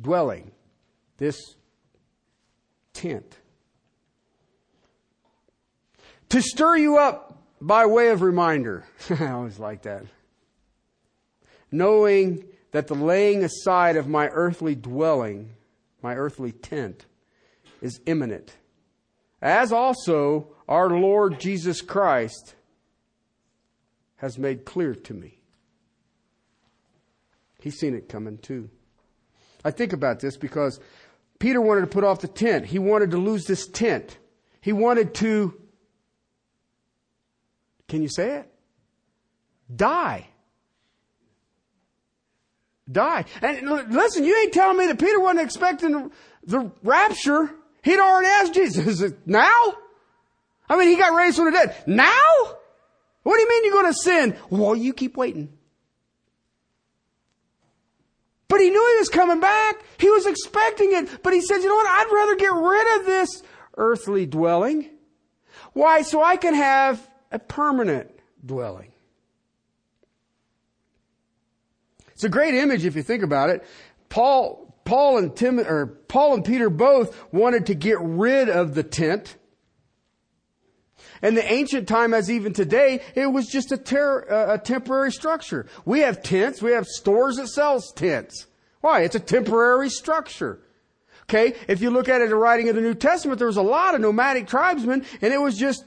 dwelling, 0.00 0.52
this 1.16 1.56
tent, 2.92 3.38
to 6.28 6.40
stir 6.40 6.76
you 6.76 6.98
up 6.98 7.42
by 7.60 7.86
way 7.86 8.10
of 8.10 8.22
reminder. 8.22 8.84
I 9.10 9.30
always 9.30 9.58
like 9.58 9.82
that 9.82 10.04
knowing 11.74 12.44
that 12.70 12.86
the 12.86 12.94
laying 12.94 13.42
aside 13.42 13.96
of 13.96 14.06
my 14.06 14.28
earthly 14.28 14.76
dwelling, 14.76 15.50
my 16.02 16.14
earthly 16.14 16.52
tent, 16.52 17.04
is 17.82 18.00
imminent, 18.06 18.56
as 19.42 19.72
also 19.72 20.46
our 20.68 20.88
Lord 20.88 21.40
Jesus 21.40 21.82
Christ 21.82 22.54
has 24.24 24.38
made 24.38 24.64
clear 24.64 24.94
to 24.94 25.14
me. 25.14 25.38
He's 27.60 27.78
seen 27.78 27.94
it 27.94 28.08
coming 28.08 28.38
too. 28.38 28.70
I 29.64 29.70
think 29.70 29.92
about 29.92 30.20
this 30.20 30.36
because 30.36 30.80
Peter 31.38 31.60
wanted 31.60 31.82
to 31.82 31.86
put 31.86 32.04
off 32.04 32.20
the 32.20 32.28
tent. 32.28 32.66
He 32.66 32.78
wanted 32.78 33.10
to 33.12 33.18
lose 33.18 33.44
this 33.44 33.66
tent. 33.66 34.18
He 34.60 34.72
wanted 34.72 35.14
to, 35.14 35.60
can 37.88 38.02
you 38.02 38.08
say 38.08 38.38
it? 38.38 38.52
Die 39.74 40.28
die. 42.90 43.24
And 43.40 43.68
listen, 43.90 44.24
you 44.24 44.36
ain't 44.36 44.52
telling 44.52 44.76
me 44.76 44.86
that 44.86 44.98
Peter 44.98 45.18
wasn't 45.18 45.40
expecting 45.40 46.10
the 46.44 46.70
rapture. 46.82 47.50
He'd 47.82 47.98
already 47.98 48.28
asked 48.28 48.54
Jesus, 48.54 49.12
now? 49.26 49.74
I 50.68 50.78
mean, 50.78 50.88
he 50.88 50.96
got 50.96 51.14
raised 51.14 51.36
from 51.36 51.46
the 51.46 51.52
dead. 51.52 51.76
Now? 51.86 52.12
What 53.24 53.34
do 53.34 53.40
you 53.42 53.48
mean 53.48 53.64
you're 53.64 53.82
going 53.82 53.92
to 53.92 53.98
sin? 53.98 54.36
Well, 54.50 54.76
you 54.76 54.92
keep 54.92 55.16
waiting. 55.16 55.52
But 58.46 58.60
he 58.60 58.70
knew 58.70 58.92
he 58.94 58.98
was 59.00 59.08
coming 59.08 59.40
back. 59.40 59.82
He 59.98 60.08
was 60.10 60.26
expecting 60.26 60.92
it. 60.92 61.22
But 61.22 61.32
he 61.32 61.40
said, 61.40 61.58
you 61.58 61.68
know 61.68 61.74
what? 61.74 61.86
I'd 61.86 62.12
rather 62.12 62.36
get 62.36 62.52
rid 62.52 63.00
of 63.00 63.06
this 63.06 63.42
earthly 63.76 64.26
dwelling. 64.26 64.90
Why? 65.72 66.02
So 66.02 66.22
I 66.22 66.36
can 66.36 66.54
have 66.54 67.08
a 67.32 67.38
permanent 67.38 68.10
dwelling. 68.44 68.92
It's 72.12 72.24
a 72.24 72.28
great 72.28 72.54
image 72.54 72.84
if 72.84 72.94
you 72.94 73.02
think 73.02 73.24
about 73.24 73.50
it. 73.50 73.64
Paul, 74.08 74.72
Paul 74.84 75.18
and 75.18 75.34
Tim, 75.34 75.58
or 75.58 75.86
Paul 75.86 76.34
and 76.34 76.44
Peter 76.44 76.70
both 76.70 77.20
wanted 77.32 77.66
to 77.66 77.74
get 77.74 77.98
rid 78.00 78.48
of 78.48 78.74
the 78.74 78.84
tent. 78.84 79.36
And 81.22 81.36
the 81.36 81.52
ancient 81.52 81.88
time, 81.88 82.14
as 82.14 82.30
even 82.30 82.52
today, 82.52 83.00
it 83.14 83.26
was 83.26 83.46
just 83.46 83.72
a, 83.72 83.76
ter- 83.76 84.20
a 84.20 84.58
temporary 84.58 85.12
structure. 85.12 85.66
We 85.84 86.00
have 86.00 86.22
tents. 86.22 86.60
We 86.62 86.72
have 86.72 86.86
stores 86.86 87.36
that 87.36 87.48
sells 87.48 87.92
tents. 87.92 88.46
Why? 88.80 89.02
It's 89.02 89.14
a 89.14 89.20
temporary 89.20 89.90
structure. 89.90 90.60
Okay, 91.24 91.54
if 91.68 91.80
you 91.80 91.88
look 91.88 92.10
at 92.10 92.20
it 92.20 92.24
in 92.24 92.30
the 92.30 92.36
writing 92.36 92.68
of 92.68 92.74
the 92.74 92.82
New 92.82 92.94
Testament, 92.94 93.38
there 93.38 93.46
was 93.46 93.56
a 93.56 93.62
lot 93.62 93.94
of 93.94 94.02
nomadic 94.02 94.46
tribesmen, 94.46 95.06
and 95.22 95.32
it 95.32 95.40
was 95.40 95.56
just 95.56 95.84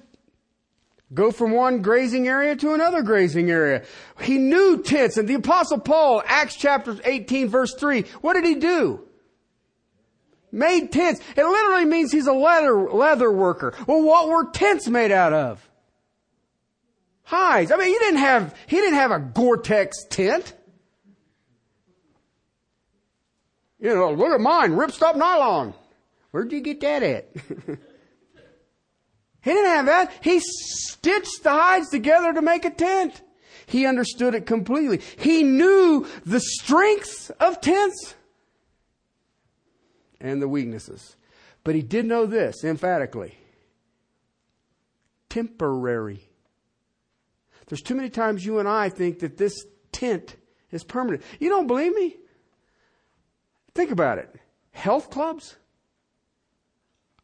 Go 1.14 1.32
from 1.32 1.52
one 1.52 1.82
grazing 1.82 2.28
area 2.28 2.56
to 2.58 2.74
another 2.74 3.02
grazing 3.02 3.50
area. 3.50 3.84
He 4.20 4.38
knew 4.38 4.84
tents. 4.84 5.18
And 5.18 5.28
the 5.28 5.36
apostle 5.36 5.80
Paul, 5.80 6.22
Acts 6.26 6.56
chapter 6.58 6.98
18 7.04 7.48
verse 7.48 7.74
3, 7.76 8.02
what 8.22 8.34
did 8.34 8.44
he 8.44 8.56
do? 8.56 9.07
Made 10.52 10.92
tents. 10.92 11.20
It 11.36 11.44
literally 11.44 11.86
means 11.86 12.12
he's 12.12 12.28
a 12.28 12.34
leather, 12.34 12.90
leather 12.90 13.32
worker. 13.32 13.74
Well, 13.86 14.02
what 14.02 14.30
were 14.30 14.50
tents 14.52 14.88
made 14.88 15.12
out 15.12 15.34
of? 15.34 15.70
Hides. 17.24 17.72
I 17.72 17.78
mean, 17.78 17.88
he 17.88 18.00
didn't 18.00 18.20
have, 18.20 18.56
he 18.68 18.78
didn't 18.78 18.96
have 18.96 19.12
a 19.12 19.20
Gore-Tex 19.20 20.06
tent. 20.10 20.54
You 23.80 23.94
know, 23.94 24.12
look 24.14 24.32
at 24.32 24.40
mine, 24.40 24.72
ripstop 24.72 25.16
nylon. 25.16 25.74
Where'd 26.32 26.52
you 26.52 26.62
get 26.62 26.80
that 26.82 27.04
at? 27.04 27.30
He 29.48 29.54
didn't 29.54 29.70
have 29.70 29.86
that. 29.86 30.12
He 30.20 30.42
stitched 30.42 31.44
the 31.44 31.52
hides 31.52 31.90
together 31.90 32.34
to 32.34 32.42
make 32.42 32.66
a 32.66 32.70
tent. 32.70 33.22
He 33.66 33.86
understood 33.86 34.36
it 34.36 34.46
completely. 34.46 35.00
He 35.18 35.42
knew 35.42 36.06
the 36.26 36.42
strengths 36.42 37.30
of 37.30 37.62
tents 37.62 38.16
and 40.20 40.42
the 40.42 40.48
weaknesses. 40.48 41.16
But 41.64 41.76
he 41.76 41.82
did 41.82 42.06
know 42.06 42.26
this 42.26 42.64
emphatically 42.64 43.38
temporary. 45.30 46.22
There's 47.68 47.82
too 47.82 47.96
many 47.96 48.10
times 48.10 48.46
you 48.46 48.60
and 48.60 48.68
I 48.68 48.90
think 48.90 49.20
that 49.20 49.38
this 49.38 49.54
tent 49.92 50.36
is 50.72 50.84
permanent. 50.84 51.24
You 51.40 51.50
don't 51.50 51.68
believe 51.68 51.94
me? 51.94 52.16
Think 53.76 53.92
about 53.92 54.18
it. 54.18 54.34
Health 54.72 55.10
clubs? 55.10 55.58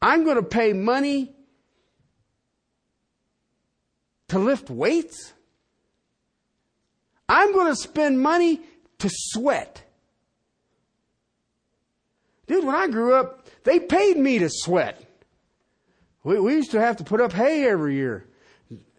I'm 0.02 0.24
going 0.26 0.36
to 0.36 0.44
pay 0.44 0.74
money 0.74 1.34
to 4.28 4.40
lift 4.40 4.70
weights. 4.70 5.34
I'm 7.30 7.54
going 7.54 7.68
to 7.68 7.76
spend 7.76 8.20
money 8.20 8.62
to 9.00 9.10
sweat. 9.10 9.82
Dude, 12.48 12.66
when 12.66 12.76
I 12.76 12.88
grew 12.88 13.16
up, 13.16 13.48
they 13.64 13.80
paid 13.80 14.18
me 14.18 14.40
to 14.40 14.50
sweat. 14.50 15.02
We, 16.24 16.40
we 16.40 16.54
used 16.54 16.72
to 16.72 16.82
have 16.82 16.98
to 16.98 17.04
put 17.04 17.22
up 17.22 17.34
hay 17.34 17.68
every 17.68 17.96
year. 17.96 18.26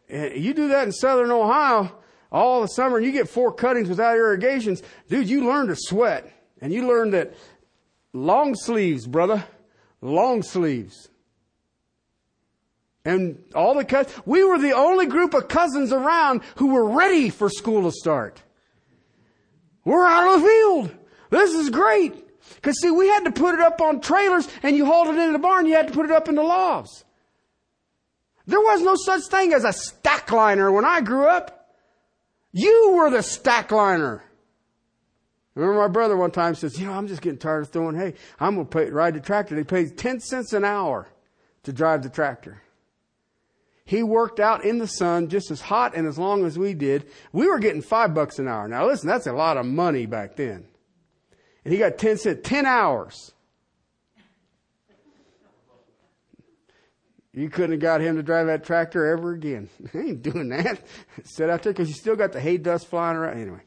Eh, 0.08 0.34
you 0.34 0.54
do 0.54 0.68
that 0.68 0.86
in 0.86 0.92
southern 0.92 1.30
Ohio 1.30 1.92
all 2.30 2.62
the 2.62 2.68
summer 2.68 2.96
and 2.96 3.06
you 3.06 3.12
get 3.12 3.28
four 3.28 3.52
cuttings 3.52 3.88
without 3.88 4.16
irrigations. 4.16 4.82
Dude, 5.08 5.28
you 5.28 5.46
learn 5.46 5.68
to 5.68 5.76
sweat. 5.76 6.30
And 6.60 6.72
you 6.72 6.86
learn 6.86 7.10
that 7.10 7.34
long 8.12 8.54
sleeves, 8.54 9.06
brother. 9.06 9.44
Long 10.00 10.42
sleeves. 10.42 11.10
And 13.04 13.42
all 13.54 13.74
the 13.74 13.84
cousins, 13.84 14.18
we 14.24 14.42
were 14.44 14.58
the 14.58 14.72
only 14.72 15.06
group 15.06 15.34
of 15.34 15.48
cousins 15.48 15.92
around 15.92 16.42
who 16.56 16.68
were 16.68 16.86
ready 16.86 17.28
for 17.28 17.50
school 17.50 17.82
to 17.82 17.92
start. 17.92 18.42
We're 19.84 20.06
out 20.06 20.34
of 20.34 20.40
the 20.40 20.48
field. 20.48 20.96
This 21.30 21.52
is 21.52 21.68
great. 21.68 22.23
Cause 22.62 22.80
see, 22.80 22.90
we 22.90 23.08
had 23.08 23.24
to 23.24 23.32
put 23.32 23.54
it 23.54 23.60
up 23.60 23.80
on 23.80 24.00
trailers 24.00 24.48
and 24.62 24.76
you 24.76 24.86
hauled 24.86 25.08
it 25.08 25.18
into 25.18 25.32
the 25.32 25.38
barn, 25.38 25.66
you 25.66 25.74
had 25.74 25.88
to 25.88 25.94
put 25.94 26.06
it 26.06 26.10
up 26.10 26.28
in 26.28 26.34
the 26.34 26.42
logs. 26.42 27.04
There 28.46 28.60
was 28.60 28.82
no 28.82 28.94
such 28.96 29.24
thing 29.24 29.52
as 29.52 29.64
a 29.64 29.72
stack 29.72 30.30
liner 30.30 30.70
when 30.70 30.84
I 30.84 31.00
grew 31.00 31.26
up. 31.26 31.70
You 32.52 32.92
were 32.94 33.10
the 33.10 33.22
stack 33.22 33.72
liner. 33.72 34.22
Remember 35.54 35.80
my 35.80 35.88
brother 35.88 36.16
one 36.16 36.30
time 36.30 36.54
says, 36.54 36.78
you 36.78 36.86
know, 36.86 36.92
I'm 36.92 37.06
just 37.06 37.22
getting 37.22 37.38
tired 37.38 37.62
of 37.62 37.70
throwing 37.70 37.96
hay. 37.96 38.14
I'm 38.40 38.56
going 38.56 38.66
to 38.66 38.92
ride 38.92 39.14
the 39.14 39.20
tractor. 39.20 39.54
They 39.54 39.64
paid 39.64 39.96
10 39.96 40.20
cents 40.20 40.52
an 40.52 40.64
hour 40.64 41.08
to 41.62 41.72
drive 41.72 42.02
the 42.02 42.08
tractor. 42.08 42.60
He 43.84 44.02
worked 44.02 44.40
out 44.40 44.64
in 44.64 44.78
the 44.78 44.86
sun 44.86 45.28
just 45.28 45.50
as 45.50 45.60
hot 45.60 45.94
and 45.94 46.06
as 46.06 46.18
long 46.18 46.44
as 46.44 46.58
we 46.58 46.74
did. 46.74 47.06
We 47.32 47.46
were 47.46 47.58
getting 47.58 47.82
five 47.82 48.14
bucks 48.14 48.38
an 48.38 48.48
hour. 48.48 48.66
Now 48.66 48.86
listen, 48.86 49.08
that's 49.08 49.26
a 49.26 49.32
lot 49.32 49.56
of 49.56 49.66
money 49.66 50.06
back 50.06 50.36
then. 50.36 50.66
And 51.64 51.72
he 51.72 51.78
got 51.78 51.98
10 51.98 52.18
cents, 52.18 52.40
10 52.44 52.66
hours. 52.66 53.32
You 57.32 57.50
couldn't 57.50 57.72
have 57.72 57.80
got 57.80 58.00
him 58.00 58.16
to 58.16 58.22
drive 58.22 58.46
that 58.46 58.64
tractor 58.64 59.06
ever 59.06 59.32
again. 59.32 59.68
he 59.92 59.98
ain't 59.98 60.22
doing 60.22 60.50
that. 60.50 60.80
Sit 61.24 61.50
out 61.50 61.62
there 61.62 61.72
because 61.72 61.88
you 61.88 61.94
still 61.94 62.16
got 62.16 62.32
the 62.32 62.40
hay 62.40 62.58
dust 62.58 62.86
flying 62.86 63.16
around. 63.16 63.40
Anyway. 63.40 63.60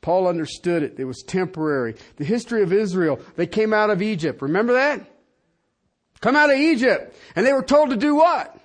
Paul 0.00 0.26
understood 0.26 0.82
it. 0.82 0.94
It 0.98 1.04
was 1.04 1.22
temporary. 1.26 1.96
The 2.16 2.24
history 2.24 2.62
of 2.62 2.72
Israel, 2.72 3.20
they 3.36 3.46
came 3.46 3.74
out 3.74 3.90
of 3.90 4.00
Egypt. 4.00 4.40
Remember 4.40 4.74
that? 4.74 5.04
Come 6.20 6.36
out 6.36 6.50
of 6.50 6.56
Egypt. 6.56 7.14
And 7.36 7.46
they 7.46 7.52
were 7.52 7.62
told 7.62 7.90
to 7.90 7.96
do 7.96 8.14
what? 8.14 8.56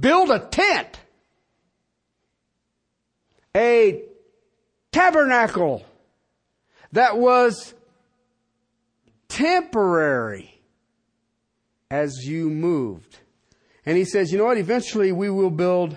Build 0.00 0.30
a 0.30 0.40
tent. 0.40 0.98
A 3.56 4.04
tabernacle 4.92 5.84
that 6.92 7.18
was 7.18 7.74
temporary 9.28 10.60
as 11.90 12.12
you 12.24 12.50
moved. 12.50 13.18
And 13.86 13.96
he 13.96 14.04
says, 14.04 14.30
you 14.30 14.38
know 14.38 14.44
what? 14.44 14.58
Eventually 14.58 15.12
we 15.12 15.30
will 15.30 15.50
build 15.50 15.96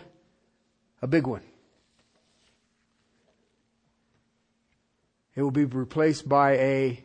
a 1.01 1.07
big 1.07 1.27
one. 1.27 1.43
It 5.35 5.41
will 5.41 5.51
be 5.51 5.65
replaced 5.65 6.29
by 6.29 6.53
a 6.57 7.03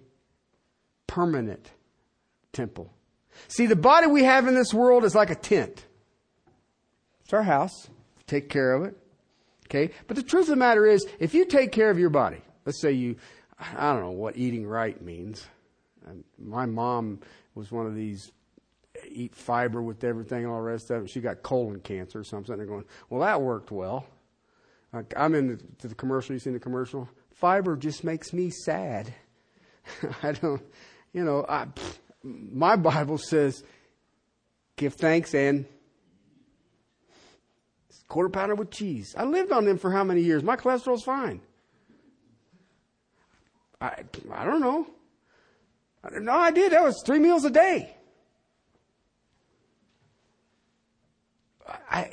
permanent 1.06 1.70
temple. 2.52 2.92
See, 3.48 3.66
the 3.66 3.76
body 3.76 4.06
we 4.06 4.24
have 4.24 4.46
in 4.46 4.54
this 4.54 4.74
world 4.74 5.04
is 5.04 5.14
like 5.14 5.30
a 5.30 5.34
tent. 5.34 5.84
It's 7.24 7.32
our 7.32 7.42
house. 7.42 7.88
Take 8.26 8.48
care 8.48 8.72
of 8.72 8.84
it. 8.84 8.96
Okay? 9.66 9.92
But 10.06 10.16
the 10.16 10.22
truth 10.22 10.44
of 10.44 10.50
the 10.50 10.56
matter 10.56 10.86
is, 10.86 11.06
if 11.18 11.34
you 11.34 11.44
take 11.44 11.72
care 11.72 11.90
of 11.90 11.98
your 11.98 12.10
body, 12.10 12.42
let's 12.64 12.80
say 12.80 12.92
you, 12.92 13.16
I 13.58 13.92
don't 13.92 14.02
know 14.02 14.10
what 14.10 14.36
eating 14.36 14.66
right 14.66 15.00
means. 15.02 15.46
My 16.38 16.66
mom 16.66 17.20
was 17.54 17.70
one 17.72 17.86
of 17.86 17.94
these 17.94 18.32
eat 19.08 19.34
fiber 19.34 19.82
with 19.82 20.04
everything 20.04 20.44
and 20.44 20.52
all 20.52 20.58
the 20.58 20.62
rest 20.62 20.90
of 20.90 21.04
it. 21.04 21.10
She 21.10 21.20
got 21.20 21.42
colon 21.42 21.80
cancer 21.80 22.20
or 22.20 22.24
something. 22.24 22.56
They're 22.56 22.66
going, 22.66 22.84
well, 23.10 23.20
that 23.20 23.40
worked 23.40 23.70
well. 23.70 24.06
I'm 25.16 25.34
in 25.34 25.48
the, 25.48 25.88
the 25.88 25.94
commercial. 25.94 26.34
You 26.34 26.38
seen 26.38 26.54
the 26.54 26.60
commercial? 26.60 27.08
Fiber 27.32 27.76
just 27.76 28.04
makes 28.04 28.32
me 28.32 28.50
sad. 28.50 29.12
I 30.22 30.32
don't, 30.32 30.62
you 31.12 31.24
know, 31.24 31.44
I, 31.48 31.66
my 32.22 32.76
Bible 32.76 33.18
says, 33.18 33.62
give 34.76 34.94
thanks 34.94 35.34
and 35.34 35.66
quarter 38.08 38.30
pounder 38.30 38.54
with 38.54 38.70
cheese. 38.70 39.14
I 39.16 39.24
lived 39.24 39.52
on 39.52 39.66
them 39.66 39.78
for 39.78 39.90
how 39.90 40.04
many 40.04 40.22
years? 40.22 40.42
My 40.42 40.56
cholesterol's 40.56 41.04
fine. 41.04 41.40
I, 43.80 44.02
I 44.32 44.44
don't 44.44 44.60
know. 44.60 44.86
No, 46.12 46.32
I 46.32 46.50
did. 46.50 46.72
That 46.72 46.82
was 46.82 47.02
three 47.04 47.18
meals 47.18 47.44
a 47.44 47.50
day. 47.50 47.94
I, 51.90 52.12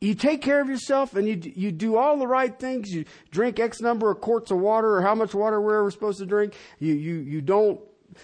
you 0.00 0.14
take 0.14 0.42
care 0.42 0.60
of 0.60 0.68
yourself 0.68 1.14
and 1.14 1.28
you, 1.28 1.52
you 1.54 1.72
do 1.72 1.96
all 1.96 2.18
the 2.18 2.26
right 2.26 2.56
things. 2.58 2.90
You 2.90 3.04
drink 3.30 3.58
X 3.58 3.80
number 3.80 4.10
of 4.10 4.20
quarts 4.20 4.50
of 4.50 4.58
water 4.58 4.96
or 4.96 5.02
how 5.02 5.14
much 5.14 5.34
water 5.34 5.60
we're 5.60 5.90
supposed 5.90 6.18
to 6.18 6.26
drink. 6.26 6.54
You, 6.78 6.94
you, 6.94 7.14
you 7.16 7.40
don't 7.40 7.80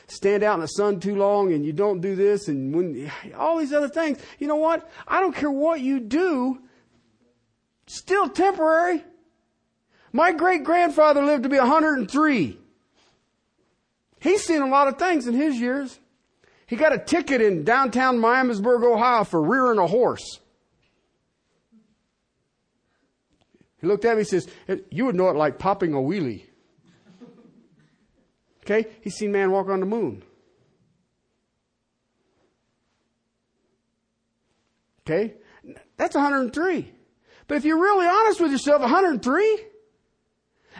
stand 0.07 0.43
out 0.43 0.55
in 0.55 0.61
the 0.61 0.67
sun 0.67 1.01
too 1.01 1.17
long 1.17 1.53
and 1.53 1.65
you 1.65 1.73
don't 1.73 2.01
do 2.01 2.15
this 2.15 2.49
and 2.49 2.75
when, 2.75 3.11
all 3.37 3.59
these 3.59 3.73
other 3.73 3.89
things. 3.89 4.19
You 4.39 4.47
know 4.47 4.57
what? 4.57 4.91
I 5.07 5.21
don't 5.21 5.35
care 5.35 5.51
what 5.51 5.81
you 5.81 6.01
do. 6.01 6.59
Still 7.87 8.29
temporary. 8.29 9.05
My 10.13 10.33
great 10.33 10.65
grandfather 10.65 11.23
lived 11.23 11.43
to 11.43 11.49
be 11.49 11.59
103. 11.59 12.59
He's 14.21 14.45
seen 14.45 14.63
a 14.63 14.69
lot 14.69 14.89
of 14.89 14.99
things 14.99 15.27
in 15.27 15.35
his 15.35 15.61
years. 15.61 15.99
He 16.67 16.77
got 16.77 16.93
a 16.93 16.99
ticket 16.99 17.41
in 17.41 17.65
downtown 17.65 18.19
Miamisburg, 18.19 18.85
Ohio 18.85 19.25
for 19.25 19.41
rearing 19.41 19.79
a 19.79 19.87
horse. 19.87 20.41
He 23.81 23.87
looked 23.87 24.05
at 24.05 24.17
me 24.17 24.21
and 24.21 24.29
says, 24.29 24.49
You 24.91 25.07
would 25.07 25.15
know 25.15 25.29
it 25.29 25.37
like 25.37 25.59
popping 25.59 25.95
a 25.95 25.99
wheelie. 25.99 26.45
Okay? 28.65 28.87
He's 29.01 29.15
seen 29.15 29.33
man 29.33 29.51
walk 29.51 29.69
on 29.69 29.81
the 29.81 29.87
moon. 29.87 30.23
Okay? 35.07 35.35
That's 35.97 36.15
103. 36.15 36.93
But 37.47 37.57
if 37.57 37.65
you're 37.65 37.81
really 37.81 38.07
honest 38.07 38.41
with 38.41 38.53
yourself, 38.53 38.83
103? 38.83 39.59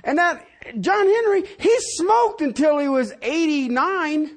And 0.05 0.19
that 0.19 0.47
John 0.81 1.07
Henry, 1.07 1.45
he 1.59 1.75
smoked 1.97 2.41
until 2.41 2.79
he 2.79 2.89
was 2.89 3.13
89. 3.23 4.31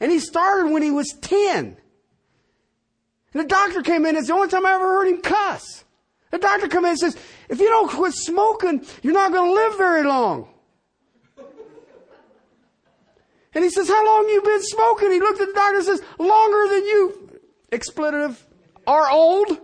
And 0.00 0.12
he 0.12 0.18
started 0.18 0.72
when 0.72 0.82
he 0.82 0.90
was 0.90 1.14
10. 1.20 1.76
And 3.32 3.44
the 3.44 3.44
doctor 3.44 3.82
came 3.82 4.06
in, 4.06 4.16
it's 4.16 4.28
the 4.28 4.34
only 4.34 4.48
time 4.48 4.64
I 4.64 4.72
ever 4.72 4.84
heard 4.84 5.08
him 5.08 5.20
cuss. 5.20 5.84
The 6.30 6.38
doctor 6.38 6.68
came 6.68 6.84
in 6.84 6.90
and 6.90 6.98
says, 6.98 7.16
if 7.48 7.60
you 7.60 7.68
don't 7.68 7.90
quit 7.90 8.12
smoking, 8.14 8.84
you're 9.02 9.14
not 9.14 9.32
going 9.32 9.48
to 9.48 9.54
live 9.54 9.76
very 9.76 10.04
long. 10.04 10.48
And 13.56 13.64
he 13.64 13.70
says, 13.70 13.88
How 13.88 14.04
long 14.04 14.28
you 14.28 14.42
been 14.42 14.62
smoking? 14.62 15.10
He 15.10 15.18
looked 15.18 15.40
at 15.40 15.48
the 15.48 15.54
doctor 15.54 15.76
and 15.76 15.84
says, 15.86 16.02
Longer 16.18 16.74
than 16.74 16.84
you, 16.84 17.40
expletive, 17.72 18.46
are 18.86 19.10
old. 19.10 19.58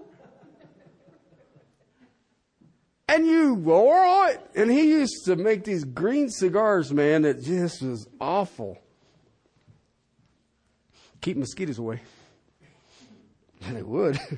And 3.12 3.26
you, 3.26 3.62
all 3.70 3.90
right. 3.92 4.38
And 4.54 4.70
he 4.70 4.88
used 4.88 5.26
to 5.26 5.36
make 5.36 5.64
these 5.64 5.84
green 5.84 6.30
cigars, 6.30 6.90
man, 6.94 7.20
that 7.22 7.42
just 7.42 7.82
was 7.82 8.08
awful. 8.18 8.78
Keep 11.20 11.36
mosquitoes 11.36 11.78
away. 11.78 12.00
It 13.76 13.86
would. 13.86 14.18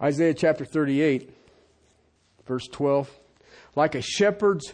Isaiah 0.00 0.32
chapter 0.32 0.64
38 0.64 1.30
verse 2.46 2.66
12. 2.68 3.10
Like 3.74 3.94
a 3.94 4.00
shepherd's 4.00 4.72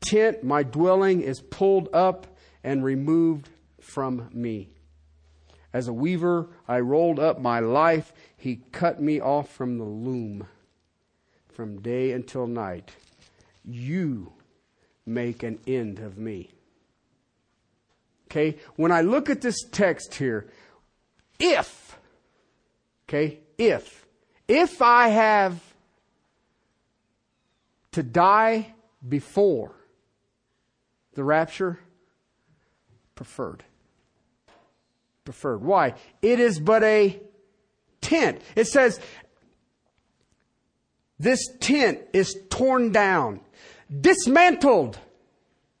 tent, 0.00 0.42
my 0.42 0.64
dwelling 0.64 1.20
is 1.20 1.40
pulled 1.40 1.88
up 1.92 2.26
and 2.64 2.82
removed 2.82 3.48
from 3.80 4.28
me. 4.32 4.71
As 5.72 5.88
a 5.88 5.92
weaver, 5.92 6.48
I 6.68 6.80
rolled 6.80 7.18
up 7.18 7.40
my 7.40 7.60
life. 7.60 8.12
He 8.36 8.60
cut 8.72 9.00
me 9.00 9.20
off 9.20 9.50
from 9.50 9.78
the 9.78 9.84
loom. 9.84 10.46
From 11.48 11.80
day 11.80 12.12
until 12.12 12.46
night, 12.46 12.90
you 13.64 14.32
make 15.06 15.42
an 15.42 15.58
end 15.66 15.98
of 15.98 16.18
me. 16.18 16.50
Okay? 18.26 18.58
When 18.76 18.92
I 18.92 19.02
look 19.02 19.28
at 19.28 19.42
this 19.42 19.62
text 19.70 20.14
here, 20.14 20.48
if, 21.38 21.98
okay, 23.08 23.40
if, 23.58 24.06
if 24.48 24.80
I 24.80 25.08
have 25.08 25.60
to 27.92 28.02
die 28.02 28.74
before 29.06 29.74
the 31.14 31.24
rapture, 31.24 31.78
preferred. 33.14 33.64
Preferred. 35.24 35.62
Why? 35.62 35.94
It 36.20 36.40
is 36.40 36.58
but 36.58 36.82
a 36.82 37.20
tent. 38.00 38.42
It 38.56 38.66
says, 38.66 39.00
this 41.18 41.38
tent 41.60 42.00
is 42.12 42.36
torn 42.50 42.90
down, 42.90 43.40
dismantled. 44.00 44.98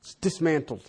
It's 0.00 0.14
dismantled. 0.14 0.88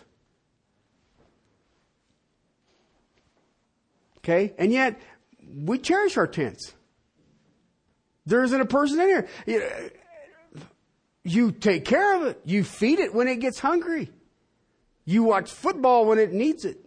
Okay? 4.19 4.53
And 4.59 4.71
yet, 4.71 5.01
we 5.55 5.79
cherish 5.79 6.17
our 6.17 6.27
tents. 6.27 6.73
There 8.25 8.43
isn't 8.43 8.61
a 8.61 8.65
person 8.65 9.01
in 9.01 9.07
here. 9.07 9.91
You 11.23 11.51
take 11.51 11.85
care 11.85 12.15
of 12.15 12.27
it. 12.27 12.41
You 12.45 12.63
feed 12.63 12.99
it 12.99 13.13
when 13.13 13.27
it 13.27 13.39
gets 13.39 13.59
hungry. 13.59 14.11
You 15.05 15.23
watch 15.23 15.51
football 15.51 16.05
when 16.05 16.19
it 16.19 16.31
needs 16.31 16.63
it. 16.63 16.82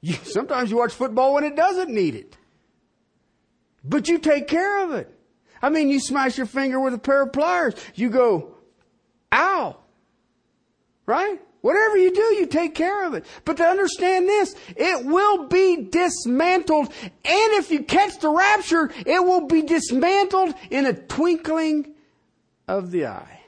You, 0.00 0.14
sometimes 0.14 0.70
you 0.70 0.76
watch 0.76 0.92
football 0.92 1.34
when 1.34 1.44
it 1.44 1.56
doesn't 1.56 1.90
need 1.90 2.14
it. 2.14 2.36
But 3.84 4.08
you 4.08 4.18
take 4.18 4.48
care 4.48 4.84
of 4.84 4.92
it. 4.92 5.12
I 5.60 5.70
mean, 5.70 5.88
you 5.88 5.98
smash 5.98 6.36
your 6.36 6.46
finger 6.46 6.80
with 6.80 6.94
a 6.94 6.98
pair 6.98 7.22
of 7.22 7.32
pliers. 7.32 7.74
You 7.94 8.10
go, 8.10 8.54
ow. 9.32 9.76
Right? 11.06 11.40
Whatever 11.60 11.96
you 11.96 12.14
do, 12.14 12.34
you 12.36 12.46
take 12.46 12.74
care 12.74 13.04
of 13.04 13.14
it. 13.14 13.24
But 13.44 13.56
to 13.56 13.64
understand 13.64 14.28
this, 14.28 14.54
it 14.76 15.04
will 15.04 15.48
be 15.48 15.88
dismantled. 15.90 16.92
And 17.02 17.12
if 17.24 17.70
you 17.70 17.82
catch 17.82 18.20
the 18.20 18.30
rapture, 18.30 18.92
it 19.04 19.24
will 19.24 19.46
be 19.46 19.62
dismantled 19.62 20.54
in 20.70 20.86
a 20.86 20.92
twinkling 20.92 21.94
of 22.68 22.92
the 22.92 23.06
eye. 23.06 23.40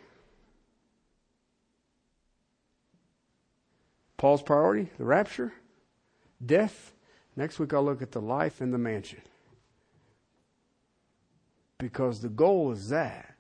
Paul's 4.17 4.43
priority, 4.43 4.91
the 4.99 5.05
rapture, 5.05 5.53
death. 6.45 6.93
Next 7.37 7.59
week 7.59 7.73
I'll 7.73 7.85
look 7.85 8.03
at 8.03 8.13
the 8.13 8.21
life 8.21 8.61
and 8.61 8.73
the 8.73 8.79
mansion. 8.79 9.21
Because 11.79 12.21
the 12.21 12.29
goal 12.29 12.73
is 12.73 12.89
that. 12.89 13.35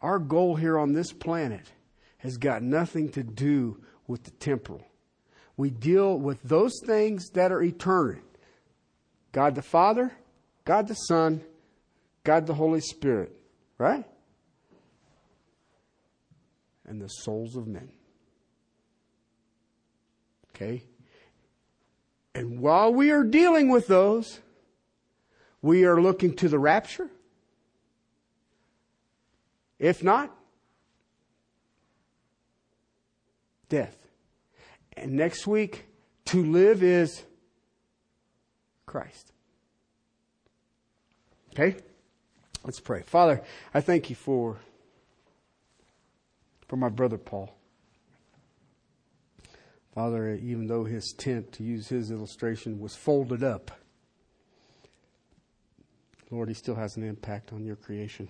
Our 0.00 0.18
goal 0.18 0.56
here 0.56 0.78
on 0.78 0.92
this 0.92 1.12
planet 1.12 1.66
has 2.18 2.36
got 2.36 2.62
nothing 2.62 3.10
to 3.10 3.22
do 3.22 3.82
with 4.06 4.24
the 4.24 4.30
temporal. 4.32 4.86
We 5.56 5.70
deal 5.70 6.18
with 6.18 6.42
those 6.42 6.72
things 6.86 7.28
that 7.30 7.52
are 7.52 7.62
eternal. 7.62 8.22
God 9.32 9.54
the 9.54 9.62
Father, 9.62 10.12
God 10.64 10.88
the 10.88 10.94
Son, 10.94 11.42
God 12.24 12.46
the 12.46 12.54
Holy 12.54 12.80
Spirit, 12.80 13.36
right? 13.78 14.04
And 16.86 17.00
the 17.00 17.08
souls 17.08 17.56
of 17.56 17.66
men. 17.66 17.90
Okay? 20.54 20.82
And 22.40 22.58
while 22.58 22.90
we 22.90 23.10
are 23.10 23.22
dealing 23.22 23.68
with 23.68 23.86
those, 23.86 24.40
we 25.60 25.84
are 25.84 26.00
looking 26.00 26.34
to 26.36 26.48
the 26.48 26.58
rapture. 26.58 27.10
If 29.78 30.02
not, 30.02 30.34
death. 33.68 33.94
And 34.96 35.12
next 35.12 35.46
week, 35.46 35.84
to 36.26 36.42
live 36.42 36.82
is 36.82 37.22
Christ. 38.86 39.32
Okay? 41.52 41.76
Let's 42.64 42.80
pray. 42.80 43.02
Father, 43.02 43.42
I 43.74 43.82
thank 43.82 44.08
you 44.08 44.16
for, 44.16 44.56
for 46.68 46.76
my 46.76 46.88
brother 46.88 47.18
Paul. 47.18 47.54
Father, 49.94 50.34
even 50.34 50.66
though 50.66 50.84
his 50.84 51.12
tent, 51.12 51.52
to 51.52 51.64
use 51.64 51.88
his 51.88 52.10
illustration, 52.10 52.78
was 52.78 52.94
folded 52.94 53.42
up, 53.42 53.70
Lord, 56.30 56.48
he 56.48 56.54
still 56.54 56.76
has 56.76 56.96
an 56.96 57.02
impact 57.02 57.52
on 57.52 57.64
your 57.64 57.74
creation. 57.74 58.28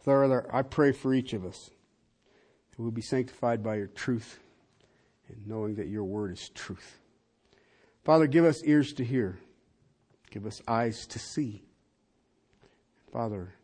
Father, 0.00 0.46
I 0.54 0.60
pray 0.62 0.92
for 0.92 1.14
each 1.14 1.32
of 1.32 1.46
us 1.46 1.70
that 2.70 2.78
we'll 2.82 2.90
be 2.90 3.00
sanctified 3.00 3.62
by 3.62 3.76
your 3.76 3.86
truth 3.86 4.38
and 5.28 5.46
knowing 5.46 5.76
that 5.76 5.88
your 5.88 6.04
word 6.04 6.32
is 6.32 6.50
truth. 6.50 6.98
Father, 8.04 8.26
give 8.26 8.44
us 8.44 8.62
ears 8.64 8.92
to 8.94 9.04
hear, 9.04 9.38
give 10.30 10.44
us 10.44 10.60
eyes 10.68 11.06
to 11.06 11.18
see. 11.18 11.62
Father, 13.10 13.54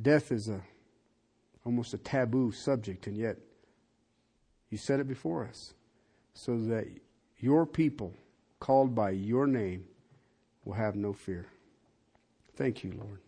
death 0.00 0.30
is 0.30 0.48
a 0.48 0.60
almost 1.64 1.94
a 1.94 1.98
taboo 1.98 2.52
subject, 2.52 3.06
and 3.06 3.16
yet 3.16 3.38
you 4.70 4.78
said 4.78 5.00
it 5.00 5.08
before 5.08 5.46
us 5.46 5.74
so 6.34 6.58
that 6.58 6.86
your 7.38 7.66
people, 7.66 8.12
called 8.60 8.94
by 8.94 9.10
your 9.10 9.46
name, 9.46 9.84
will 10.64 10.74
have 10.74 10.96
no 10.96 11.12
fear. 11.12 11.46
Thank 12.56 12.82
you, 12.82 12.92
Lord. 12.98 13.20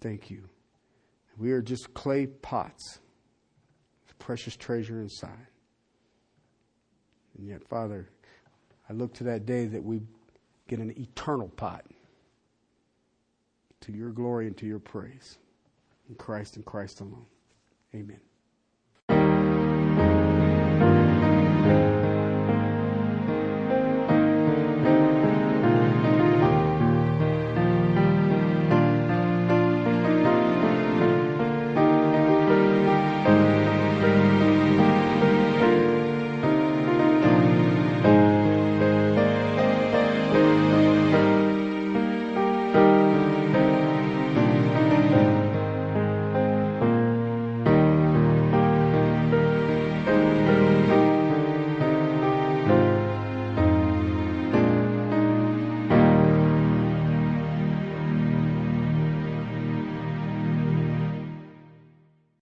Thank 0.00 0.30
you. 0.30 0.42
We 1.38 1.52
are 1.52 1.62
just 1.62 1.94
clay 1.94 2.26
pots, 2.26 2.98
precious 4.20 4.56
treasure 4.56 5.00
inside. 5.00 5.46
And 7.36 7.48
yet, 7.48 7.66
Father, 7.66 8.08
I 8.88 8.92
look 8.92 9.14
to 9.14 9.24
that 9.24 9.46
day 9.46 9.66
that 9.66 9.82
we 9.82 10.02
get 10.68 10.78
an 10.78 10.94
eternal 10.96 11.48
pot 11.48 11.84
to 13.80 13.92
your 13.92 14.10
glory 14.10 14.46
and 14.46 14.56
to 14.58 14.66
your 14.66 14.78
praise. 14.78 15.38
In 16.08 16.14
Christ 16.16 16.56
and 16.56 16.64
Christ 16.64 17.00
alone. 17.00 17.26
Amen. 17.94 18.20